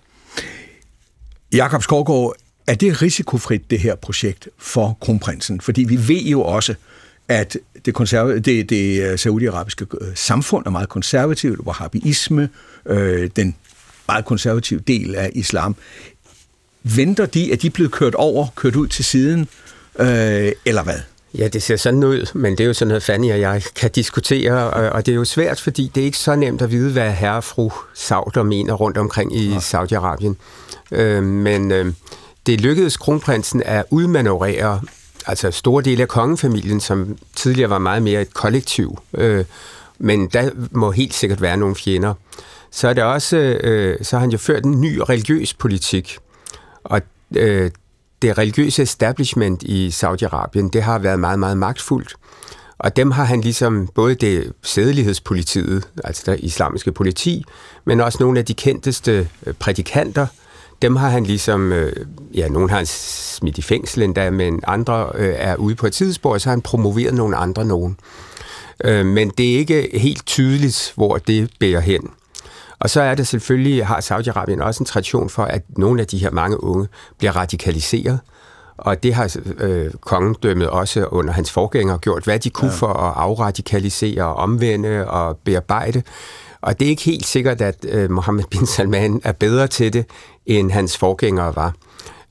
Jakob 1.53 1.83
Skovgaard, 1.83 2.35
er 2.67 2.75
det 2.75 3.03
risikofrit, 3.03 3.71
det 3.71 3.81
her 3.81 3.95
projekt 3.95 4.49
for 4.59 4.99
kronprinsen? 5.01 5.61
Fordi 5.61 5.85
vi 5.85 6.09
ved 6.09 6.23
jo 6.23 6.43
også, 6.43 6.75
at 7.29 7.57
det, 7.85 7.95
konserv- 7.95 8.39
det, 8.39 8.71
det 8.71 9.03
øh, 9.03 9.19
saudiarabiske 9.19 9.87
øh, 10.01 10.09
samfund 10.15 10.67
er 10.67 10.71
meget 10.71 10.89
konservativt, 10.89 11.61
wahhabisme, 11.61 12.49
øh, 12.87 13.31
den 13.37 13.57
meget 14.09 14.25
konservative 14.25 14.81
del 14.81 15.15
af 15.15 15.31
islam. 15.35 15.77
Venter 16.83 17.27
de, 17.27 17.53
at 17.53 17.63
de 17.63 17.67
er 17.67 17.71
blevet 17.71 17.93
kørt 17.93 18.15
over, 18.15 18.47
kørt 18.57 18.77
ud 18.77 18.87
til 18.87 19.05
siden, 19.05 19.49
øh, 19.99 20.53
eller 20.65 20.83
hvad? 20.83 20.99
Ja, 21.39 21.49
det 21.49 21.63
ser 21.63 21.77
sådan 21.77 22.05
ud, 22.05 22.27
men 22.35 22.53
det 22.53 22.61
er 22.61 22.67
jo 22.67 22.75
sådan 22.75 22.89
noget, 22.89 23.03
Fanny 23.03 23.33
og 23.33 23.41
jeg 23.41 23.63
kan 23.77 23.91
diskutere, 23.91 24.71
og 24.71 25.07
det 25.07 25.13
er 25.13 25.17
jo 25.17 25.25
svært, 25.25 25.61
fordi 25.61 25.91
det 25.95 26.01
er 26.01 26.05
ikke 26.05 26.19
så 26.19 26.37
nemt 26.37 26.63
at 26.63 26.71
vide, 26.71 26.93
hvad 26.93 27.13
herre 27.13 27.37
og 27.37 27.45
fru 27.45 27.71
Sauder 27.95 28.43
mener 28.43 28.75
rundt 28.75 28.99
omkring 28.99 29.37
i. 29.37 29.53
Saudi-Arabien. 29.55 30.35
Øh, 30.93 31.23
men 31.23 31.73
øh, 31.73 31.93
det 32.47 32.61
lykkedes 32.61 32.97
kronprinsen 32.97 33.63
at 33.63 33.85
udmanøvrere 33.91 34.81
altså 35.27 35.51
store 35.51 35.83
dele 35.83 36.03
af 36.03 36.09
kongefamilien, 36.09 36.81
som 36.81 37.19
tidligere 37.37 37.71
var 37.71 37.79
meget 37.79 38.03
mere 38.03 38.23
et 38.23 38.35
kollektiv, 38.35 38.99
øh, 39.15 39.45
men 39.99 40.27
der 40.27 40.51
må 40.71 40.91
helt 40.91 41.15
sikkert 41.15 41.43
være 41.43 41.57
nogle 41.57 41.75
fjender. 41.75 42.15
Så 42.71 42.89
er 42.89 42.93
det 42.93 43.05
også, 43.05 43.37
øh, 43.37 43.99
så 44.03 44.17
har 44.17 44.21
han 44.21 44.31
jo 44.31 44.39
ført 44.39 44.65
en 44.65 44.81
ny 44.81 45.01
religiøs 45.09 45.55
politik, 45.55 46.19
og 46.85 47.01
øh, 47.37 47.71
det 48.23 48.39
religiøse 48.39 48.83
establishment 48.83 49.63
i 49.63 49.89
Saudi-Arabien, 49.89 50.71
det 50.73 50.83
har 50.83 50.99
været 50.99 51.21
meget, 51.21 51.39
meget 51.39 51.59
magtfuldt. 51.59 52.15
Og 52.79 52.97
dem 52.97 53.11
har 53.11 53.25
han 53.25 53.41
ligesom 53.41 53.89
både 53.95 54.15
det 54.15 54.53
sædelighedspolitiet, 54.63 55.89
altså 56.05 56.31
det 56.31 56.41
islamiske 56.41 56.93
politi, 56.93 57.45
men 57.85 58.01
også 58.01 58.19
nogle 58.21 58.39
af 58.39 58.45
de 58.45 58.55
kendteste 58.55 59.29
øh, 59.47 59.55
prædikanter, 59.55 60.27
dem 60.85 60.97
har 60.97 61.09
han 61.09 61.25
ligesom, 61.25 61.73
øh, 61.73 61.93
ja, 62.35 62.49
nogen 62.49 62.71
har 62.71 62.77
han 62.77 62.87
smidt 62.87 63.59
i 63.59 63.63
fængsel 63.63 64.03
endda, 64.03 64.31
men 64.31 64.61
andre 64.67 65.11
øh, 65.15 65.35
er 65.39 65.57
ude 65.57 65.75
på 65.75 65.87
et 65.87 65.93
tidsspor, 65.93 66.39
så 66.39 66.49
har 66.49 66.53
han 66.53 66.63
promoveret 66.63 67.15
nogle 67.15 67.37
andre 67.37 67.65
nogen. 67.65 67.97
Øh, 68.85 69.07
men 69.07 69.31
det 69.39 69.55
er 69.55 69.59
ikke 69.59 69.99
helt 69.99 70.27
tydeligt, 70.27 70.93
hvor 70.97 71.17
det 71.17 71.51
bærer 71.61 71.81
hen. 71.81 72.11
Og 72.79 72.91
så 72.91 73.01
er 73.01 73.15
det 73.15 73.27
selvfølgelig, 73.27 73.87
har 73.87 74.01
Saudi-Arabien 74.01 74.63
også 74.63 74.83
en 74.83 74.87
tradition 74.87 75.31
for, 75.31 75.45
at 75.45 75.63
nogle 75.69 76.01
af 76.01 76.07
de 76.07 76.19
her 76.19 76.31
mange 76.31 76.65
unge 76.65 76.89
bliver 77.19 77.37
radikaliseret. 77.37 78.19
Og 78.77 79.03
det 79.03 79.15
har 79.15 79.37
øh, 79.61 79.91
kongedømmet 80.01 80.69
også 80.69 81.05
under 81.07 81.33
hans 81.33 81.51
forgænger 81.51 81.99
gjort, 81.99 82.25
hvad 82.25 82.39
de 82.39 82.51
kunne 82.51 82.71
ja. 82.71 82.77
for 82.77 82.93
at 82.93 83.15
afradikalisere, 83.17 84.35
omvende 84.35 85.09
og 85.09 85.37
bearbejde. 85.45 86.03
Og 86.65 86.81
det 86.81 86.87
er 86.87 86.91
ikke 86.91 87.03
helt 87.03 87.27
sikkert, 87.27 87.61
at 87.61 87.87
øh, 87.89 88.11
Mohammed 88.11 88.45
bin 88.51 88.67
Salman 88.67 89.21
er 89.25 89.33
bedre 89.33 89.67
til 89.67 89.93
det, 89.93 90.07
end 90.47 90.71
hans 90.71 90.97
forgængere 90.97 91.57
var. 91.57 91.75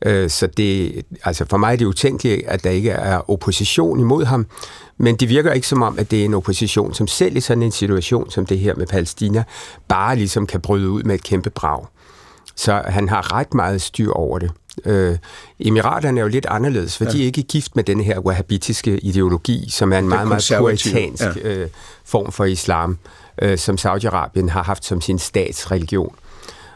Øh, 0.06 0.30
så 0.30 0.48
det, 0.48 1.02
altså 1.24 1.46
for 1.50 1.58
mig 1.58 1.74
er 1.74 1.76
det 1.76 1.86
utænkeligt, 1.86 2.48
at 2.48 2.64
der 2.64 2.70
ikke 2.70 2.90
er 2.90 3.32
opposition 3.32 4.00
imod 4.00 4.26
ham, 4.26 4.46
men 4.98 5.16
det 5.16 5.30
virker 5.30 5.52
ikke 5.52 5.68
som 5.68 5.82
om, 5.82 6.00
at 6.00 6.12
det 6.12 6.22
er 6.22 6.26
en 6.26 6.34
opposition, 6.34 6.94
som 6.94 7.08
selv 7.08 7.38
i 7.38 7.40
sådan 7.40 7.64
en 7.64 7.72
situation 7.72 8.32
som 8.32 8.46
det 8.46 8.60
her 8.60 8.76
med 8.76 8.88
Palæstina, 8.88 9.44
bare 9.88 10.16
ligesom 10.16 10.48
kan 10.48 10.62
bryde 10.62 10.90
ud 10.90 11.04
med 11.04 11.16
et 11.16 11.24
kæmpe 11.24 11.50
brag. 11.50 11.86
Så 12.56 12.82
han 12.86 13.10
har 13.10 13.34
ret 13.34 13.54
meget 13.54 13.82
styr 13.82 14.12
over 14.12 14.40
det. 14.40 14.52
Øh, 14.86 15.18
Emiraterne 15.60 16.20
er 16.20 16.24
jo 16.24 16.30
lidt 16.30 16.46
anderledes, 16.46 16.98
for 16.98 17.06
ja. 17.06 17.12
de 17.12 17.22
er 17.22 17.26
ikke 17.26 17.44
gift 17.44 17.76
med 17.76 17.84
den 17.84 18.02
her 18.02 18.20
wahhabitiske 18.20 18.98
ideologi, 18.98 19.70
som 19.70 19.94
er 19.94 20.00
en 20.00 20.10
meget, 20.10 20.28
meget 20.28 20.54
puritansk 20.58 21.24
ja. 21.24 21.30
øh, 21.44 21.70
form 22.06 22.32
for 22.32 22.46
islam, 22.46 22.92
øh, 22.92 23.23
øh, 23.42 23.58
som 23.58 23.76
Saudi-Arabien 23.76 24.50
har 24.50 24.64
haft 24.64 24.86
som 24.86 25.02
sin 25.02 25.20
statsreligion. 25.20 26.16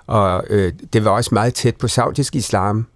Og 0.07 0.43
øh, 0.49 0.73
det 0.93 1.05
var 1.05 1.11
også 1.11 1.29
meget 1.33 1.53
tæt 1.53 1.75
på 1.75 1.87
saudisk 1.87 2.35
islam. 2.35 2.87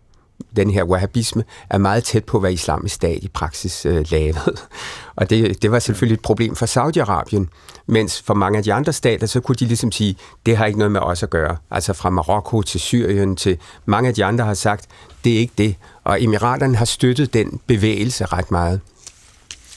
Den 0.55 0.71
her 0.71 0.83
wahhabisme 0.83 1.43
er 1.69 1.77
meget 1.77 2.03
tæt 2.03 2.23
på, 2.23 2.39
hvad 2.39 2.53
islamisk 2.53 2.95
stat 2.95 3.23
i 3.23 3.27
praksis 3.27 3.85
øh, 3.85 4.05
lavede. 4.11 4.39
Og 5.15 5.29
det, 5.29 5.61
det 5.61 5.71
var 5.71 5.79
selvfølgelig 5.79 6.15
et 6.15 6.21
problem 6.21 6.55
for 6.55 6.65
Saudi-Arabien. 6.65 7.45
Mens 7.85 8.21
for 8.21 8.33
mange 8.33 8.57
af 8.57 8.63
de 8.63 8.73
andre 8.73 8.93
stater, 8.93 9.27
så 9.27 9.39
kunne 9.39 9.55
de 9.55 9.65
ligesom 9.65 9.91
sige, 9.91 10.15
det 10.45 10.57
har 10.57 10.65
ikke 10.65 10.79
noget 10.79 10.91
med 10.91 11.01
os 11.01 11.23
at 11.23 11.29
gøre. 11.29 11.57
Altså 11.71 11.93
fra 11.93 12.09
Marokko 12.09 12.61
til 12.61 12.79
Syrien 12.79 13.35
til 13.35 13.57
mange 13.85 14.09
af 14.09 14.15
de 14.15 14.25
andre 14.25 14.45
har 14.45 14.53
sagt, 14.53 14.85
det 15.23 15.33
er 15.33 15.37
ikke 15.37 15.53
det. 15.57 15.75
Og 16.03 16.23
Emiraterne 16.23 16.75
har 16.75 16.85
støttet 16.85 17.33
den 17.33 17.59
bevægelse 17.67 18.25
ret 18.25 18.51
meget. 18.51 18.81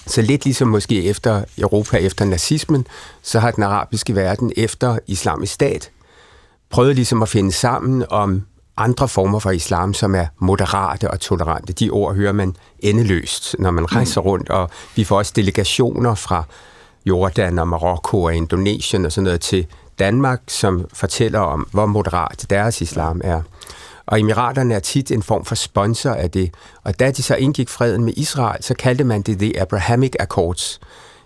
Så 0.07 0.23
lidt 0.23 0.45
ligesom 0.45 0.69
måske 0.69 1.05
efter 1.05 1.45
Europa 1.59 1.97
efter 1.97 2.25
nazismen, 2.25 2.87
så 3.23 3.41
har 3.41 3.51
den 3.51 3.63
arabiske 3.63 4.15
verden 4.15 4.53
efter 4.57 4.99
islamisk 5.07 5.53
stat 5.53 5.91
prøvet 6.75 6.95
ligesom 6.95 7.23
at 7.23 7.29
finde 7.29 7.53
sammen 7.53 8.05
om 8.11 8.43
andre 8.77 9.09
former 9.09 9.39
for 9.39 9.51
islam, 9.51 9.95
som 9.95 10.15
er 10.15 10.27
moderate 10.39 11.11
og 11.11 11.21
tolerante. 11.21 11.73
De 11.73 11.91
ord 11.91 12.15
hører 12.15 12.33
man 12.33 12.57
endeløst, 12.79 13.57
når 13.59 13.71
man 13.71 13.93
rejser 13.93 14.21
mm. 14.21 14.27
rundt, 14.27 14.51
og 14.51 14.71
vi 14.97 15.05
får 15.05 15.19
også 15.19 15.33
delegationer 15.37 16.15
fra 16.15 16.45
Jordan 17.07 17.59
og 17.59 17.69
Marokko 17.69 18.23
og 18.23 18.35
Indonesien 18.35 19.07
og 19.07 19.13
sådan 19.13 19.25
noget 19.25 19.41
til 19.41 19.67
Danmark, 19.99 20.41
som 20.49 20.87
fortæller 20.93 21.39
om, 21.39 21.69
hvor 21.71 21.87
moderat 21.87 22.47
deres 22.51 22.81
islam 22.81 23.21
er. 23.25 23.43
Og 24.07 24.21
Emiraterne 24.21 24.75
er 24.75 24.79
tit 24.79 25.11
en 25.11 25.23
form 25.23 25.45
for 25.45 25.55
sponsor 25.55 26.11
af 26.11 26.31
det. 26.31 26.55
Og 26.85 27.01
da 27.01 27.11
de 27.11 27.23
så 27.23 27.35
indgik 27.35 27.69
freden 27.69 28.05
med 28.05 28.13
Israel, 28.17 28.63
så 28.63 28.75
kaldte 28.75 29.05
man 29.05 29.23
det 29.23 29.39
The 29.39 29.61
Abrahamic 29.61 30.13
Accords. 30.21 30.81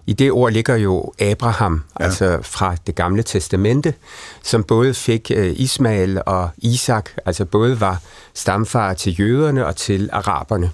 I 0.07 0.13
det 0.13 0.33
ord 0.33 0.53
ligger 0.53 0.77
jo 0.77 1.13
Abraham, 1.21 1.85
ja. 2.01 2.05
altså 2.05 2.39
fra 2.43 2.77
det 2.87 2.95
gamle 2.95 3.23
testamente, 3.23 3.95
som 4.43 4.65
både 4.65 4.95
fik 4.95 5.31
uh, 5.37 5.61
Ismael 5.61 6.23
og 6.27 6.51
Isak, 6.59 7.11
altså 7.27 7.45
både 7.45 7.81
var 7.81 8.01
stamfar 8.35 8.95
til 8.95 9.21
jøderne 9.21 9.67
og 9.67 9.77
til 9.77 10.11
araberne. 10.13 10.71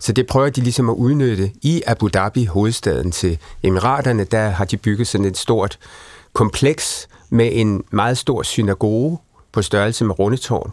Så 0.00 0.12
det 0.12 0.26
prøver 0.26 0.50
de 0.50 0.60
ligesom 0.60 0.90
at 0.90 0.94
udnytte. 0.94 1.50
I 1.62 1.82
Abu 1.86 2.08
Dhabi, 2.08 2.44
hovedstaden 2.44 3.12
til 3.12 3.38
Emiraterne, 3.62 4.24
der 4.24 4.48
har 4.48 4.64
de 4.64 4.76
bygget 4.76 5.08
sådan 5.08 5.26
et 5.26 5.38
stort 5.38 5.78
kompleks 6.32 7.08
med 7.30 7.50
en 7.52 7.84
meget 7.90 8.18
stor 8.18 8.42
synagoge 8.42 9.18
på 9.52 9.62
størrelse 9.62 10.04
med 10.04 10.18
Rundetårn, 10.18 10.72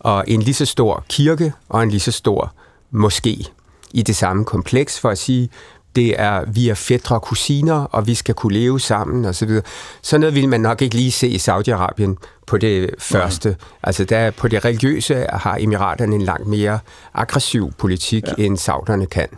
og 0.00 0.24
en 0.26 0.42
lige 0.42 0.54
så 0.54 0.66
stor 0.66 1.04
kirke 1.08 1.52
og 1.68 1.82
en 1.82 1.90
lige 1.90 2.00
så 2.00 2.12
stor 2.12 2.52
moské. 2.94 3.52
i 3.92 4.02
det 4.02 4.16
samme 4.16 4.44
kompleks 4.44 5.00
for 5.00 5.10
at 5.10 5.18
sige, 5.18 5.48
det 5.96 6.20
er, 6.20 6.44
vi 6.46 6.68
er 6.68 6.74
fædre 6.74 7.16
og 7.16 7.22
kusiner, 7.22 7.74
og 7.74 8.06
vi 8.06 8.14
skal 8.14 8.34
kunne 8.34 8.52
leve 8.52 8.80
sammen 8.80 9.24
og 9.24 9.34
så 9.34 9.46
videre. 9.46 9.62
Sådan 10.02 10.20
noget 10.20 10.34
vil 10.34 10.48
man 10.48 10.60
nok 10.60 10.82
ikke 10.82 10.94
lige 10.94 11.10
se 11.10 11.28
i 11.28 11.36
Saudi-Arabien 11.36 12.14
på 12.46 12.58
det 12.58 12.90
første. 12.98 13.48
Nej. 13.48 13.58
Altså 13.82 14.04
der, 14.04 14.30
på 14.30 14.48
det 14.48 14.64
religiøse 14.64 15.26
har 15.32 15.56
emiraterne 15.60 16.14
en 16.14 16.22
langt 16.22 16.46
mere 16.46 16.78
aggressiv 17.14 17.72
politik, 17.78 18.24
ja. 18.26 18.44
end 18.44 18.56
sauderne 18.56 19.06
kan. 19.06 19.28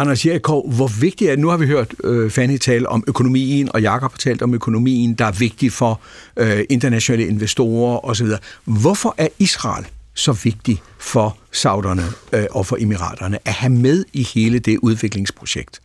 Anders 0.00 0.26
Jerikov, 0.26 0.72
hvor 0.72 1.00
vigtigt 1.00 1.30
er 1.30 1.36
Nu 1.36 1.48
har 1.48 1.56
vi 1.56 1.66
hørt 1.66 1.94
øh, 2.04 2.30
Fanny 2.30 2.58
tale 2.58 2.88
om 2.88 3.04
økonomien, 3.06 3.68
og 3.74 3.82
Jakob 3.82 4.12
har 4.12 4.18
talt 4.18 4.42
om 4.42 4.54
økonomien, 4.54 5.14
der 5.14 5.24
er 5.24 5.32
vigtig 5.32 5.72
for 5.72 6.00
øh, 6.36 6.64
internationale 6.70 7.26
investorer 7.26 8.04
osv. 8.04 8.26
Hvorfor 8.64 9.14
er 9.18 9.28
Israel 9.38 9.86
så 10.14 10.32
vigtig 10.32 10.82
for 10.98 11.38
sauderne 11.52 12.02
øh, 12.32 12.44
og 12.50 12.66
for 12.66 12.76
emiraterne 12.80 13.38
at 13.44 13.52
have 13.52 13.72
med 13.72 14.04
i 14.12 14.22
hele 14.34 14.58
det 14.58 14.78
udviklingsprojekt? 14.82 15.80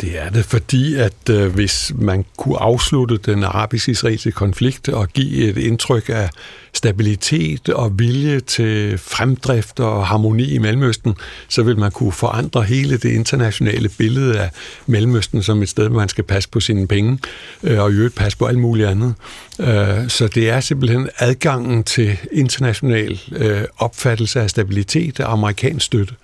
Det 0.00 0.18
er 0.18 0.30
det, 0.30 0.44
fordi 0.44 0.94
at 0.94 1.28
øh, 1.30 1.54
hvis 1.54 1.92
man 1.94 2.24
kunne 2.36 2.58
afslutte 2.58 3.16
den 3.16 3.44
arabisk-israelske 3.44 4.32
konflikt 4.32 4.88
og 4.88 5.08
give 5.08 5.50
et 5.50 5.58
indtryk 5.58 6.08
af 6.08 6.30
stabilitet 6.72 7.68
og 7.68 7.98
vilje 7.98 8.40
til 8.40 8.98
fremdrift 8.98 9.80
og 9.80 10.06
harmoni 10.06 10.54
i 10.54 10.58
Mellemøsten, 10.58 11.14
så 11.48 11.62
vil 11.62 11.78
man 11.78 11.90
kunne 11.90 12.12
forandre 12.12 12.62
hele 12.62 12.96
det 12.96 13.10
internationale 13.10 13.88
billede 13.88 14.40
af 14.40 14.50
Mellemøsten 14.86 15.42
som 15.42 15.62
et 15.62 15.68
sted, 15.68 15.88
hvor 15.88 15.98
man 15.98 16.08
skal 16.08 16.24
passe 16.24 16.48
på 16.48 16.60
sine 16.60 16.86
penge 16.86 17.18
øh, 17.62 17.80
og 17.80 17.90
i 17.90 17.94
øvrigt 17.94 18.14
passe 18.14 18.38
på 18.38 18.46
alt 18.46 18.58
muligt 18.58 18.88
andet. 18.88 19.14
Øh, 19.60 20.08
så 20.08 20.28
det 20.34 20.50
er 20.50 20.60
simpelthen 20.60 21.08
adgangen 21.18 21.84
til 21.84 22.18
international 22.32 23.20
øh, 23.32 23.62
opfattelse 23.78 24.40
af 24.40 24.50
stabilitet 24.50 25.20
og 25.20 25.32
amerikansk 25.32 25.86
støtte. 25.86 26.14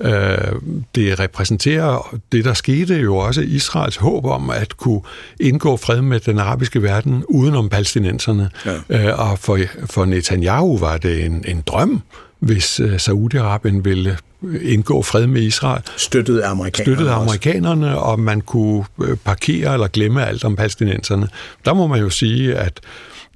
Øh, 0.00 0.52
det 0.94 1.20
repræsenterer 1.20 2.16
det, 2.32 2.44
der 2.44 2.54
skete 2.54 2.94
jo 2.94 3.16
også 3.16 3.40
Israels 3.40 3.96
håb 3.96 4.24
om 4.24 4.50
at 4.50 4.76
kunne 4.76 5.00
indgå 5.40 5.76
fred 5.76 6.02
med 6.02 6.20
den 6.20 6.38
arabiske 6.38 6.82
verden 6.82 7.24
udenom 7.28 7.68
palæstinenserne. 7.68 8.50
Ja. 8.66 9.08
Øh, 9.08 9.30
og 9.30 9.38
for, 9.38 9.58
for 9.86 10.04
Netanyahu 10.04 10.78
var 10.78 10.96
det 10.96 11.24
en, 11.24 11.44
en 11.48 11.62
drøm, 11.66 12.02
hvis 12.38 12.80
øh, 12.80 12.94
Saudi-Arabien 12.94 13.80
ville 13.82 14.16
indgå 14.62 15.02
fred 15.02 15.26
med 15.26 15.42
Israel. 15.42 15.82
Støttede 15.96 16.44
amerikanerne 16.44 16.96
Støttede 16.96 17.14
amerikanerne, 17.14 17.98
og 17.98 18.20
man 18.20 18.40
kunne 18.40 18.84
parkere 19.24 19.72
eller 19.72 19.88
glemme 19.88 20.26
alt 20.26 20.44
om 20.44 20.56
palæstinenserne. 20.56 21.28
Der 21.64 21.74
må 21.74 21.86
man 21.86 22.00
jo 22.00 22.10
sige, 22.10 22.54
at 22.56 22.80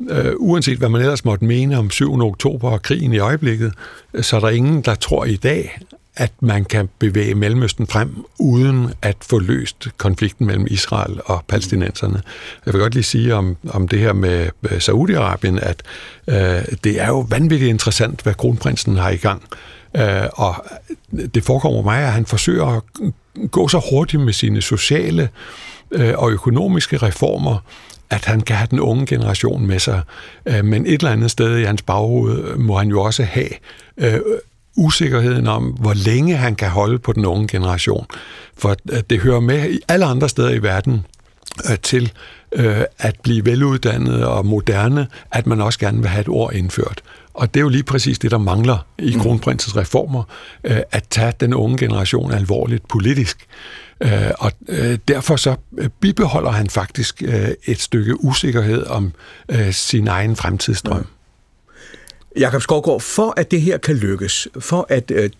Uh, 0.00 0.32
uanset 0.36 0.78
hvad 0.78 0.88
man 0.88 1.00
ellers 1.00 1.24
måtte 1.24 1.44
mene 1.44 1.78
om 1.78 1.90
7. 1.90 2.20
oktober 2.20 2.70
og 2.70 2.82
krigen 2.82 3.12
i 3.12 3.18
øjeblikket, 3.18 3.72
så 4.20 4.36
er 4.36 4.40
der 4.40 4.48
ingen, 4.48 4.82
der 4.82 4.94
tror 4.94 5.24
i 5.24 5.36
dag, 5.36 5.78
at 6.18 6.32
man 6.40 6.64
kan 6.64 6.88
bevæge 6.98 7.34
Mellemøsten 7.34 7.86
frem, 7.86 8.24
uden 8.38 8.92
at 9.02 9.16
få 9.20 9.38
løst 9.38 9.88
konflikten 9.96 10.46
mellem 10.46 10.66
Israel 10.70 11.20
og 11.24 11.44
palæstinenserne. 11.48 12.22
Jeg 12.66 12.74
vil 12.74 12.80
godt 12.80 12.94
lige 12.94 13.04
sige 13.04 13.34
om, 13.34 13.56
om 13.68 13.88
det 13.88 13.98
her 13.98 14.12
med 14.12 14.48
Saudi-Arabien, 14.64 15.58
at 15.66 15.82
øh, 16.28 16.76
det 16.84 17.00
er 17.00 17.06
jo 17.06 17.18
vanvittigt 17.18 17.68
interessant, 17.68 18.22
hvad 18.22 18.34
kronprinsen 18.34 18.96
har 18.96 19.10
i 19.10 19.16
gang. 19.16 19.42
Øh, 19.96 20.26
og 20.32 20.64
det 21.34 21.44
forekommer 21.44 21.82
mig, 21.82 21.98
at 21.98 22.12
han 22.12 22.26
forsøger 22.26 22.66
at 22.66 22.82
gå 23.50 23.68
så 23.68 23.80
hurtigt 23.90 24.22
med 24.22 24.32
sine 24.32 24.62
sociale 24.62 25.28
øh, 25.90 26.14
og 26.16 26.30
økonomiske 26.30 26.96
reformer, 26.96 27.58
at 28.10 28.24
han 28.24 28.40
kan 28.40 28.56
have 28.56 28.68
den 28.70 28.80
unge 28.80 29.06
generation 29.06 29.66
med 29.66 29.78
sig. 29.78 30.02
Øh, 30.46 30.64
men 30.64 30.86
et 30.86 30.92
eller 30.92 31.10
andet 31.10 31.30
sted 31.30 31.58
i 31.58 31.64
hans 31.64 31.82
baghoved 31.82 32.56
må 32.56 32.78
han 32.78 32.88
jo 32.88 33.02
også 33.02 33.22
have 33.22 33.50
øh, 33.96 34.20
usikkerheden 34.78 35.46
om, 35.46 35.64
hvor 35.64 35.94
længe 35.94 36.36
han 36.36 36.54
kan 36.54 36.68
holde 36.68 36.98
på 36.98 37.12
den 37.12 37.24
unge 37.24 37.48
generation. 37.48 38.06
For 38.58 38.76
øh, 38.92 39.00
det 39.10 39.20
hører 39.20 39.40
med 39.40 39.70
i 39.70 39.80
alle 39.88 40.04
andre 40.04 40.28
steder 40.28 40.50
i 40.50 40.62
verden 40.62 41.06
øh, 41.70 41.78
til 41.78 42.12
øh, 42.52 42.82
at 42.98 43.16
blive 43.22 43.44
veluddannet 43.44 44.24
og 44.24 44.46
moderne, 44.46 45.06
at 45.32 45.46
man 45.46 45.60
også 45.60 45.78
gerne 45.78 45.98
vil 45.98 46.08
have 46.08 46.20
et 46.20 46.28
ord 46.28 46.54
indført. 46.54 47.02
Og 47.34 47.54
det 47.54 47.60
er 47.60 47.62
jo 47.62 47.68
lige 47.68 47.82
præcis 47.82 48.18
det, 48.18 48.30
der 48.30 48.38
mangler 48.38 48.86
i 48.98 49.14
mm. 49.14 49.20
kronprinsens 49.20 49.76
reformer, 49.76 50.22
at 50.64 51.04
tage 51.10 51.32
den 51.40 51.54
unge 51.54 51.78
generation 51.78 52.32
alvorligt 52.32 52.88
politisk. 52.88 53.46
Og 54.38 54.52
derfor 55.08 55.36
så 55.36 55.56
bibeholder 56.00 56.50
han 56.50 56.70
faktisk 56.70 57.22
et 57.66 57.80
stykke 57.80 58.24
usikkerhed 58.24 58.86
om 58.86 59.12
sin 59.70 60.08
egen 60.08 60.36
fremtidsdrøm. 60.36 61.06
Jakob 62.36 62.62
Skovgaard, 62.62 63.00
for 63.00 63.34
at 63.36 63.50
det 63.50 63.60
her 63.60 63.78
kan 63.78 63.96
lykkes, 63.96 64.48
for 64.60 64.86
at 64.88 65.10
øh, 65.10 65.30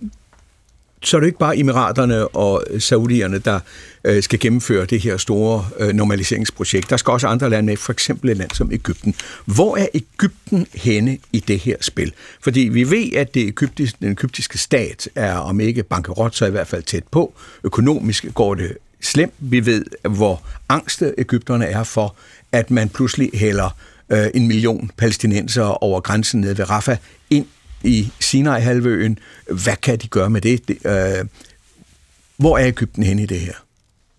så 1.03 1.17
er 1.17 1.21
det 1.21 1.27
ikke 1.27 1.39
bare 1.39 1.59
emiraterne 1.59 2.29
og 2.29 2.65
saudierne, 2.79 3.39
der 3.39 3.61
øh, 4.05 4.23
skal 4.23 4.39
gennemføre 4.39 4.85
det 4.85 5.01
her 5.01 5.17
store 5.17 5.67
øh, 5.79 5.89
normaliseringsprojekt. 5.89 6.91
Der 6.91 6.97
skal 6.97 7.11
også 7.11 7.27
andre 7.27 7.51
lande 7.51 7.67
med, 7.67 7.77
for 7.77 7.93
eksempel 7.93 8.31
et 8.31 8.37
land 8.37 8.51
som 8.55 8.73
Ægypten. 8.73 9.15
Hvor 9.45 9.77
er 9.77 9.87
Ægypten 9.95 10.67
henne 10.75 11.19
i 11.33 11.41
det 11.41 11.59
her 11.59 11.77
spil? 11.81 12.13
Fordi 12.41 12.61
vi 12.61 12.91
ved, 12.91 13.13
at 13.13 13.35
det 13.35 13.49
egyptiske, 13.49 13.99
den 14.01 14.13
egyptiske 14.13 14.59
stat 14.59 15.09
er, 15.15 15.35
om 15.35 15.61
ikke 15.61 15.83
bankerot, 15.83 16.35
så 16.35 16.47
i 16.47 16.51
hvert 16.51 16.69
fald 16.69 16.83
tæt 16.83 17.05
på. 17.11 17.35
Økonomisk 17.65 18.27
går 18.35 18.55
det 18.55 18.77
slemt. 19.01 19.35
Vi 19.39 19.67
ved, 19.67 19.85
hvor 20.09 20.43
angste 20.69 21.15
Ægypterne 21.19 21.67
er 21.67 21.85
for, 21.85 22.15
at 22.53 22.71
man 22.71 22.89
pludselig 22.89 23.31
hælder 23.35 23.77
øh, 24.11 24.27
en 24.35 24.49
million 24.49 24.91
palæstinenser 24.97 25.63
over 25.63 26.01
grænsen 26.01 26.41
nede 26.41 26.59
ved 26.59 26.71
Rafah 26.71 26.97
ind 27.31 27.47
i 27.85 28.13
Sinai-halvøen. 28.21 29.19
Hvad 29.51 29.77
kan 29.77 29.99
de 29.99 30.09
gøre 30.09 30.31
med 30.31 30.41
det? 30.41 30.69
det 30.69 30.79
øh, 30.87 31.27
hvor 32.37 32.59
er 32.59 32.67
Ægypten 32.67 33.03
henne 33.03 33.23
i 33.23 33.27
det 33.27 33.41
her? 33.41 33.53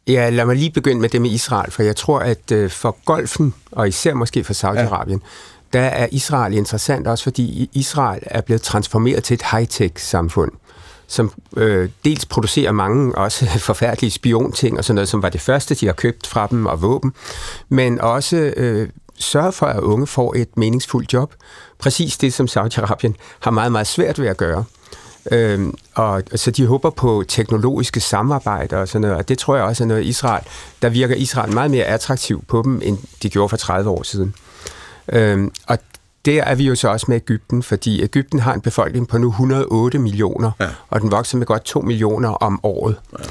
Ja, 0.08 0.30
lad 0.30 0.46
mig 0.46 0.56
lige 0.56 0.72
begynde 0.72 1.02
med 1.02 1.10
det 1.10 1.22
med 1.22 1.30
Israel, 1.30 1.72
for 1.72 1.84
jeg 1.84 1.96
tror, 1.96 2.20
at 2.20 2.52
øh, 2.52 2.70
for 2.70 2.98
golfen, 3.06 3.54
og 3.72 3.88
især 3.88 4.14
måske 4.14 4.44
for 4.44 4.54
Saudi-Arabien, 4.54 5.20
ja. 5.74 5.80
der 5.80 5.86
er 5.86 6.08
Israel 6.12 6.54
interessant 6.54 7.08
også, 7.08 7.24
fordi 7.24 7.70
Israel 7.74 8.22
er 8.26 8.42
blevet 8.42 8.62
transformeret 8.62 9.24
til 9.24 9.34
et 9.34 9.44
high-tech-samfund 9.52 10.52
som 11.10 11.32
øh, 11.58 11.90
dels 12.06 12.26
producerer 12.26 12.72
mange 12.72 13.16
også 13.16 13.46
forfærdelige 13.70 14.12
spionting 14.12 14.78
og 14.78 14.84
sådan 14.84 14.96
noget, 14.96 15.10
som 15.10 15.22
var 15.22 15.30
det 15.30 15.42
første, 15.42 15.76
de 15.76 15.86
har 15.86 15.94
købt 15.94 16.28
fra 16.28 16.48
dem 16.52 16.66
og 16.66 16.82
våben, 16.82 17.14
men 17.70 18.02
også 18.02 18.38
øh, 18.38 18.90
sørge 19.20 19.52
for, 19.52 19.66
at 19.66 19.80
unge 19.80 20.08
får 20.08 20.34
et 20.36 20.58
meningsfuldt 20.58 21.14
job. 21.14 21.34
Præcis 21.80 22.18
det, 22.18 22.34
som 22.34 22.46
Saudi-Arabien 22.46 23.14
har 23.40 23.52
meget, 23.52 23.72
meget 23.72 23.88
svært 23.88 24.20
ved 24.20 24.28
at 24.28 24.38
gøre. 24.38 24.64
Øhm, 25.32 25.74
og 25.96 26.24
så 26.36 26.52
de 26.52 26.66
håber 26.66 26.90
på 26.90 27.24
teknologiske 27.28 28.00
samarbejder 28.00 28.78
og 28.78 28.88
sådan 28.88 29.02
noget, 29.02 29.18
og 29.18 29.30
det 29.30 29.38
tror 29.38 29.56
jeg 29.56 29.66
også 29.66 29.84
er 29.84 29.88
noget 29.88 30.06
Israel, 30.06 30.44
der 30.82 30.90
virker 30.90 31.16
Israel 31.16 31.54
meget 31.54 31.72
mere 31.72 31.84
attraktiv 31.86 32.44
på 32.48 32.62
dem, 32.62 32.82
end 32.84 32.98
de 33.24 33.30
gjorde 33.30 33.50
for 33.50 33.58
30 33.58 33.90
år 33.90 34.04
siden. 34.04 34.34
Øhm, 35.12 35.52
og 35.68 35.78
der 36.26 36.44
er 36.44 36.56
vi 36.56 36.64
jo 36.64 36.76
så 36.76 36.88
også 36.90 37.06
med 37.10 37.16
Ægypten, 37.16 37.64
fordi 37.64 38.04
Ægypten 38.04 38.40
har 38.40 38.54
en 38.54 38.62
befolkning 38.62 39.08
på 39.08 39.18
nu 39.18 39.28
108 39.28 40.00
millioner, 40.00 40.52
ja. 40.60 40.68
og 40.90 41.02
den 41.02 41.12
vokser 41.12 41.38
med 41.38 41.46
godt 41.46 41.64
2 41.64 41.82
millioner 41.82 42.30
om 42.30 42.60
året. 42.64 42.96
Ja 43.20 43.24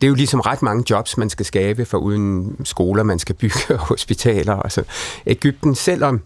det 0.00 0.06
er 0.06 0.08
jo 0.08 0.14
ligesom 0.14 0.40
ret 0.40 0.62
mange 0.62 0.84
jobs, 0.90 1.16
man 1.16 1.30
skal 1.30 1.46
skabe, 1.46 1.84
for 1.84 1.98
uden 1.98 2.56
skoler, 2.64 3.02
man 3.02 3.18
skal 3.18 3.34
bygge 3.34 3.58
og 3.68 3.78
hospitaler. 3.92 4.54
Og 4.54 4.72
så. 4.72 4.82
Ægypten, 5.26 5.74
selvom 5.74 6.20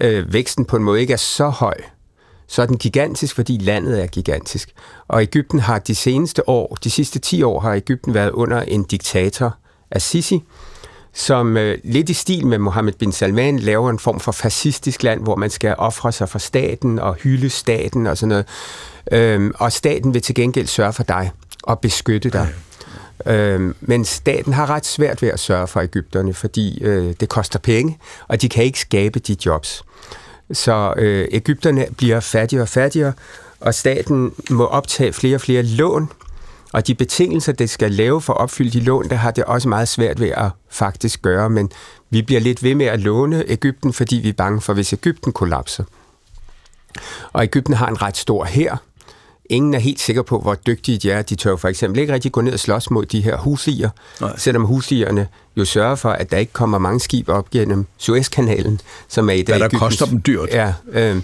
øh, 0.00 0.32
væksten 0.32 0.64
på 0.64 0.76
en 0.76 0.82
måde 0.82 1.00
ikke 1.00 1.12
er 1.12 1.16
så 1.16 1.48
høj, 1.48 1.74
så 2.46 2.62
er 2.62 2.66
den 2.66 2.78
gigantisk, 2.78 3.34
fordi 3.34 3.58
landet 3.58 4.02
er 4.02 4.06
gigantisk. 4.06 4.72
Og 5.08 5.22
Ægypten 5.22 5.58
har 5.58 5.78
de 5.78 5.94
seneste 5.94 6.48
år, 6.48 6.78
de 6.84 6.90
sidste 6.90 7.18
10 7.18 7.42
år, 7.42 7.60
har 7.60 7.72
Ægypten 7.72 8.14
været 8.14 8.30
under 8.30 8.60
en 8.60 8.82
diktator 8.82 9.56
Assisi, 9.90 10.42
som 11.12 11.56
øh, 11.56 11.78
lidt 11.84 12.10
i 12.10 12.14
stil 12.14 12.46
med 12.46 12.58
Mohammed 12.58 12.92
bin 12.92 13.12
Salman 13.12 13.58
laver 13.58 13.90
en 13.90 13.98
form 13.98 14.20
for 14.20 14.32
fascistisk 14.32 15.02
land, 15.02 15.22
hvor 15.22 15.36
man 15.36 15.50
skal 15.50 15.74
ofre 15.78 16.12
sig 16.12 16.28
for 16.28 16.38
staten 16.38 16.98
og 16.98 17.14
hylde 17.14 17.50
staten 17.50 18.06
og 18.06 18.18
sådan 18.18 18.28
noget. 18.28 18.46
Øhm, 19.12 19.52
og 19.58 19.72
staten 19.72 20.14
vil 20.14 20.22
til 20.22 20.34
gengæld 20.34 20.66
sørge 20.66 20.92
for 20.92 21.02
dig 21.02 21.30
og 21.62 21.80
beskytte 21.80 22.30
dig. 22.30 22.48
Øh, 23.26 23.74
men 23.80 24.04
staten 24.04 24.52
har 24.52 24.70
ret 24.70 24.86
svært 24.86 25.22
ved 25.22 25.28
at 25.28 25.40
sørge 25.40 25.66
for 25.66 25.80
Ægypterne, 25.80 26.34
fordi 26.34 26.82
øh, 26.82 27.14
det 27.20 27.28
koster 27.28 27.58
penge, 27.58 27.98
og 28.28 28.42
de 28.42 28.48
kan 28.48 28.64
ikke 28.64 28.80
skabe 28.80 29.18
de 29.18 29.36
jobs. 29.46 29.84
Så 30.52 30.94
øh, 30.96 31.28
Ægypterne 31.30 31.86
bliver 31.96 32.20
fattigere 32.20 32.64
og 32.64 32.68
fattigere, 32.68 33.12
og 33.60 33.74
staten 33.74 34.32
må 34.50 34.66
optage 34.66 35.12
flere 35.12 35.34
og 35.34 35.40
flere 35.40 35.62
lån, 35.62 36.10
og 36.72 36.86
de 36.86 36.94
betingelser, 36.94 37.52
det 37.52 37.70
skal 37.70 37.90
lave 37.90 38.20
for 38.20 38.32
at 38.32 38.40
opfylde 38.40 38.70
de 38.70 38.80
lån, 38.80 39.08
der 39.08 39.16
har 39.16 39.30
det 39.30 39.44
også 39.44 39.68
meget 39.68 39.88
svært 39.88 40.20
ved 40.20 40.28
at 40.28 40.50
faktisk 40.70 41.22
gøre, 41.22 41.50
men 41.50 41.70
vi 42.10 42.22
bliver 42.22 42.40
lidt 42.40 42.62
ved 42.62 42.74
med 42.74 42.86
at 42.86 43.00
låne 43.00 43.44
Ægypten, 43.46 43.92
fordi 43.92 44.16
vi 44.16 44.28
er 44.28 44.32
bange 44.32 44.60
for, 44.60 44.74
hvis 44.74 44.92
Ægypten 44.92 45.32
kollapser. 45.32 45.84
Og 47.32 47.44
Ægypten 47.44 47.74
har 47.74 47.88
en 47.88 48.02
ret 48.02 48.16
stor 48.16 48.44
hær, 48.44 48.82
Ingen 49.50 49.74
er 49.74 49.78
helt 49.78 50.00
sikker 50.00 50.22
på, 50.22 50.38
hvor 50.38 50.54
dygtige 50.54 50.98
de 50.98 51.10
er. 51.10 51.22
De 51.22 51.34
tør 51.34 51.56
for 51.56 51.68
eksempel 51.68 52.00
ikke 52.00 52.12
rigtig 52.12 52.32
gå 52.32 52.40
ned 52.40 52.52
og 52.52 52.60
slås 52.60 52.90
mod 52.90 53.06
de 53.06 53.20
her 53.20 53.36
huslier, 53.36 53.90
Nej. 54.20 54.36
selvom 54.36 54.64
huslierne 54.64 55.26
jo 55.56 55.64
sørger 55.64 55.94
for, 55.94 56.10
at 56.10 56.30
der 56.30 56.36
ikke 56.36 56.52
kommer 56.52 56.78
mange 56.78 57.00
skibe 57.00 57.32
op 57.32 57.50
gennem 57.50 57.86
Suezkanalen, 57.98 58.80
som 59.08 59.28
er 59.28 59.32
i 59.32 59.42
dag... 59.42 59.58
Hvad 59.58 59.68
der 59.68 59.78
koster 59.78 60.06
dem 60.06 60.22
dyrt. 60.22 60.48
Ja, 60.52 60.74
øh, 60.92 61.16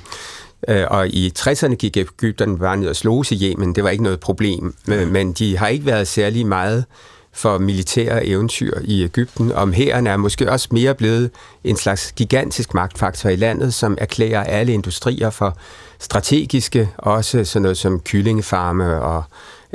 Øh, 0.68 0.87
og 0.91 1.09
i 1.09 1.33
60'erne 1.39 1.75
gik 1.75 1.97
Ægypterne 1.97 2.59
bare 2.59 2.77
ned 2.77 2.89
og 2.89 2.97
slog 2.97 3.33
i 3.33 3.51
Yemen. 3.51 3.75
Det 3.75 3.85
var 3.85 3.91
ikke 3.91 4.03
noget 4.05 4.21
problem. 4.21 4.75
Men 4.87 5.33
de 5.33 5.57
har 5.59 5.68
ikke 5.68 5.87
været 5.87 6.09
særlig 6.09 6.47
meget 6.47 6.85
for 7.33 7.59
militære 7.59 8.26
eventyr 8.26 8.78
i 8.85 9.03
Ægypten. 9.05 9.53
Om 9.53 9.72
hæren 9.72 10.07
er 10.07 10.16
måske 10.16 10.51
også 10.51 10.68
mere 10.70 10.95
blevet 10.95 11.31
en 11.64 11.76
slags 11.76 12.12
gigantisk 12.12 12.74
magtfaktor 12.74 13.31
i 13.31 13.37
landet, 13.37 13.74
som 13.74 13.99
erklærer 14.01 14.45
alle 14.45 14.72
industrier 14.72 15.31
for 15.31 15.57
strategiske, 15.99 16.91
også 16.99 17.45
sådan 17.45 17.62
noget 17.62 17.78
som 17.78 18.01
kyllingefarme 18.01 19.03
og 19.03 19.24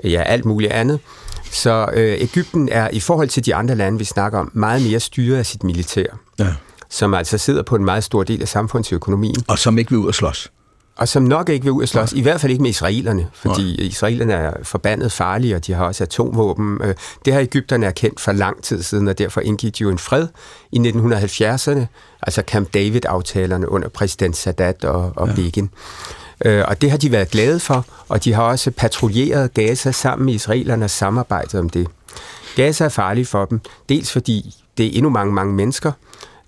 ja, 0.04 0.22
alt 0.22 0.46
muligt 0.46 0.72
andet. 0.72 1.00
Så 1.52 1.90
øh, 1.94 2.18
Ægypten 2.22 2.70
er 2.72 2.90
i 2.94 3.00
forhold 3.00 3.30
til 3.30 3.46
de 3.46 3.56
andre 3.56 3.76
lande, 3.76 3.98
vi 3.98 4.04
snakker 4.04 4.40
om, 4.40 4.52
meget 4.54 4.82
mere 4.82 5.00
styret 5.00 5.38
af 5.38 5.46
sit 5.46 5.64
militær. 5.64 6.06
Ja. 6.40 6.54
Som 6.90 7.14
altså 7.14 7.38
sidder 7.38 7.64
på 7.64 7.76
en 7.76 7.86
meget 7.86 8.04
stor 8.04 8.24
del 8.24 8.42
af 8.42 8.48
samfundsøkonomien. 8.48 9.36
Og 9.48 9.60
som 9.60 9.78
ikke 9.78 9.92
vil 9.92 10.00
ud 10.00 10.08
og 10.08 10.16
slås 10.16 10.52
og 10.98 11.08
som 11.08 11.24
nok 11.24 11.50
ikke 11.50 11.64
vil 11.64 11.72
ud 11.72 11.82
og 11.82 11.88
slås, 11.88 12.14
i 12.14 12.22
hvert 12.22 12.42
fald 12.42 12.52
ikke 12.52 12.62
med 12.62 12.70
israelerne, 12.70 13.28
fordi 13.34 13.76
Nej. 13.78 13.88
israelerne 13.88 14.34
er 14.34 14.54
forbandet 14.64 15.12
farlige, 15.12 15.56
og 15.56 15.68
de 15.68 15.74
har 15.74 15.86
også 15.86 16.04
atomvåben. 16.04 16.80
Øh, 16.84 16.96
det 17.26 17.34
har 17.34 17.40
Ægypterne 17.40 17.86
erkendt 17.86 18.20
for 18.20 18.32
lang 18.32 18.64
tid 18.64 18.84
siden, 18.84 19.08
og 19.08 19.18
derfor 19.18 19.42
indgik 19.42 19.78
de 19.78 19.82
jo 19.82 19.90
en 19.90 19.98
fred 19.98 20.28
i 20.72 20.78
1970'erne, 20.78 21.86
altså 22.22 22.44
Camp 22.48 22.74
David-aftalerne 22.74 23.72
under 23.72 23.90
præsident 23.90 24.38
Sadat 24.38 24.86
og, 24.86 25.14
og 25.16 25.28
ja. 25.28 25.36
Begin. 25.36 25.70
Øh, 26.46 26.64
og 26.68 26.82
det 26.82 26.92
har 26.92 26.98
de 26.98 27.12
været 27.12 27.30
glade 27.30 27.60
for, 27.60 27.86
og 28.10 28.24
de 28.24 28.34
har 28.34 28.44
også 28.44 28.72
patruljeret 28.72 29.54
Gaza 29.54 29.92
sammen 29.92 30.26
med 30.26 30.34
israelerne 30.34 30.86
og 30.86 30.90
samarbejdet 30.90 31.60
om 31.60 31.70
det. 31.70 31.88
Gaza 32.56 32.86
er 32.86 32.90
farlig 32.90 33.28
for 33.28 33.46
dem, 33.46 33.62
dels 33.90 34.12
fordi 34.12 34.56
det 34.78 34.86
er 34.86 34.92
endnu 34.94 35.10
mange, 35.10 35.34
mange 35.34 35.54
mennesker, 35.54 35.92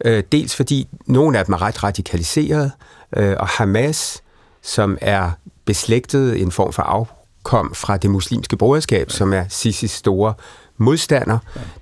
øh, 0.05 0.23
dels 0.31 0.55
fordi 0.55 0.87
nogle 1.05 1.39
af 1.39 1.45
dem 1.45 1.53
er 1.53 1.61
ret 1.61 1.83
radikaliseret, 1.83 2.71
og 3.11 3.47
Hamas 3.47 4.21
som 4.67 4.97
er 5.01 5.31
beslægtet 5.65 6.41
en 6.41 6.51
form 6.51 6.73
for 6.73 6.83
afkom 6.83 7.73
fra 7.75 7.97
det 7.97 8.09
muslimske 8.09 8.57
broderskab, 8.57 9.11
som 9.11 9.33
er 9.33 9.43
Sisis 9.49 9.91
store 9.91 10.33
modstander. 10.77 11.37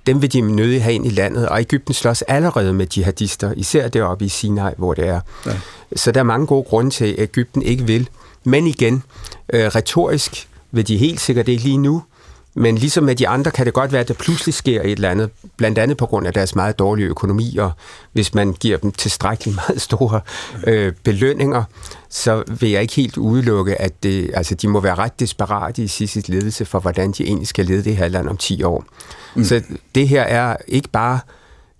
Dem 0.06 0.22
vil 0.22 0.32
de 0.32 0.40
nødig 0.40 0.82
have 0.82 0.94
ind 0.94 1.06
i 1.06 1.10
landet, 1.10 1.48
og 1.48 1.60
Ægypten 1.60 1.94
slås 1.94 2.22
allerede 2.22 2.72
med 2.72 2.86
jihadister, 2.96 3.52
især 3.56 3.88
deroppe 3.88 4.24
i 4.24 4.28
Sinai, 4.28 4.72
hvor 4.76 4.94
det 4.94 5.08
er. 5.08 5.20
Ja. 5.46 5.52
Så 5.96 6.12
der 6.12 6.20
er 6.20 6.24
mange 6.24 6.46
gode 6.46 6.64
grunde 6.64 6.90
til, 6.90 7.04
at 7.04 7.14
Ægypten 7.18 7.62
ikke 7.62 7.84
vil. 7.84 8.08
Men 8.44 8.66
igen, 8.66 9.02
øh, 9.52 9.66
retorisk 9.66 10.48
vil 10.70 10.88
de 10.88 10.96
helt 10.96 11.20
sikkert 11.20 11.48
ikke 11.48 11.62
lige 11.62 11.78
nu 11.78 12.02
men 12.56 12.78
ligesom 12.78 13.04
med 13.04 13.16
de 13.16 13.28
andre 13.28 13.50
kan 13.50 13.66
det 13.66 13.74
godt 13.74 13.92
være, 13.92 14.00
at 14.00 14.08
der 14.08 14.14
pludselig 14.14 14.54
sker 14.54 14.82
et 14.82 14.90
eller 14.90 15.10
andet, 15.10 15.30
blandt 15.56 15.78
andet 15.78 15.96
på 15.96 16.06
grund 16.06 16.26
af 16.26 16.32
deres 16.32 16.54
meget 16.54 16.78
dårlige 16.78 17.06
økonomi, 17.06 17.56
og 17.56 17.70
hvis 18.12 18.34
man 18.34 18.52
giver 18.52 18.78
dem 18.78 18.92
tilstrækkeligt 18.92 19.56
meget 19.68 19.80
store 19.80 20.20
øh, 20.66 20.92
belønninger, 21.04 21.62
så 22.08 22.42
vil 22.60 22.70
jeg 22.70 22.82
ikke 22.82 22.94
helt 22.94 23.16
udelukke, 23.16 23.80
at 23.80 24.02
det, 24.02 24.30
altså, 24.34 24.54
de 24.54 24.68
må 24.68 24.80
være 24.80 24.94
ret 24.94 25.20
desperate 25.20 25.82
i 25.82 25.86
sidste 25.86 26.30
ledelse 26.30 26.64
for, 26.64 26.78
hvordan 26.78 27.12
de 27.12 27.24
egentlig 27.24 27.48
skal 27.48 27.66
lede 27.66 27.84
det 27.84 27.96
her 27.96 28.08
land 28.08 28.28
om 28.28 28.36
10 28.36 28.62
år. 28.62 28.84
Mm. 29.34 29.44
Så 29.44 29.62
det 29.94 30.08
her 30.08 30.22
er 30.22 30.56
ikke 30.68 30.88
bare 30.88 31.18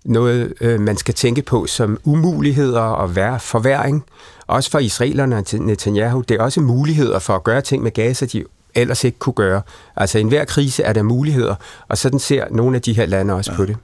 noget, 0.05 0.53
øh, 0.61 0.81
man 0.81 0.97
skal 0.97 1.13
tænke 1.13 1.41
på 1.41 1.65
som 1.65 1.97
umuligheder 2.03 2.81
og 2.81 3.15
være 3.15 3.39
forværing. 3.39 4.03
Også 4.47 4.71
for 4.71 4.79
israelerne 4.79 5.37
og 5.37 5.43
Netanyahu, 5.53 6.21
det 6.21 6.37
er 6.37 6.43
også 6.43 6.61
muligheder 6.61 7.19
for 7.19 7.35
at 7.35 7.43
gøre 7.43 7.61
ting 7.61 7.83
med 7.83 7.91
Gaza, 7.91 8.25
de 8.25 8.43
ellers 8.75 9.03
ikke 9.03 9.19
kunne 9.19 9.33
gøre. 9.33 9.61
Altså 9.95 10.17
i 10.17 10.21
enhver 10.21 10.45
krise 10.45 10.83
er 10.83 10.93
der 10.93 11.03
muligheder, 11.03 11.55
og 11.87 11.97
sådan 11.97 12.19
ser 12.19 12.45
nogle 12.51 12.75
af 12.75 12.81
de 12.81 12.93
her 12.93 13.05
lande 13.05 13.33
også 13.33 13.51
ja. 13.51 13.57
på 13.57 13.65
det. 13.65 13.77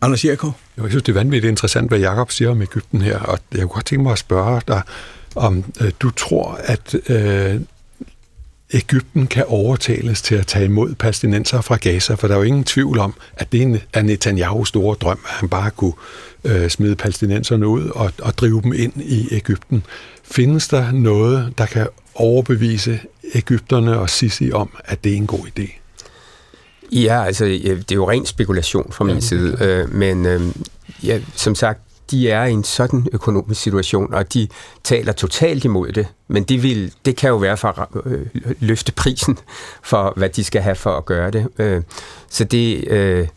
Anders 0.00 0.24
Jerko? 0.24 0.50
Jeg 0.76 0.84
synes, 0.88 1.02
det 1.02 1.12
er 1.12 1.18
vanvittigt 1.18 1.50
interessant, 1.50 1.90
hvad 1.90 1.98
Jakob 1.98 2.30
siger 2.30 2.50
om 2.50 2.62
Ægypten 2.62 3.02
her, 3.02 3.18
og 3.18 3.38
jeg 3.52 3.60
kunne 3.60 3.68
godt 3.68 3.86
tænke 3.86 4.02
mig 4.02 4.12
at 4.12 4.18
spørge 4.18 4.60
dig, 4.68 4.82
om 5.36 5.64
øh, 5.80 5.92
du 6.00 6.10
tror, 6.10 6.60
at 6.64 6.94
øh, 7.08 7.60
Ægypten 8.72 9.26
kan 9.26 9.44
overtales 9.46 10.22
til 10.22 10.34
at 10.34 10.46
tage 10.46 10.64
imod 10.64 10.94
palæstinenser 10.94 11.60
fra 11.60 11.76
Gaza, 11.76 12.14
for 12.14 12.28
der 12.28 12.34
er 12.34 12.38
jo 12.38 12.44
ingen 12.44 12.64
tvivl 12.64 12.98
om, 12.98 13.14
at 13.36 13.52
det 13.52 13.82
er 13.92 14.02
Netanyahus 14.02 14.68
store 14.68 14.96
drøm, 15.00 15.18
at 15.24 15.30
han 15.30 15.48
bare 15.48 15.70
kunne 15.70 15.92
øh, 16.44 16.70
smide 16.70 16.96
palæstinenserne 16.96 17.66
ud 17.66 17.88
og, 17.88 18.12
og 18.22 18.38
drive 18.38 18.62
dem 18.62 18.72
ind 18.72 18.92
i 18.96 19.28
Ægypten. 19.30 19.84
Findes 20.24 20.68
der 20.68 20.92
noget, 20.92 21.58
der 21.58 21.66
kan 21.66 21.86
overbevise 22.14 23.00
Ægypterne 23.34 23.98
og 23.98 24.10
Sisi 24.10 24.52
om, 24.52 24.70
at 24.84 25.04
det 25.04 25.12
er 25.12 25.16
en 25.16 25.26
god 25.26 25.46
idé? 25.58 25.80
Ja, 26.92 27.24
altså, 27.24 27.44
det 27.44 27.90
er 27.90 27.94
jo 27.94 28.10
ren 28.10 28.26
spekulation 28.26 28.92
fra 28.92 29.04
min 29.04 29.14
ja, 29.14 29.20
side, 29.20 29.56
øh, 29.60 29.94
men 29.94 30.26
øh, 30.26 30.42
ja, 31.02 31.20
som 31.34 31.54
sagt, 31.54 31.80
de 32.10 32.30
er 32.30 32.44
i 32.44 32.52
en 32.52 32.64
sådan 32.64 33.06
økonomisk 33.12 33.60
situation, 33.60 34.14
og 34.14 34.34
de 34.34 34.48
taler 34.84 35.12
totalt 35.12 35.64
imod 35.64 35.92
det, 35.92 36.06
men 36.28 36.42
det, 36.42 36.62
vil, 36.62 36.92
det 37.04 37.16
kan 37.16 37.28
jo 37.28 37.36
være 37.36 37.56
for 37.56 37.68
at 37.68 37.88
øh, 38.04 38.26
løfte 38.60 38.92
prisen 38.92 39.38
for, 39.82 40.12
hvad 40.16 40.28
de 40.28 40.44
skal 40.44 40.62
have 40.62 40.76
for 40.76 40.96
at 40.96 41.04
gøre 41.04 41.30
det. 41.30 41.48
Øh, 41.58 41.82
så 42.28 42.44
det, 42.44 42.88
øh, 42.88 43.28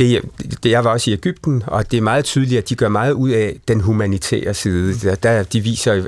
det, 0.00 0.22
det, 0.62 0.70
jeg 0.70 0.84
var 0.84 0.90
også 0.90 1.10
i 1.10 1.12
Ægypten, 1.12 1.62
og 1.66 1.90
det 1.90 1.96
er 1.96 2.00
meget 2.00 2.24
tydeligt, 2.24 2.58
at 2.58 2.68
de 2.68 2.74
gør 2.74 2.88
meget 2.88 3.12
ud 3.12 3.30
af 3.30 3.56
den 3.68 3.80
humanitære 3.80 4.54
side. 4.54 4.94
Der, 4.94 5.14
der 5.14 5.42
de 5.42 5.60
viser 5.60 6.06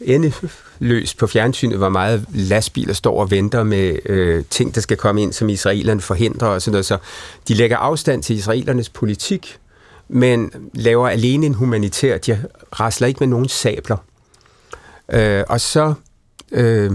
endeløst 0.00 1.18
på 1.18 1.26
fjernsynet, 1.26 1.78
hvor 1.78 1.88
meget 1.88 2.24
lastbiler 2.34 2.94
står 2.94 3.20
og 3.20 3.30
venter 3.30 3.62
med 3.62 3.96
øh, 4.06 4.44
ting, 4.50 4.74
der 4.74 4.80
skal 4.80 4.96
komme 4.96 5.22
ind, 5.22 5.32
som 5.32 5.48
israelerne 5.48 6.00
forhindrer 6.00 6.48
og 6.48 6.62
sådan 6.62 6.72
noget. 6.72 6.86
Så 6.86 6.98
de 7.48 7.54
lægger 7.54 7.76
afstand 7.76 8.22
til 8.22 8.36
israelernes 8.36 8.88
politik, 8.88 9.58
men 10.08 10.50
laver 10.72 11.08
alene 11.08 11.46
en 11.46 11.54
humanitær. 11.54 12.18
De 12.18 12.44
rasler 12.80 13.08
ikke 13.08 13.20
med 13.20 13.28
nogen 13.28 13.48
sabler. 13.48 13.96
Øh, 15.12 15.44
og 15.48 15.60
så 15.60 15.94
øh, 16.52 16.92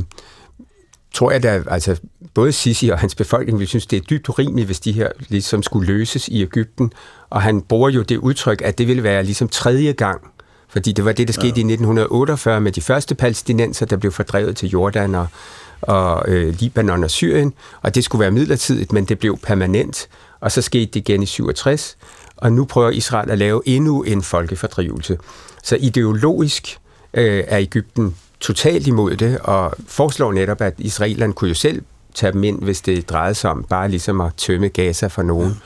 tror 1.13 1.31
jeg, 1.31 1.45
at 1.45 1.63
altså, 1.67 1.97
både 2.33 2.51
Sisi 2.51 2.89
og 2.89 2.99
hans 2.99 3.15
befolkning 3.15 3.59
vil 3.59 3.67
synes, 3.67 3.85
det 3.85 3.97
er 3.97 4.01
dybt 4.01 4.29
urimeligt, 4.29 4.65
hvis 4.65 4.79
de 4.79 4.91
her 4.91 5.09
ligesom 5.29 5.63
skulle 5.63 5.87
løses 5.87 6.27
i 6.27 6.41
Ægypten. 6.41 6.93
Og 7.29 7.41
han 7.41 7.61
bruger 7.61 7.89
jo 7.89 8.01
det 8.01 8.17
udtryk, 8.17 8.61
at 8.65 8.77
det 8.77 8.87
ville 8.87 9.03
være 9.03 9.23
ligesom 9.23 9.47
tredje 9.49 9.91
gang, 9.91 10.21
fordi 10.69 10.91
det 10.91 11.05
var 11.05 11.11
det, 11.11 11.27
der 11.27 11.33
skete 11.33 11.47
ja. 11.47 11.67
i 11.67 11.73
1948 11.73 12.61
med 12.61 12.71
de 12.71 12.81
første 12.81 13.15
palæstinenser, 13.15 13.85
der 13.85 13.97
blev 13.97 14.11
fordrevet 14.11 14.57
til 14.57 14.69
Jordan 14.69 15.15
og, 15.15 15.27
og 15.81 16.23
øh, 16.27 16.55
Libanon 16.59 17.03
og 17.03 17.11
Syrien, 17.11 17.53
og 17.81 17.95
det 17.95 18.03
skulle 18.03 18.19
være 18.19 18.31
midlertidigt, 18.31 18.93
men 18.93 19.05
det 19.05 19.19
blev 19.19 19.37
permanent. 19.37 20.07
Og 20.39 20.51
så 20.51 20.61
skete 20.61 20.85
det 20.85 20.95
igen 20.95 21.23
i 21.23 21.25
67, 21.25 21.97
og 22.37 22.51
nu 22.51 22.65
prøver 22.65 22.89
Israel 22.89 23.31
at 23.31 23.37
lave 23.37 23.61
endnu 23.65 24.03
en 24.03 24.21
folkefordrivelse. 24.21 25.17
Så 25.63 25.75
ideologisk 25.75 26.77
øh, 27.13 27.43
er 27.47 27.59
Ægypten 27.59 28.15
totalt 28.39 28.87
imod 28.87 29.15
det, 29.15 29.39
og 29.39 29.73
foreslår 29.87 30.31
netop, 30.31 30.61
at 30.61 30.73
israelerne 30.77 31.33
kunne 31.33 31.47
jo 31.47 31.53
selv 31.53 31.81
tage 32.19 32.33
dem 32.33 32.43
ind, 32.43 32.63
hvis 32.63 32.81
det 32.81 33.09
drejede 33.09 33.35
sig 33.35 33.51
om 33.51 33.63
bare 33.63 33.89
ligesom 33.89 34.21
at 34.21 34.31
tømme 34.37 34.67
Gaza 34.67 35.07
for 35.07 35.21
nogen. 35.21 35.61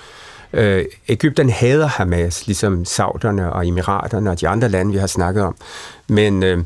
Ja. 0.53 0.61
Øh, 0.61 0.85
Ægypten 1.07 1.49
hader 1.49 1.87
Hamas, 1.87 2.47
ligesom 2.47 2.85
Sauderne 2.85 3.53
og 3.53 3.67
Emiraterne 3.67 4.31
og 4.31 4.41
de 4.41 4.47
andre 4.47 4.69
lande, 4.69 4.91
vi 4.91 4.97
har 4.97 5.07
snakket 5.07 5.43
om. 5.43 5.55
Men 6.07 6.43
øh, 6.43 6.63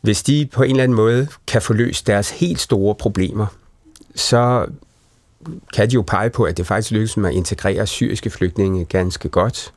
hvis 0.00 0.22
de 0.22 0.48
på 0.52 0.62
en 0.62 0.70
eller 0.70 0.82
anden 0.82 0.96
måde 0.96 1.28
kan 1.46 1.62
få 1.62 1.72
løst 1.72 2.06
deres 2.06 2.30
helt 2.30 2.60
store 2.60 2.94
problemer, 2.94 3.46
så 4.14 4.66
kan 5.74 5.90
de 5.90 5.94
jo 5.94 6.02
pege 6.02 6.30
på, 6.30 6.44
at 6.44 6.56
det 6.56 6.66
faktisk 6.66 6.90
lykkes 6.92 7.16
med 7.16 7.30
at 7.30 7.36
integrere 7.36 7.86
syriske 7.86 8.30
flygtninge 8.30 8.84
ganske 8.84 9.28
godt. 9.28 9.72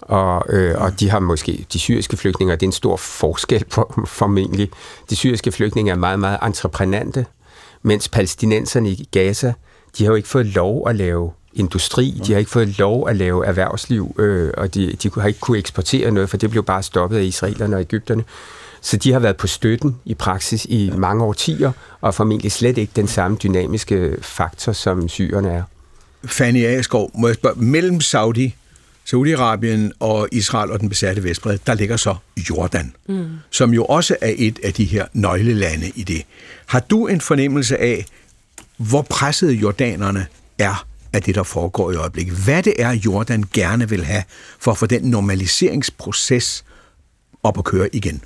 Og, 0.00 0.44
øh, 0.48 0.80
og 0.80 1.00
de 1.00 1.10
har 1.10 1.18
måske, 1.18 1.66
de 1.72 1.78
syriske 1.78 2.16
flygtninge, 2.16 2.52
det 2.52 2.62
er 2.62 2.66
en 2.66 2.72
stor 2.72 2.96
forskel 2.96 3.64
for, 3.68 4.04
formentlig. 4.06 4.70
De 5.10 5.16
syriske 5.16 5.52
flygtninge 5.52 5.92
er 5.92 5.96
meget, 5.96 6.20
meget 6.20 6.38
entreprenante, 6.42 7.26
mens 7.86 8.08
palæstinenserne 8.08 8.90
i 8.90 9.08
Gaza, 9.10 9.52
de 9.98 10.04
har 10.04 10.10
jo 10.10 10.14
ikke 10.14 10.28
fået 10.28 10.46
lov 10.46 10.88
at 10.88 10.96
lave 10.96 11.32
industri, 11.54 12.20
de 12.26 12.32
har 12.32 12.38
ikke 12.38 12.50
fået 12.50 12.78
lov 12.78 13.08
at 13.08 13.16
lave 13.16 13.46
erhvervsliv, 13.46 14.14
øh, 14.18 14.52
og 14.56 14.74
de, 14.74 14.92
de 15.02 15.10
har 15.20 15.28
ikke 15.28 15.40
kunne 15.40 15.58
eksportere 15.58 16.10
noget, 16.10 16.30
for 16.30 16.36
det 16.36 16.50
blev 16.50 16.64
bare 16.64 16.82
stoppet 16.82 17.18
af 17.18 17.22
israelerne 17.22 17.76
og 17.76 17.80
Ægypterne. 17.80 18.24
Så 18.80 18.96
de 18.96 19.12
har 19.12 19.18
været 19.18 19.36
på 19.36 19.46
støtten 19.46 19.96
i 20.04 20.14
praksis 20.14 20.64
i 20.64 20.92
mange 20.96 21.24
årtier, 21.24 21.72
og 22.00 22.14
formentlig 22.14 22.52
slet 22.52 22.78
ikke 22.78 22.92
den 22.96 23.08
samme 23.08 23.36
dynamiske 23.42 24.16
faktor, 24.22 24.72
som 24.72 25.08
syrerne 25.08 25.50
er. 25.50 25.62
Fanny 26.24 26.64
Agerskov, 26.64 27.10
må 27.14 27.26
jeg 27.26 27.34
spørge, 27.34 27.60
mellem 27.60 28.00
Saudi, 28.00 28.54
Saudi-Arabien 29.06 29.90
og 30.00 30.28
Israel 30.32 30.70
og 30.70 30.80
den 30.80 30.88
besatte 30.88 31.24
Vestbred, 31.24 31.58
der 31.66 31.74
ligger 31.74 31.96
så 31.96 32.16
Jordan, 32.50 32.94
mm. 33.08 33.28
som 33.50 33.74
jo 33.74 33.84
også 33.84 34.16
er 34.20 34.32
et 34.36 34.58
af 34.64 34.72
de 34.74 34.84
her 34.84 35.06
nøglelande 35.12 35.92
i 35.94 36.02
det. 36.02 36.22
Har 36.66 36.80
du 36.80 37.06
en 37.06 37.20
fornemmelse 37.20 37.78
af, 37.78 38.06
hvor 38.76 39.02
presset 39.02 39.50
jordanerne 39.50 40.26
er 40.58 40.86
af 41.12 41.22
det, 41.22 41.34
der 41.34 41.42
foregår 41.42 41.92
i 41.92 41.94
øjeblikket? 41.94 42.34
Hvad 42.34 42.62
det 42.62 42.74
er, 42.78 42.90
Jordan 42.90 43.44
gerne 43.52 43.88
vil 43.88 44.04
have 44.04 44.22
for 44.58 44.70
at 44.70 44.78
få 44.78 44.86
den 44.86 45.02
normaliseringsproces 45.02 46.64
op 47.42 47.58
at 47.58 47.64
køre 47.64 47.94
igen? 47.94 48.22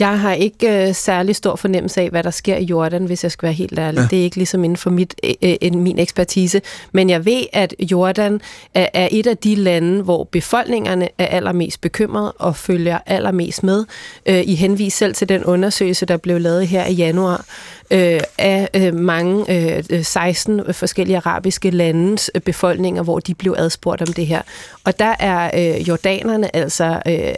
Jeg 0.00 0.20
har 0.20 0.32
ikke 0.32 0.88
øh, 0.88 0.94
særlig 0.94 1.36
stor 1.36 1.56
fornemmelse 1.56 2.00
af, 2.00 2.10
hvad 2.10 2.22
der 2.22 2.30
sker 2.30 2.56
i 2.56 2.64
Jordan, 2.64 3.04
hvis 3.04 3.22
jeg 3.22 3.32
skal 3.32 3.46
være 3.46 3.52
helt 3.52 3.78
ærlig. 3.78 4.00
Ja. 4.00 4.06
Det 4.10 4.18
er 4.18 4.22
ikke 4.22 4.36
ligesom 4.36 4.64
inden 4.64 4.76
for 4.76 4.90
mit, 4.90 5.14
øh, 5.42 5.56
øh, 5.62 5.74
min 5.74 5.98
ekspertise. 5.98 6.62
Men 6.92 7.10
jeg 7.10 7.24
ved, 7.24 7.42
at 7.52 7.74
Jordan 7.80 8.40
er, 8.74 8.88
er 8.94 9.08
et 9.10 9.26
af 9.26 9.36
de 9.36 9.54
lande, 9.54 10.02
hvor 10.02 10.24
befolkningerne 10.24 11.08
er 11.18 11.26
allermest 11.26 11.80
bekymrede 11.80 12.32
og 12.32 12.56
følger 12.56 12.98
allermest 13.06 13.62
med. 13.62 13.84
Øh, 14.26 14.42
I 14.46 14.54
henvis 14.54 14.94
selv 14.94 15.14
til 15.14 15.28
den 15.28 15.44
undersøgelse, 15.44 16.06
der 16.06 16.16
blev 16.16 16.40
lavet 16.40 16.68
her 16.68 16.86
i 16.86 16.92
januar 16.92 17.44
øh, 17.90 18.20
af 18.38 18.68
øh, 18.74 18.94
mange 18.94 19.44
øh, 19.90 20.04
16 20.04 20.74
forskellige 20.74 21.16
arabiske 21.16 21.70
landes 21.70 22.30
øh, 22.34 22.40
befolkninger, 22.40 23.02
hvor 23.02 23.18
de 23.18 23.34
blev 23.34 23.54
adspurgt 23.58 24.02
om 24.02 24.12
det 24.12 24.26
her. 24.26 24.42
Og 24.84 24.98
der 24.98 25.14
er 25.18 25.50
øh, 25.54 25.88
jordanerne 25.88 26.56
altså 26.56 27.02
øh, 27.06 27.34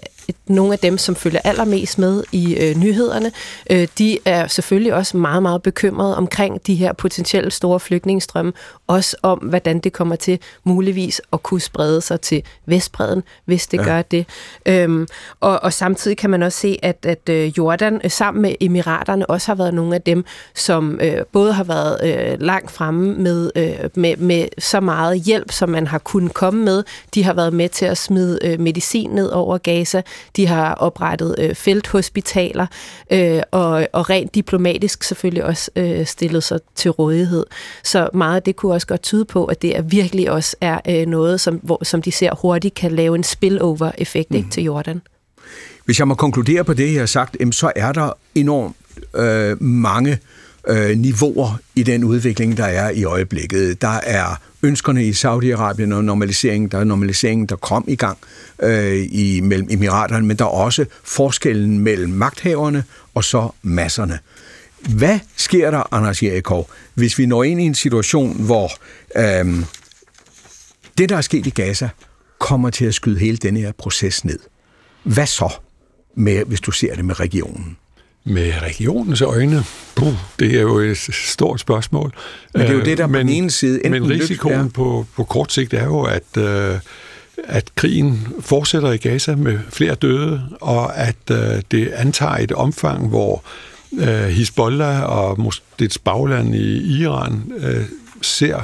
nogle 0.47 0.73
af 0.73 0.79
dem, 0.79 0.99
som 0.99 1.15
følger 1.15 1.41
allermest 1.45 1.99
med 1.99 2.25
i 2.33 2.55
øh, 2.55 2.77
nyhederne, 2.77 3.33
øh, 3.71 3.89
de 3.99 4.19
er 4.25 4.47
selvfølgelig 4.47 4.95
også 4.95 5.17
meget, 5.17 5.43
meget 5.43 5.63
bekymrede 5.63 6.17
omkring 6.17 6.67
de 6.67 6.75
her 6.75 6.93
potentielle 6.93 7.51
store 7.51 7.81
flygtningestrømme, 7.81 8.53
også 8.87 9.17
om, 9.23 9.39
hvordan 9.39 9.79
det 9.79 9.93
kommer 9.93 10.17
til 10.17 10.39
muligvis 10.65 11.21
at 11.33 11.43
kunne 11.43 11.61
sprede 11.61 12.01
sig 12.01 12.21
til 12.21 12.43
Vestbreden, 12.67 13.23
hvis 13.45 13.67
det 13.67 13.79
ja. 13.79 13.85
gør 13.85 14.03
det. 14.03 14.27
Øhm, 14.67 15.09
og, 15.41 15.63
og 15.63 15.73
samtidig 15.73 16.17
kan 16.17 16.31
man 16.31 16.43
også 16.43 16.59
se, 16.59 16.79
at, 16.83 17.07
at 17.07 17.29
øh, 17.29 17.59
Jordan 17.59 18.01
øh, 18.05 18.11
sammen 18.11 18.43
med 18.43 18.55
Emiraterne 18.61 19.31
også 19.31 19.47
har 19.47 19.55
været 19.55 19.75
nogle 19.75 19.95
af 19.95 20.03
dem, 20.03 20.25
som 20.55 21.01
øh, 21.03 21.25
både 21.33 21.53
har 21.53 21.65
været 21.65 21.99
øh, 22.05 22.41
langt 22.41 22.71
fremme 22.71 23.15
med, 23.15 23.51
øh, 23.57 23.91
med, 23.95 24.17
med 24.17 24.49
så 24.59 24.81
meget 24.81 25.21
hjælp, 25.21 25.53
som 25.53 25.69
man 25.69 25.87
har 25.87 25.99
kunnet 25.99 26.35
komme 26.35 26.65
med. 26.65 26.85
De 27.15 27.25
har 27.25 27.33
været 27.33 27.53
med 27.53 27.69
til 27.69 27.85
at 27.87 27.99
smide 27.99 28.39
øh, 28.45 28.61
medicin 28.61 29.11
ned 29.11 29.29
over 29.29 29.59
Gaza. 29.59 30.03
De 30.37 30.47
har 30.47 30.75
oprettet 30.75 31.35
øh, 31.39 31.55
felthospitaler 31.55 32.67
øh, 33.11 33.43
og, 33.51 33.89
og 33.93 34.11
rent 34.11 34.35
diplomatisk 34.35 35.03
selvfølgelig 35.03 35.45
også 35.45 35.71
øh, 35.77 36.07
stillet 36.07 36.45
sig 36.45 36.61
til 36.75 36.91
rådighed. 36.91 37.47
Så 37.85 38.09
meget 38.15 38.37
af 38.37 38.43
det 38.43 38.57
kunne 38.57 38.75
også 38.75 38.87
godt 38.87 39.03
tyde 39.03 39.25
på, 39.25 39.45
at 39.45 39.63
det 39.63 39.77
er 39.77 39.83
virkelig 39.83 40.31
også 40.31 40.57
er 40.61 40.81
øh, 40.89 41.07
noget, 41.07 41.41
som, 41.41 41.61
hvor, 41.63 41.85
som 41.85 42.03
de 42.03 42.13
ser 42.13 42.35
hurtigt 42.43 42.75
kan 42.75 42.93
lave 42.93 43.15
en 43.15 43.25
spillover-effekt 43.25 44.31
mm. 44.31 44.51
til 44.51 44.63
Jordan. 44.63 45.01
Hvis 45.85 45.99
jeg 45.99 46.09
må 46.09 46.15
konkludere 46.15 46.65
på 46.65 46.75
det, 46.75 46.93
jeg 46.93 47.01
har 47.01 47.07
sagt, 47.07 47.37
så 47.51 47.73
er 47.77 47.93
der 47.93 48.11
enormt 48.35 48.77
øh, 49.15 49.63
mange 49.63 50.19
øh, 50.69 50.99
niveauer 50.99 51.61
i 51.75 51.83
den 51.83 52.05
udvikling, 52.05 52.57
der 52.57 52.65
er 52.65 52.91
i 52.91 53.05
øjeblikket. 53.05 53.83
Der 53.83 54.01
er 54.03 54.41
ønskerne 54.63 55.07
i 55.07 55.11
Saudi-Arabien 55.11 55.95
og 55.95 56.05
normaliseringen, 56.05 56.69
der 56.69 56.79
er 56.79 56.85
normaliseringen, 56.85 57.47
der 57.47 57.57
kom 57.57 57.85
i 57.89 57.97
gang 57.97 58.19
øh, 58.63 59.07
i, 59.11 59.41
mellem 59.41 59.69
emiraterne, 59.71 60.27
men 60.27 60.37
der 60.37 60.45
er 60.45 60.49
også 60.49 60.85
forskellen 61.05 61.79
mellem 61.79 62.13
magthaverne 62.13 62.85
og 63.15 63.25
så 63.25 63.49
masserne. 63.63 64.19
Hvad 64.89 65.19
sker 65.37 65.71
der, 65.71 65.95
Anders 65.95 66.23
Jerikov, 66.23 66.71
hvis 66.95 67.19
vi 67.19 67.27
når 67.27 67.45
ind 67.45 67.61
i 67.61 67.65
en 67.65 67.75
situation, 67.75 68.41
hvor 68.41 68.71
øh, 69.17 69.65
det, 70.99 71.09
der 71.09 71.17
er 71.17 71.21
sket 71.21 71.47
i 71.47 71.51
Gaza, 71.51 71.89
kommer 72.39 72.71
til 72.71 72.85
at 72.85 72.95
skyde 72.95 73.19
hele 73.19 73.37
den 73.37 73.57
her 73.57 73.73
proces 73.73 74.25
ned? 74.25 74.39
Hvad 75.03 75.27
så, 75.27 75.53
med, 76.15 76.45
hvis 76.45 76.61
du 76.61 76.71
ser 76.71 76.95
det 76.95 77.05
med 77.05 77.21
regionen? 77.21 77.77
Med 78.25 78.53
regionens 78.63 79.21
øjne, 79.21 79.65
puh, 79.95 80.15
det 80.39 80.57
er 80.57 80.61
jo 80.61 80.79
et 80.79 80.99
stort 81.13 81.61
spørgsmål. 81.61 82.13
Men 82.55 82.63
det 82.63 82.71
er 82.71 82.75
jo 82.75 82.85
det, 82.85 82.99
der 82.99 83.07
men, 83.07 83.15
på 83.15 83.19
den 83.19 83.29
ene 83.29 83.51
side... 83.51 83.81
Men 83.91 84.11
risikoen 84.11 84.65
lyk, 84.65 84.73
på, 84.73 85.07
på 85.17 85.25
kort 85.25 85.53
sigt 85.53 85.75
er 85.75 85.85
jo, 85.85 86.03
at, 86.03 86.37
øh, 86.37 86.79
at 87.45 87.75
krigen 87.75 88.29
fortsætter 88.41 88.93
i 88.93 88.97
Gaza 88.97 89.35
med 89.35 89.59
flere 89.71 89.95
døde, 89.95 90.43
og 90.61 90.97
at 90.97 91.17
øh, 91.31 91.63
det 91.71 91.89
antager 91.89 92.37
et 92.37 92.53
omfang, 92.53 93.09
hvor 93.09 93.45
øh, 93.93 94.29
Hezbollah 94.29 95.03
og 95.03 95.53
dets 95.79 95.99
bagland 95.99 96.55
i 96.55 97.01
Iran 97.01 97.53
øh, 97.59 97.85
ser 98.23 98.61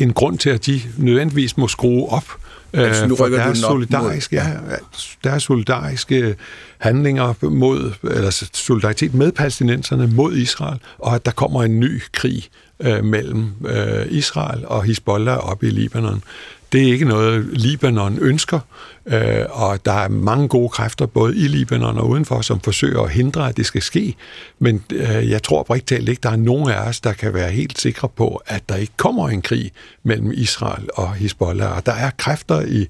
en 0.00 0.12
grund 0.12 0.38
til, 0.38 0.50
at 0.50 0.66
de 0.66 0.80
nødvendigvis 0.96 1.56
må 1.56 1.68
skrue 1.68 2.08
op 2.08 2.24
altså, 2.72 3.06
nu 3.06 3.16
for 3.16 3.26
deres 3.26 3.58
solidariske, 3.58 4.36
ja, 4.36 4.46
deres 5.24 5.42
solidariske 5.42 6.36
handlinger 6.78 7.34
mod, 7.42 7.92
eller 8.02 8.48
solidaritet 8.52 9.14
med 9.14 9.32
palæstinenserne 9.32 10.06
mod 10.06 10.36
Israel, 10.36 10.78
og 10.98 11.14
at 11.14 11.26
der 11.26 11.32
kommer 11.32 11.62
en 11.62 11.80
ny 11.80 12.02
krig 12.12 12.48
øh, 12.80 13.04
mellem 13.04 13.50
øh, 13.66 14.06
Israel 14.10 14.66
og 14.66 14.84
Hezbollah 14.84 15.50
op 15.50 15.62
i 15.62 15.70
Libanon. 15.70 16.22
Det 16.72 16.82
er 16.82 16.92
ikke 16.92 17.04
noget, 17.04 17.46
Libanon 17.52 18.18
ønsker, 18.20 18.60
øh, 19.06 19.44
og 19.48 19.84
der 19.84 19.92
er 19.92 20.08
mange 20.08 20.48
gode 20.48 20.68
kræfter, 20.68 21.06
både 21.06 21.36
i 21.36 21.48
Libanon 21.48 21.98
og 21.98 22.08
udenfor, 22.08 22.40
som 22.40 22.60
forsøger 22.60 23.02
at 23.02 23.10
hindre, 23.10 23.48
at 23.48 23.56
det 23.56 23.66
skal 23.66 23.82
ske. 23.82 24.14
Men 24.58 24.84
øh, 24.92 25.30
jeg 25.30 25.42
tror 25.42 25.62
på 25.62 25.76
talt 25.86 26.08
ikke, 26.08 26.20
der 26.22 26.30
er 26.30 26.36
nogen 26.36 26.70
af 26.70 26.88
os, 26.88 27.00
der 27.00 27.12
kan 27.12 27.34
være 27.34 27.50
helt 27.50 27.80
sikre 27.80 28.08
på, 28.08 28.42
at 28.46 28.68
der 28.68 28.76
ikke 28.76 28.92
kommer 28.96 29.28
en 29.28 29.42
krig 29.42 29.72
mellem 30.02 30.32
Israel 30.34 30.88
og 30.94 31.14
Hezbollah. 31.14 31.76
Og 31.76 31.86
der 31.86 31.92
er 31.92 32.10
kræfter 32.18 32.60
i, 32.60 32.86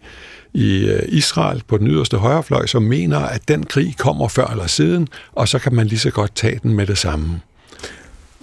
i 0.54 0.86
øh, 0.86 1.02
Israel 1.08 1.62
på 1.66 1.78
den 1.78 1.86
yderste 1.86 2.16
højrefløj, 2.16 2.66
som 2.66 2.82
mener, 2.82 3.18
at 3.18 3.48
den 3.48 3.66
krig 3.66 3.94
kommer 3.98 4.28
før 4.28 4.46
eller 4.46 4.66
siden, 4.66 5.08
og 5.32 5.48
så 5.48 5.58
kan 5.58 5.74
man 5.74 5.86
lige 5.86 5.98
så 5.98 6.10
godt 6.10 6.34
tage 6.34 6.60
den 6.62 6.74
med 6.74 6.86
det 6.86 6.98
samme. 6.98 7.40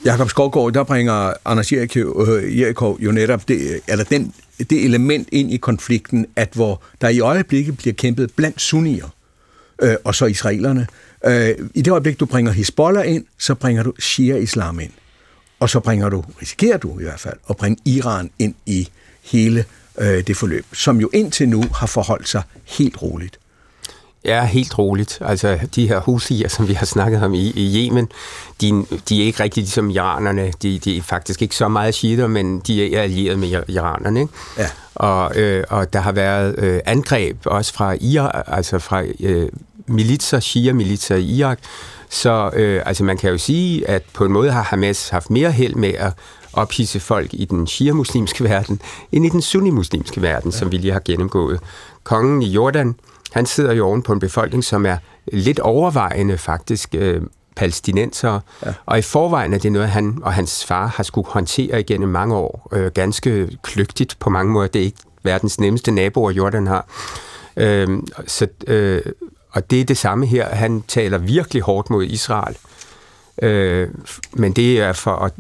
Jakob 0.05 0.29
Skovgaard, 0.29 0.73
der 0.73 0.83
bringer 0.83 1.33
Anders 1.45 1.71
Jerikov 1.71 2.97
øh, 2.99 3.05
jo 3.05 3.11
netop 3.11 3.47
det, 3.47 3.55
øh, 3.55 3.79
eller 3.87 4.03
den 4.03 4.33
det 4.59 4.85
element 4.85 5.29
ind 5.31 5.53
i 5.53 5.57
konflikten, 5.57 6.25
at 6.35 6.49
hvor 6.53 6.81
der 7.01 7.09
i 7.09 7.19
øjeblikket 7.19 7.77
bliver 7.77 7.93
kæmpet 7.93 8.33
blandt 8.33 8.61
sunnier, 8.61 9.15
øh, 9.81 9.95
og 10.03 10.15
så 10.15 10.25
israelerne. 10.25 10.87
Øh, 11.25 11.55
I 11.73 11.81
det 11.81 11.91
øjeblik, 11.91 12.19
du 12.19 12.25
bringer 12.25 12.51
Hezbollah 12.51 13.13
ind, 13.13 13.25
så 13.37 13.55
bringer 13.55 13.83
du 13.83 13.93
Shia-islam 13.99 14.79
ind. 14.79 14.91
Og 15.59 15.69
så 15.69 15.79
bringer 15.79 16.09
du, 16.09 16.23
risikerer 16.41 16.77
du 16.77 16.99
i 16.99 17.03
hvert 17.03 17.19
fald, 17.19 17.37
at 17.49 17.57
bringe 17.57 17.77
Iran 17.85 18.31
ind 18.39 18.55
i 18.65 18.89
hele 19.23 19.65
øh, 19.97 20.27
det 20.27 20.37
forløb, 20.37 20.65
som 20.73 20.99
jo 20.99 21.09
indtil 21.13 21.49
nu 21.49 21.63
har 21.73 21.87
forholdt 21.87 22.29
sig 22.29 22.41
helt 22.65 23.01
roligt. 23.01 23.39
Ja, 24.25 24.45
helt 24.45 24.77
roligt. 24.77 25.17
Altså, 25.21 25.59
de 25.75 25.87
her 25.87 25.99
husier, 25.99 26.49
som 26.49 26.67
vi 26.67 26.73
har 26.73 26.85
snakket 26.85 27.23
om 27.23 27.33
i, 27.33 27.51
i 27.55 27.87
Yemen, 27.87 28.07
de, 28.61 28.85
de 29.09 29.21
er 29.21 29.25
ikke 29.25 29.43
rigtig 29.43 29.61
ligesom 29.61 29.89
iranerne. 29.89 30.53
De, 30.61 30.79
de 30.79 30.97
er 30.97 31.01
faktisk 31.01 31.41
ikke 31.41 31.55
så 31.55 31.67
meget 31.67 31.95
shiiter, 31.95 32.27
men 32.27 32.59
de 32.59 32.95
er 32.95 33.01
allieret 33.01 33.39
med 33.39 33.63
iranerne. 33.67 34.21
Ikke? 34.21 34.33
Ja. 34.57 34.67
Og, 34.95 35.35
øh, 35.35 35.63
og 35.69 35.93
der 35.93 35.99
har 35.99 36.11
været 36.11 36.55
øh, 36.57 36.79
angreb 36.85 37.37
også 37.45 37.73
fra 37.73 37.95
Irak, 38.01 38.43
altså 38.47 38.79
fra 38.79 39.03
øh, 39.19 39.49
militser, 39.87 40.39
shia-militser 40.39 41.15
i 41.15 41.25
Irak. 41.25 41.59
Så 42.09 42.49
øh, 42.53 42.81
altså 42.85 43.03
man 43.03 43.17
kan 43.17 43.29
jo 43.31 43.37
sige, 43.37 43.89
at 43.89 44.03
på 44.13 44.25
en 44.25 44.31
måde 44.31 44.51
har 44.51 44.63
Hamas 44.63 45.09
haft 45.09 45.29
mere 45.29 45.51
held 45.51 45.75
med 45.75 45.93
at 45.93 46.13
ophisse 46.53 46.99
folk 46.99 47.29
i 47.33 47.45
den 47.45 47.67
shia-muslimske 47.67 48.43
verden, 48.43 48.81
end 49.11 49.25
i 49.25 49.29
den 49.29 49.41
sunni-muslimske 49.41 50.21
verden, 50.21 50.51
ja. 50.51 50.57
som 50.57 50.71
vi 50.71 50.77
lige 50.77 50.93
har 50.93 51.01
gennemgået. 51.05 51.59
Kongen 52.03 52.41
i 52.41 52.49
Jordan, 52.49 52.95
han 53.35 53.45
sidder 53.45 53.73
jo 53.73 53.87
oven 53.87 54.01
på 54.01 54.13
en 54.13 54.19
befolkning, 54.19 54.63
som 54.63 54.85
er 54.85 54.97
lidt 55.33 55.59
overvejende 55.59 56.37
faktisk 56.37 56.95
øh, 56.95 57.21
palæstinenser, 57.55 58.39
ja. 58.65 58.73
og 58.85 58.99
i 58.99 59.01
forvejen 59.01 59.53
er 59.53 59.57
det 59.57 59.71
noget, 59.71 59.89
han 59.89 60.19
og 60.23 60.33
hans 60.33 60.65
far 60.65 60.87
har 60.87 61.03
skulle 61.03 61.27
håndtere 61.27 61.79
igennem 61.79 62.09
mange 62.09 62.35
år, 62.35 62.67
øh, 62.71 62.91
ganske 62.91 63.57
kløgtigt 63.63 64.19
på 64.19 64.29
mange 64.29 64.51
måder. 64.51 64.67
Det 64.67 64.79
er 64.79 64.85
ikke 64.85 64.97
verdens 65.23 65.59
nemmeste 65.59 65.91
naboer, 65.91 66.31
Jordan 66.31 66.67
har. 66.67 66.87
Øh, 67.57 67.87
så, 68.27 68.47
øh, 68.67 69.01
og 69.51 69.71
det 69.71 69.81
er 69.81 69.85
det 69.85 69.97
samme 69.97 70.25
her. 70.25 70.49
Han 70.49 70.81
taler 70.81 71.17
virkelig 71.17 71.61
hårdt 71.61 71.89
mod 71.89 72.03
Israel. 72.03 72.57
Øh, 73.41 73.89
men 74.33 74.53
det 74.53 74.81
er 74.81 74.93
for 74.93 75.15
at 75.15 75.31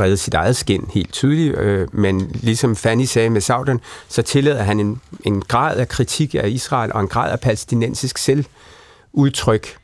redde 0.00 0.16
sit 0.16 0.34
eget 0.34 0.56
skin 0.56 0.88
helt 0.94 1.12
tydeligt, 1.12 1.58
øh, 1.58 1.88
men 1.92 2.30
ligesom 2.34 2.76
Fanny 2.76 3.04
sagde 3.04 3.30
med 3.30 3.40
Sauden, 3.40 3.80
så 4.08 4.22
tillader 4.22 4.62
han 4.62 4.80
en, 4.80 5.00
en 5.24 5.42
grad 5.42 5.76
af 5.76 5.88
kritik 5.88 6.34
af 6.34 6.48
Israel 6.48 6.92
og 6.92 7.00
en 7.00 7.08
grad 7.08 7.32
af 7.32 7.40
palæstinensisk 7.40 8.18
selvudtryk, 8.18 9.76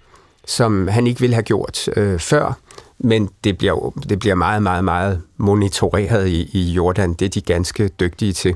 som 0.47 0.89
han 0.89 1.07
ikke 1.07 1.21
ville 1.21 1.35
have 1.35 1.43
gjort 1.43 1.89
øh, 1.97 2.19
før, 2.19 2.59
men 2.99 3.31
det 3.45 3.59
bliver, 3.59 3.93
det 4.09 4.19
bliver 4.19 4.35
meget, 4.35 4.63
meget, 4.63 4.85
meget 4.85 5.23
monitoreret 5.37 6.29
i, 6.29 6.51
i 6.53 6.73
Jordan. 6.73 7.15
Det 7.15 7.25
er 7.25 7.31
de 7.31 7.41
ganske 7.41 7.89
dygtige 7.89 8.33
til. 8.33 8.55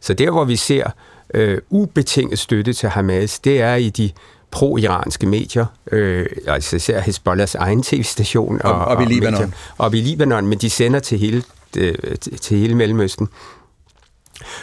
Så 0.00 0.14
der, 0.14 0.30
hvor 0.30 0.44
vi 0.44 0.56
ser 0.56 0.90
øh, 1.34 1.58
ubetinget 1.70 2.38
støtte 2.38 2.72
til 2.72 2.88
Hamas, 2.88 3.38
det 3.38 3.60
er 3.60 3.74
i 3.74 3.90
de 3.90 4.10
pro-iranske 4.50 5.26
medier, 5.26 5.66
øh, 5.92 6.26
altså 6.46 6.76
især 6.76 7.00
Hezbollahs 7.00 7.54
egen 7.54 7.82
tv-station. 7.82 8.62
Og, 8.62 8.72
op, 8.72 8.98
op 8.98 9.02
i 9.02 9.04
Libanon. 9.04 9.40
Medier, 9.40 9.56
op 9.78 9.94
i 9.94 10.00
Libanon, 10.00 10.46
men 10.46 10.58
de 10.58 10.70
sender 10.70 11.00
til 11.00 11.18
hele, 11.18 11.42
øh, 11.76 11.94
til 12.40 12.58
hele 12.58 12.74
Mellemøsten. 12.74 13.28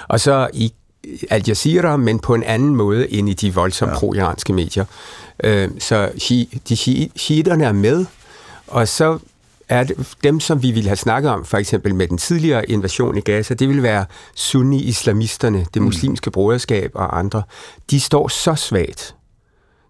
Og 0.08 0.20
så 0.20 0.50
i 0.54 0.74
Al 1.30 1.44
Jazeera, 1.48 1.98
men 1.98 2.20
på 2.20 2.34
en 2.36 2.44
anden 2.44 2.76
måde 2.76 3.14
end 3.14 3.30
i 3.30 3.34
de 3.34 3.54
voldsomt 3.54 3.92
ja. 3.92 3.98
pro-iranske 4.00 4.54
medier. 4.54 4.86
Øh, 5.44 5.70
så 5.80 6.10
de 6.70 7.10
shiiterne 7.16 7.66
er 7.66 7.72
med, 7.72 8.06
og 8.68 8.88
så 8.88 9.20
er 9.70 9.84
det, 9.84 10.16
dem, 10.24 10.40
som 10.40 10.64
vi 10.64 10.72
ville 10.72 10.90
have 10.90 10.98
snakket 10.98 11.32
om, 11.32 11.46
for 11.46 11.58
eksempel 11.58 11.96
med 11.96 12.08
den 12.08 12.18
tidligere 12.18 12.70
invasion 12.70 13.18
i 13.18 13.22
Gaza, 13.22 13.54
det 13.54 13.70
vil 13.70 13.84
være 13.84 14.06
sunni-islamisterne, 14.36 15.66
det 15.74 15.82
mm. 15.82 15.86
muslimske 15.86 16.32
broderskab 16.32 16.92
og 16.94 17.20
andre. 17.20 17.44
De 17.92 18.00
står 18.00 18.28
så 18.28 18.56
svagt 18.56 19.16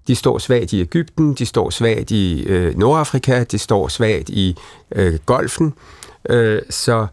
De 0.07 0.15
står 0.15 0.37
svagt 0.37 0.73
i 0.73 0.81
Ægypten, 0.81 1.33
de 1.33 1.45
står 1.45 1.69
svagt 1.69 2.11
i 2.11 2.43
øh, 2.43 2.77
Nordafrika, 2.77 3.43
de 3.43 3.57
står 3.57 3.87
svagt 3.87 4.29
i 4.29 4.55
øh, 4.95 5.19
Golfen. 5.25 5.73
Øh, 6.29 6.61
så 6.69 7.07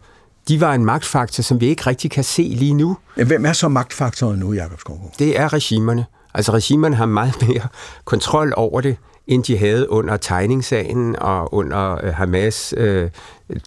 de 0.47 0.61
var 0.61 0.73
en 0.73 0.85
magtfaktor, 0.85 1.41
som 1.43 1.61
vi 1.61 1.65
ikke 1.65 1.87
rigtig 1.87 2.11
kan 2.11 2.23
se 2.23 2.41
lige 2.41 2.73
nu. 2.73 2.97
Hvem 3.15 3.45
er 3.45 3.53
så 3.53 3.67
magtfaktoren 3.67 4.39
nu, 4.39 4.55
Skovgaard? 4.79 5.13
Det 5.19 5.39
er 5.39 5.53
regimerne. 5.53 6.05
Altså 6.33 6.51
regimerne 6.51 6.95
har 6.95 7.05
meget 7.05 7.35
mere 7.47 7.67
kontrol 8.05 8.53
over 8.57 8.81
det, 8.81 8.97
end 9.27 9.43
de 9.43 9.57
havde 9.57 9.91
under 9.91 10.17
tegningssagen 10.17 11.15
og 11.15 11.53
under 11.53 12.05
øh, 12.05 12.13
Hamas 12.13 12.73
øh, 12.77 13.09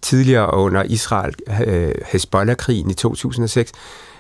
tidligere 0.03 0.47
og 0.47 0.63
under 0.63 0.83
Israel 0.83 1.35
øh, 1.67 1.95
i 2.91 2.95
2006. 2.95 3.73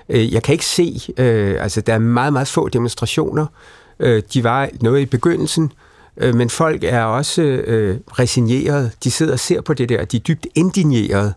Øh, 0.08 0.34
jeg 0.34 0.42
kan 0.42 0.52
ikke 0.52 0.66
se, 0.66 1.00
øh, 1.18 1.62
altså 1.62 1.80
der 1.80 1.94
er 1.94 1.98
meget, 1.98 2.32
meget 2.32 2.48
få 2.48 2.68
demonstrationer. 2.68 3.46
Øh, 4.00 4.22
de 4.34 4.44
var 4.44 4.68
noget 4.80 5.00
i 5.00 5.06
begyndelsen, 5.06 5.72
øh, 6.16 6.34
men 6.34 6.50
folk 6.50 6.84
er 6.84 7.02
også 7.02 7.42
øh, 7.42 7.98
resigneret. 8.18 8.92
De 9.04 9.10
sidder 9.10 9.32
og 9.32 9.40
ser 9.40 9.60
på 9.60 9.74
det 9.74 9.88
der, 9.88 10.04
de 10.04 10.16
er 10.16 10.20
dybt 10.20 10.46
indigneret 10.54 11.34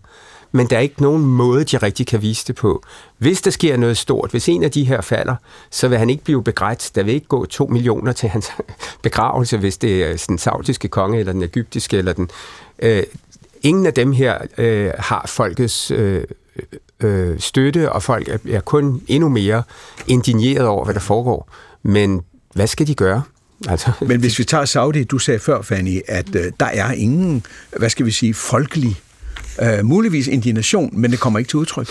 men 0.52 0.68
der 0.68 0.76
er 0.76 0.82
ikke 0.82 1.02
nogen 1.02 1.26
måde, 1.26 1.64
de 1.64 1.78
rigtig 1.78 2.08
kan 2.08 2.22
vise 2.22 2.48
det 2.48 2.56
på. 2.56 2.84
Hvis 3.18 3.42
der 3.42 3.52
sker 3.52 3.78
noget 3.78 3.98
stort, 3.98 4.32
hvis 4.32 4.50
en 4.50 4.64
af 4.64 4.72
de 4.72 4.84
her 4.84 5.02
falder, 5.02 5.36
så 5.70 5.88
vil 5.88 5.98
han 5.98 6.10
ikke 6.10 6.24
blive 6.24 6.44
begrædt. 6.44 6.92
Der 6.96 7.04
vil 7.04 7.14
ikke 7.14 7.28
gå 7.28 7.46
to 7.46 7.66
millioner 7.66 8.12
til 8.12 8.30
hans 8.30 8.52
begravelse, 9.04 9.58
hvis 9.58 9.78
det 9.78 10.04
er 10.04 10.12
øh, 10.12 10.20
den 10.28 10.38
saudiske 10.38 10.88
konge, 10.88 11.20
eller 11.20 11.34
den 11.34 11.44
egyptiske, 11.44 11.98
eller 11.98 12.14
den... 12.14 12.30
Øh, 12.80 13.04
ingen 13.64 13.86
af 13.86 13.94
dem 13.94 14.12
her 14.12 14.38
øh, 14.58 14.92
har 15.00 15.26
folkets 15.28 15.92
øh, 15.92 16.24
øh, 17.00 17.32
øh 17.32 17.40
støtte, 17.40 17.92
og 17.92 18.04
folk 18.04 18.28
er, 18.28 18.38
er 18.50 18.60
kun 18.60 19.02
endnu 19.08 19.30
mere 19.30 19.64
indigneret 20.08 20.68
over, 20.68 20.86
hvad 20.86 20.94
der 20.94 21.00
foregår. 21.00 21.50
Men 21.84 22.22
hvad 22.58 22.68
skal 22.68 22.88
de 22.88 22.96
gøre? 22.96 23.22
Altså, 23.68 23.92
Men 24.10 24.20
hvis 24.20 24.40
vi 24.40 24.44
tager 24.44 24.66
Saudi, 24.66 25.04
du 25.04 25.20
sagde 25.20 25.40
før, 25.40 25.62
Fanny, 25.62 26.02
at 26.08 26.36
øh, 26.36 26.52
der 26.60 26.66
er 26.66 26.92
ingen, 26.92 27.46
hvad 27.78 27.90
skal 27.90 28.06
vi 28.06 28.12
sige, 28.12 28.34
folkelig 28.34 28.96
øh, 29.62 29.86
muligvis 29.86 30.28
indignation, 30.28 30.90
men 30.94 31.12
det 31.12 31.20
kommer 31.20 31.40
ikke 31.40 31.50
til 31.50 31.58
udtryk. 31.58 31.88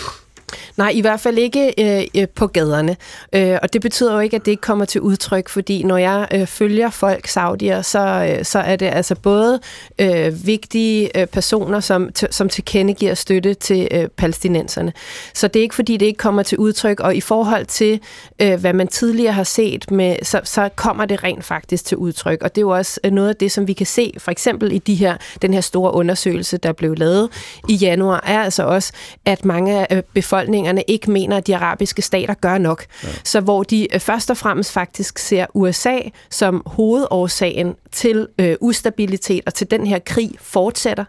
Nej, 0.77 0.91
i 0.93 1.01
hvert 1.01 1.19
fald 1.19 1.37
ikke 1.37 1.73
øh, 1.77 2.21
øh, 2.21 2.27
på 2.27 2.47
gaderne. 2.47 2.95
Øh, 3.33 3.57
og 3.61 3.73
det 3.73 3.81
betyder 3.81 4.13
jo 4.13 4.19
ikke, 4.19 4.35
at 4.35 4.45
det 4.45 4.51
ikke 4.51 4.61
kommer 4.61 4.85
til 4.85 5.01
udtryk, 5.01 5.49
fordi 5.49 5.83
når 5.83 5.97
jeg 5.97 6.27
øh, 6.33 6.47
følger 6.47 6.89
folk, 6.89 7.27
saudier, 7.27 7.81
så, 7.81 8.35
øh, 8.39 8.45
så 8.45 8.59
er 8.59 8.75
det 8.75 8.85
altså 8.85 9.15
både 9.15 9.59
øh, 9.99 10.45
vigtige 10.45 11.19
øh, 11.19 11.27
personer, 11.27 11.79
som, 11.79 12.09
t- 12.19 12.31
som 12.31 12.49
tilkendegiver 12.49 13.13
støtte 13.13 13.53
til 13.53 13.87
øh, 13.91 14.07
palæstinenserne. 14.07 14.93
Så 15.33 15.47
det 15.47 15.59
er 15.59 15.63
ikke, 15.63 15.75
fordi 15.75 15.97
det 15.97 16.05
ikke 16.05 16.17
kommer 16.17 16.43
til 16.43 16.57
udtryk, 16.57 16.99
og 16.99 17.15
i 17.15 17.21
forhold 17.21 17.65
til, 17.65 17.99
øh, 18.41 18.59
hvad 18.59 18.73
man 18.73 18.87
tidligere 18.87 19.33
har 19.33 19.43
set, 19.43 19.91
med, 19.91 20.15
så, 20.23 20.41
så 20.43 20.69
kommer 20.75 21.05
det 21.05 21.23
rent 21.23 21.45
faktisk 21.45 21.85
til 21.85 21.97
udtryk. 21.97 22.41
Og 22.41 22.55
det 22.55 22.61
er 22.61 22.63
jo 22.63 22.69
også 22.69 22.99
øh, 23.03 23.11
noget 23.11 23.29
af 23.29 23.35
det, 23.35 23.51
som 23.51 23.67
vi 23.67 23.73
kan 23.73 23.85
se, 23.85 24.13
for 24.17 24.31
eksempel 24.31 24.71
i 24.71 24.77
de 24.77 24.95
her, 24.95 25.17
den 25.41 25.53
her 25.53 25.61
store 25.61 25.93
undersøgelse, 25.93 26.57
der 26.57 26.73
blev 26.73 26.95
lavet 26.95 27.29
i 27.69 27.75
januar, 27.75 28.23
er 28.27 28.39
altså 28.39 28.63
også, 28.63 28.93
at 29.25 29.45
mange 29.45 29.79
af 29.79 29.97
øh, 29.97 30.03
befolkningen 30.13 30.36
befolkningerne 30.37 30.83
ikke 30.87 31.11
mener, 31.11 31.37
at 31.37 31.47
de 31.47 31.55
arabiske 31.55 32.01
stater 32.01 32.33
gør 32.33 32.57
nok. 32.57 32.85
Ja. 33.03 33.07
Så 33.23 33.39
hvor 33.39 33.63
de 33.63 33.93
øh, 33.93 33.99
først 33.99 34.29
og 34.29 34.37
fremmest 34.37 34.71
faktisk 34.71 35.17
ser 35.17 35.45
USA 35.53 35.99
som 36.29 36.63
hovedårsagen 36.65 37.75
til 37.91 38.27
øh, 38.39 38.55
ustabilitet 38.61 39.43
og 39.45 39.53
til 39.53 39.71
den 39.71 39.87
her 39.87 39.99
krig 39.99 40.31
fortsætter, 40.41 41.05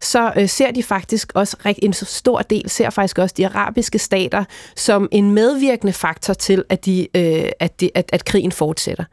så 0.00 0.32
øh, 0.36 0.48
ser 0.48 0.70
de 0.70 0.82
faktisk 0.82 1.32
også, 1.34 1.56
en 1.78 1.92
stor 1.92 2.38
del 2.38 2.70
ser 2.70 2.90
faktisk 2.90 3.18
også 3.18 3.34
de 3.38 3.46
arabiske 3.46 3.98
stater 3.98 4.44
som 4.76 5.08
en 5.12 5.30
medvirkende 5.30 5.92
faktor 5.92 6.34
til, 6.34 6.64
at, 6.68 6.84
de, 6.84 7.08
øh, 7.14 7.48
at, 7.60 7.80
de, 7.80 7.90
at, 7.94 8.10
at 8.12 8.24
krigen 8.24 8.52
fortsætter. 8.52 9.04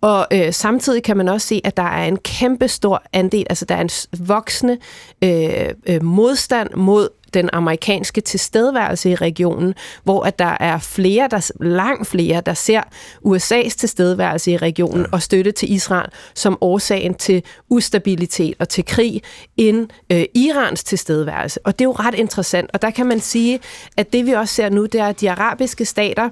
Og 0.00 0.26
øh, 0.32 0.52
samtidig 0.52 1.02
kan 1.02 1.16
man 1.16 1.28
også 1.28 1.46
se, 1.46 1.60
at 1.64 1.76
der 1.76 1.82
er 1.82 2.04
en 2.04 2.16
kæmpe 2.16 2.68
stor 2.68 3.02
andel, 3.12 3.46
altså 3.50 3.64
der 3.64 3.74
er 3.74 3.80
en 3.80 3.90
voksende 4.26 4.78
øh, 5.24 5.68
øh, 5.86 6.02
modstand 6.02 6.74
mod 6.74 7.08
den 7.34 7.50
amerikanske 7.52 8.20
tilstedeværelse 8.20 9.10
i 9.10 9.14
regionen, 9.14 9.74
hvor 10.04 10.22
at 10.22 10.38
der 10.38 10.56
er 10.60 10.78
flere, 10.78 11.28
der 11.30 11.50
langt 11.60 12.06
flere, 12.06 12.42
der 12.46 12.54
ser 12.54 12.82
USA's 13.26 13.76
tilstedeværelse 13.76 14.50
i 14.50 14.56
regionen 14.56 15.00
ja. 15.00 15.12
og 15.12 15.22
støtte 15.22 15.52
til 15.52 15.72
Israel 15.72 16.10
som 16.34 16.58
årsagen 16.60 17.14
til 17.14 17.42
ustabilitet 17.68 18.54
og 18.58 18.68
til 18.68 18.84
krig, 18.84 19.22
end 19.56 19.88
øh, 20.12 20.24
Irans 20.34 20.84
tilstedeværelse. 20.84 21.60
Og 21.64 21.78
det 21.78 21.84
er 21.84 21.88
jo 21.88 21.92
ret 21.92 22.14
interessant, 22.14 22.70
og 22.74 22.82
der 22.82 22.90
kan 22.90 23.06
man 23.06 23.20
sige, 23.20 23.60
at 23.96 24.12
det 24.12 24.26
vi 24.26 24.32
også 24.32 24.54
ser 24.54 24.68
nu, 24.68 24.86
det 24.86 25.00
er, 25.00 25.06
at 25.06 25.20
de 25.20 25.30
arabiske 25.30 25.84
stater 25.84 26.28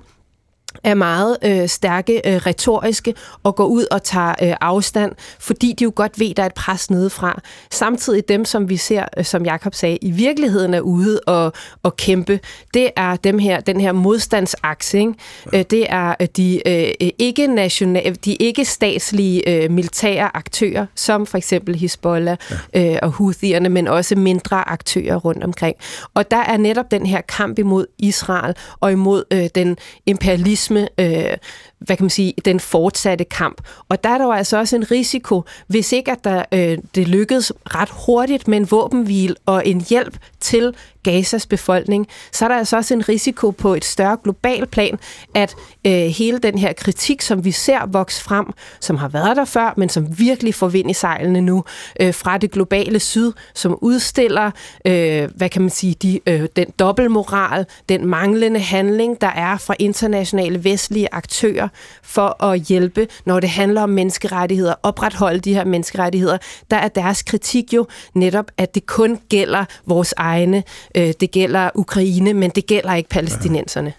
er 0.85 0.95
meget 0.95 1.37
øh, 1.45 1.69
stærke 1.69 2.21
øh, 2.25 2.35
retoriske 2.35 3.15
og 3.43 3.57
går 3.57 3.65
ud 3.65 3.85
og 3.91 4.03
tager 4.03 4.35
øh, 4.43 4.55
afstand, 4.61 5.13
fordi 5.39 5.75
de 5.79 5.85
jo 5.85 5.93
godt 5.97 6.21
ved, 6.21 6.35
der 6.35 6.43
er 6.43 6.47
et 6.47 6.55
pres 6.55 6.91
nedefra. 6.91 7.41
Samtidig 7.71 8.29
dem, 8.29 8.45
som 8.45 8.69
vi 8.69 8.77
ser, 8.77 9.05
øh, 9.17 9.25
som 9.25 9.45
Jakob 9.45 9.75
sagde, 9.75 9.99
i 10.03 10.11
virkeligheden 10.11 10.75
er 10.75 10.81
ude 10.81 11.21
og, 11.27 11.53
og 11.83 11.97
kæmpe, 11.97 12.41
det 12.75 12.91
er 12.97 13.17
dem 13.17 13.39
her, 13.39 13.61
den 13.61 13.81
her 13.81 13.93
modstandsakse. 13.93 14.99
Ikke? 14.99 15.15
Ja. 15.53 15.59
Øh, 15.59 15.65
det 15.71 15.87
er 15.89 16.15
øh, 16.21 16.29
de 16.37 16.69
øh, 16.69 17.11
ikke 17.19 17.47
nationale, 17.47 18.15
de 18.15 18.35
ikke 18.35 18.65
statslige 18.65 19.49
øh, 19.49 19.71
militære 19.71 20.37
aktører, 20.37 20.87
som 20.95 21.27
for 21.27 21.39
eksempel 21.39 21.77
Hezbollah 21.77 22.37
ja. 22.75 22.93
øh, 22.93 22.99
og 23.03 23.11
Houthierne, 23.11 23.69
men 23.69 23.89
også 23.89 24.17
mindre 24.17 24.69
aktører 24.69 25.17
rundt 25.17 25.45
omkring. 25.45 25.77
Og 26.15 26.31
der 26.31 26.37
er 26.37 26.57
netop 26.57 26.91
den 26.91 27.07
her 27.07 27.21
kamp 27.21 27.59
imod 27.59 27.87
Israel 27.99 28.55
og 28.81 28.93
imod 28.93 29.25
øh, 29.31 29.49
den 29.55 29.79
imperialisme 30.07 30.60
racisme, 30.61 30.89
øh, 30.99 31.37
hvad 31.79 31.97
kan 31.97 32.05
man 32.05 32.11
sige, 32.11 32.35
den 32.45 32.61
fortsatte 32.61 33.25
kamp. 33.25 33.61
Og 33.89 34.05
der 34.05 34.11
er 34.11 34.19
der 34.19 34.25
jo 34.25 34.33
altså 34.33 34.59
også 34.59 34.77
en 34.77 34.91
risiko, 34.91 35.43
hvis 35.67 35.93
ikke 35.93 36.13
at 36.13 36.25
der, 36.25 36.45
øh, 36.53 36.79
det 36.95 37.09
lykkedes 37.09 37.53
ret 37.65 37.89
hurtigt 38.07 38.49
med 38.49 38.59
en 38.59 38.71
våbenhvil 38.71 39.37
og 39.47 39.67
en 39.67 39.81
hjælp 39.89 40.17
til 40.41 40.75
Gazas 41.03 41.47
befolkning, 41.47 42.07
så 42.33 42.45
er 42.45 42.49
der 42.49 42.57
altså 42.57 42.77
også 42.77 42.95
en 42.95 43.09
risiko 43.09 43.51
på 43.51 43.75
et 43.75 43.85
større 43.85 44.17
globalt 44.25 44.71
plan, 44.71 44.99
at 45.35 45.55
øh, 45.87 45.93
hele 45.93 46.39
den 46.39 46.59
her 46.59 46.73
kritik, 46.73 47.23
som 47.23 47.45
vi 47.45 47.51
ser 47.51 47.87
vokse 47.87 48.23
frem, 48.23 48.47
som 48.81 48.97
har 48.97 49.09
været 49.09 49.37
der 49.37 49.45
før, 49.45 49.75
men 49.77 49.89
som 49.89 50.19
virkelig 50.19 50.55
får 50.55 50.69
vind 50.69 50.91
i 50.91 50.95
sejlene 50.95 51.41
nu, 51.41 51.65
øh, 52.01 52.15
fra 52.15 52.39
det 52.39 52.51
globale 52.51 53.01
syd, 53.01 53.33
som 53.55 53.79
udstiller, 53.81 54.51
øh, 54.85 55.29
hvad 55.37 55.49
kan 55.49 55.63
man 55.63 55.71
sige, 55.71 55.95
de, 55.95 56.21
øh, 56.27 56.49
den 56.57 56.67
dobbeltmoral, 56.79 57.67
den 57.89 58.07
manglende 58.07 58.61
handling, 58.61 59.21
der 59.21 59.27
er 59.27 59.57
fra 59.57 59.75
internationale 59.79 60.65
vestlige 60.65 61.09
aktører 61.13 61.69
for 62.03 62.45
at 62.45 62.61
hjælpe, 62.61 63.09
når 63.25 63.41
det 63.41 63.51
handler 63.51 63.83
om 63.83 63.91
menneskerettigheder, 63.91 64.75
opretholde 64.83 65.41
de 65.41 65.55
her 65.55 65.65
menneskerettigheder, 65.65 66.39
der 66.71 66.77
er 66.77 66.89
deres 66.89 67.23
kritik 67.23 67.73
jo 67.75 67.87
netop, 68.15 68.51
at 68.57 68.75
det 68.75 68.87
kun 68.87 69.19
gælder 69.29 69.65
vores 69.87 70.15
egne 70.17 70.63
Øh, 70.95 71.13
det 71.21 71.31
gælder 71.31 71.71
Ukraine, 71.75 72.35
men 72.35 72.51
det 72.55 72.67
gælder 72.67 72.95
ikke 72.95 73.09
palæstinenserne. 73.09 73.93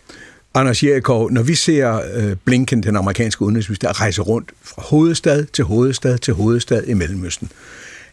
Anders 0.54 0.84
Jerichov, 0.84 1.32
når 1.32 1.44
vi 1.44 1.56
ser 1.56 2.02
øh, 2.16 2.36
Blinken, 2.46 2.84
den 2.84 2.96
amerikanske 2.96 3.42
udenrigsminister, 3.42 4.02
rejse 4.02 4.22
rundt 4.22 4.52
fra 4.64 4.82
hovedstad 4.82 5.46
til 5.46 5.64
hovedstad 5.64 6.18
til 6.18 6.34
hovedstad 6.34 6.84
i 6.84 6.94
Mellemøsten, 6.94 7.52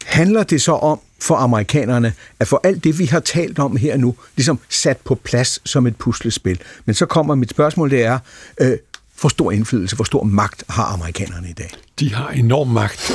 handler 0.05 0.43
det 0.43 0.61
så 0.61 0.71
om 0.71 0.99
for 1.21 1.35
amerikanerne 1.35 2.13
at 2.39 2.47
få 2.47 2.59
alt 2.63 2.83
det, 2.83 2.99
vi 2.99 3.05
har 3.05 3.19
talt 3.19 3.59
om 3.59 3.77
her 3.77 3.97
nu, 3.97 4.15
ligesom 4.35 4.59
sat 4.69 4.97
på 4.97 5.15
plads 5.15 5.69
som 5.69 5.87
et 5.87 5.95
puslespil. 5.95 6.59
Men 6.85 6.95
så 6.95 7.05
kommer 7.05 7.35
mit 7.35 7.49
spørgsmål, 7.49 7.89
det 7.89 8.03
er, 8.03 8.19
øh, 8.61 8.77
hvor 9.21 9.29
stor 9.29 9.51
indflydelse, 9.51 9.95
hvor 9.95 10.05
stor 10.05 10.23
magt 10.23 10.63
har 10.69 10.83
amerikanerne 10.83 11.49
i 11.49 11.53
dag? 11.53 11.71
De 11.99 12.13
har 12.13 12.29
enorm 12.29 12.67
magt. 12.67 13.11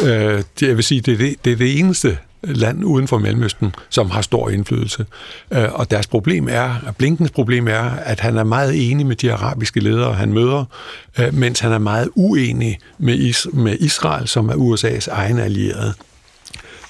Jeg 0.61 0.77
vil 0.77 0.85
sige, 0.85 1.01
det 1.01 1.15
er 1.15 1.19
det, 1.19 1.45
det, 1.45 1.53
er 1.53 1.57
det 1.57 1.79
eneste 1.79 2.19
land 2.47 2.85
uden 2.85 3.09
for 3.09 3.19
Mellemøsten, 3.19 3.75
som 3.89 4.11
har 4.11 4.23
stor 4.23 4.49
indflydelse. 4.49 5.07
Øh, 5.51 5.73
og 5.73 5.91
deres 5.91 6.07
problem 6.07 6.49
er, 6.51 6.75
Blinkens 6.99 7.31
problem 7.31 7.69
er, 7.69 7.91
at 7.91 8.21
han 8.21 8.37
er 8.37 8.45
meget 8.45 8.91
enig 8.91 9.07
med 9.07 9.17
de 9.17 9.33
arabiske 9.33 9.81
ledere, 9.81 10.15
han 10.15 10.33
møder, 10.33 10.65
øh, 11.21 11.35
mens 11.35 11.61
han 11.61 11.73
er 11.73 11.79
meget 11.79 12.09
uenig 12.15 12.79
med, 12.99 13.19
Is- 13.19 13.47
med 13.53 13.77
Israel, 13.81 14.29
som 14.29 14.49
er 14.49 14.55
USA's 14.55 15.11
egen 15.11 15.39
allierede. 15.39 15.95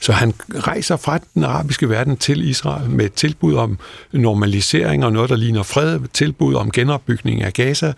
Så 0.00 0.12
han 0.12 0.34
rejser 0.54 0.96
fra 0.96 1.18
den 1.34 1.44
arabiske 1.44 1.88
verden 1.88 2.16
til 2.16 2.48
Israel 2.48 2.90
med 2.90 3.04
et 3.04 3.12
tilbud 3.12 3.54
om 3.54 3.78
normalisering 4.12 5.04
og 5.04 5.12
noget, 5.12 5.30
der 5.30 5.36
ligner 5.36 5.62
fred, 5.62 6.00
tilbud 6.12 6.54
om 6.54 6.70
genopbygning 6.70 7.42
af 7.42 7.52
Gaza, 7.52 7.92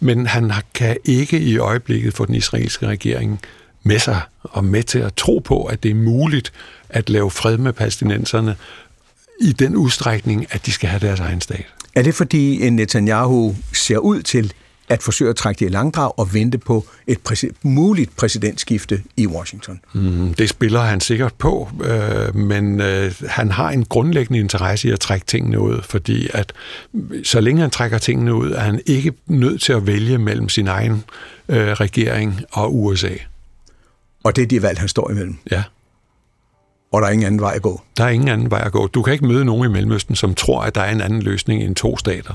men 0.00 0.26
han 0.26 0.52
kan 0.74 0.96
ikke 1.04 1.40
i 1.40 1.58
øjeblikket 1.58 2.14
få 2.14 2.26
den 2.26 2.34
israelske 2.34 2.86
regering 2.86 3.40
med 3.82 3.98
sig 3.98 4.20
og 4.42 4.64
med 4.64 4.82
til 4.82 4.98
at 4.98 5.14
tro 5.14 5.38
på, 5.38 5.64
at 5.64 5.82
det 5.82 5.90
er 5.90 5.94
muligt 5.94 6.52
at 6.88 7.10
lave 7.10 7.30
fred 7.30 7.58
med 7.58 7.72
palæstinenserne 7.72 8.56
i 9.40 9.52
den 9.52 9.76
udstrækning, 9.76 10.46
at 10.50 10.66
de 10.66 10.72
skal 10.72 10.88
have 10.88 11.00
deres 11.00 11.20
egen 11.20 11.40
stat. 11.40 11.66
Er 11.94 12.02
det 12.02 12.14
fordi 12.14 12.70
Netanyahu 12.70 13.56
ser 13.72 13.98
ud 13.98 14.22
til 14.22 14.52
at 14.88 15.02
forsøge 15.02 15.30
at 15.30 15.36
trække 15.36 15.58
det 15.58 15.66
i 15.66 15.68
langdrag 15.68 16.18
og 16.18 16.34
vente 16.34 16.58
på 16.58 16.86
et 17.06 17.18
præ- 17.28 17.52
muligt 17.62 18.16
præsidentskifte 18.16 19.02
i 19.16 19.26
Washington? 19.26 19.80
Mm, 19.92 20.34
det 20.34 20.48
spiller 20.48 20.80
han 20.80 21.00
sikkert 21.00 21.34
på, 21.34 21.68
øh, 21.84 22.36
men 22.36 22.80
øh, 22.80 23.14
han 23.28 23.50
har 23.50 23.70
en 23.70 23.84
grundlæggende 23.84 24.40
interesse 24.40 24.88
i 24.88 24.90
at 24.90 25.00
trække 25.00 25.26
tingene 25.26 25.60
ud, 25.60 25.82
fordi 25.82 26.28
at 26.34 26.52
så 27.24 27.40
længe 27.40 27.60
han 27.60 27.70
trækker 27.70 27.98
tingene 27.98 28.34
ud, 28.34 28.50
er 28.50 28.60
han 28.60 28.80
ikke 28.86 29.12
nødt 29.26 29.62
til 29.62 29.72
at 29.72 29.86
vælge 29.86 30.18
mellem 30.18 30.48
sin 30.48 30.68
egen 30.68 31.04
øh, 31.48 31.72
regering 31.72 32.40
og 32.52 32.76
USA. 32.82 33.14
Og 34.24 34.36
det 34.36 34.42
er 34.42 34.46
de 34.46 34.62
valg, 34.62 34.78
han 34.78 34.88
står 34.88 35.10
imellem. 35.10 35.36
Ja. 35.50 35.62
Og 36.92 37.02
der 37.02 37.08
er 37.08 37.12
ingen 37.12 37.26
anden 37.26 37.40
vej 37.40 37.52
at 37.54 37.62
gå. 37.62 37.80
Der 37.96 38.04
er 38.04 38.08
ingen 38.08 38.28
anden 38.28 38.50
vej 38.50 38.62
at 38.64 38.72
gå. 38.72 38.86
Du 38.86 39.02
kan 39.02 39.12
ikke 39.12 39.26
møde 39.26 39.44
nogen 39.44 39.70
i 39.70 39.72
Mellemøsten, 39.72 40.16
som 40.16 40.34
tror, 40.34 40.62
at 40.62 40.74
der 40.74 40.80
er 40.80 40.92
en 40.92 41.00
anden 41.00 41.22
løsning 41.22 41.62
end 41.62 41.74
to 41.74 41.96
stater. 41.96 42.34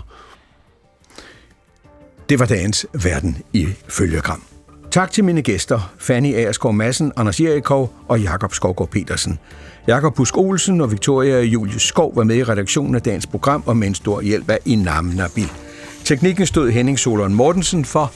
Det 2.30 2.40
var 2.40 2.46
dagens 2.46 2.86
Verden 3.04 3.38
i 3.54 3.68
følgegram. 3.88 4.44
Tak 4.92 5.12
til 5.12 5.24
mine 5.24 5.42
gæster, 5.42 5.94
Fanny 5.98 6.36
Aerskov 6.36 6.74
Madsen, 6.74 7.12
Anders 7.18 7.40
Jerikov 7.40 7.94
og 8.08 8.22
Jakob 8.22 8.54
Skovgaard 8.54 8.90
Petersen. 8.90 9.40
Jakob 9.88 10.16
Busk 10.16 10.38
Olsen 10.38 10.82
og 10.82 10.92
Victoria 10.92 11.42
Julius 11.42 11.82
Skov 11.82 12.16
var 12.16 12.24
med 12.24 12.36
i 12.36 12.44
redaktionen 12.44 12.96
af 12.96 13.02
dagens 13.02 13.28
program, 13.28 13.64
og 13.66 13.78
med 13.78 13.88
en 13.88 13.96
stor 13.96 14.22
hjælp 14.22 14.50
af 14.50 14.60
Inam 14.66 15.06
Nabil. 15.06 15.52
Teknikken 16.04 16.46
stod 16.46 16.72
Henning 16.72 17.00
Solon 17.00 17.34
Mortensen 17.34 17.86
for. 17.86 18.14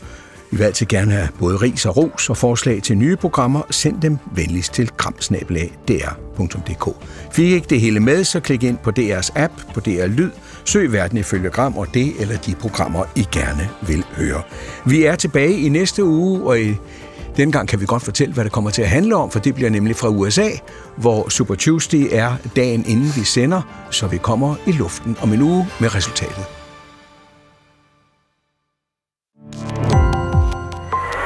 Vi 0.52 0.58
vil 0.58 0.64
altid 0.64 0.86
gerne 0.86 1.12
have 1.12 1.30
både 1.40 1.56
ris 1.56 1.86
og 1.86 1.98
ros 1.98 2.30
og 2.30 2.38
forslag 2.38 2.84
til 2.84 2.98
nye 2.98 3.16
programmer. 3.16 3.62
Send 3.70 4.02
dem 4.02 4.18
venligst 4.36 4.74
til 4.74 4.90
kramsnabelag.dr.dk. 4.98 6.96
Fik 7.32 7.52
ikke 7.52 7.68
det 7.70 7.82
hele 7.82 8.00
med, 8.00 8.24
så 8.24 8.40
klik 8.40 8.64
ind 8.64 8.78
på 8.78 8.92
DR's 9.00 9.30
app, 9.36 9.54
på 9.74 9.80
DR 9.80 10.08
Lyd, 10.08 10.30
søg 10.66 10.92
verden 10.92 11.18
ifølge 11.18 11.50
Gram 11.50 11.78
og 11.78 11.88
det 11.94 12.14
eller 12.20 12.38
de 12.38 12.56
programmer, 12.56 13.04
I 13.16 13.26
gerne 13.32 13.70
vil 13.88 14.06
høre. 14.16 14.42
Vi 14.86 15.04
er 15.04 15.16
tilbage 15.16 15.60
i 15.60 15.70
næste 15.70 16.04
uge, 16.04 16.44
og 16.44 16.62
i 16.62 16.76
Dengang 17.38 17.68
kan 17.68 17.82
vi 17.82 17.86
godt 17.86 18.04
fortælle, 18.04 18.34
hvad 18.34 18.44
det 18.44 18.52
kommer 18.52 18.70
til 18.70 18.82
at 18.82 18.90
handle 18.90 19.16
om, 19.16 19.32
for 19.32 19.40
det 19.40 19.56
bliver 19.56 19.70
nemlig 19.70 19.96
fra 19.96 20.10
USA, 20.10 20.50
hvor 20.98 21.30
Super 21.30 21.56
Tuesday 21.56 22.08
er 22.12 22.36
dagen 22.56 22.86
inden 22.88 23.12
vi 23.16 23.24
sender, 23.24 23.88
så 23.92 24.08
vi 24.08 24.18
kommer 24.18 24.56
i 24.68 24.72
luften 24.72 25.18
om 25.22 25.34
en 25.34 25.42
uge 25.42 25.68
med 25.80 25.96
resultatet. 25.96 26.46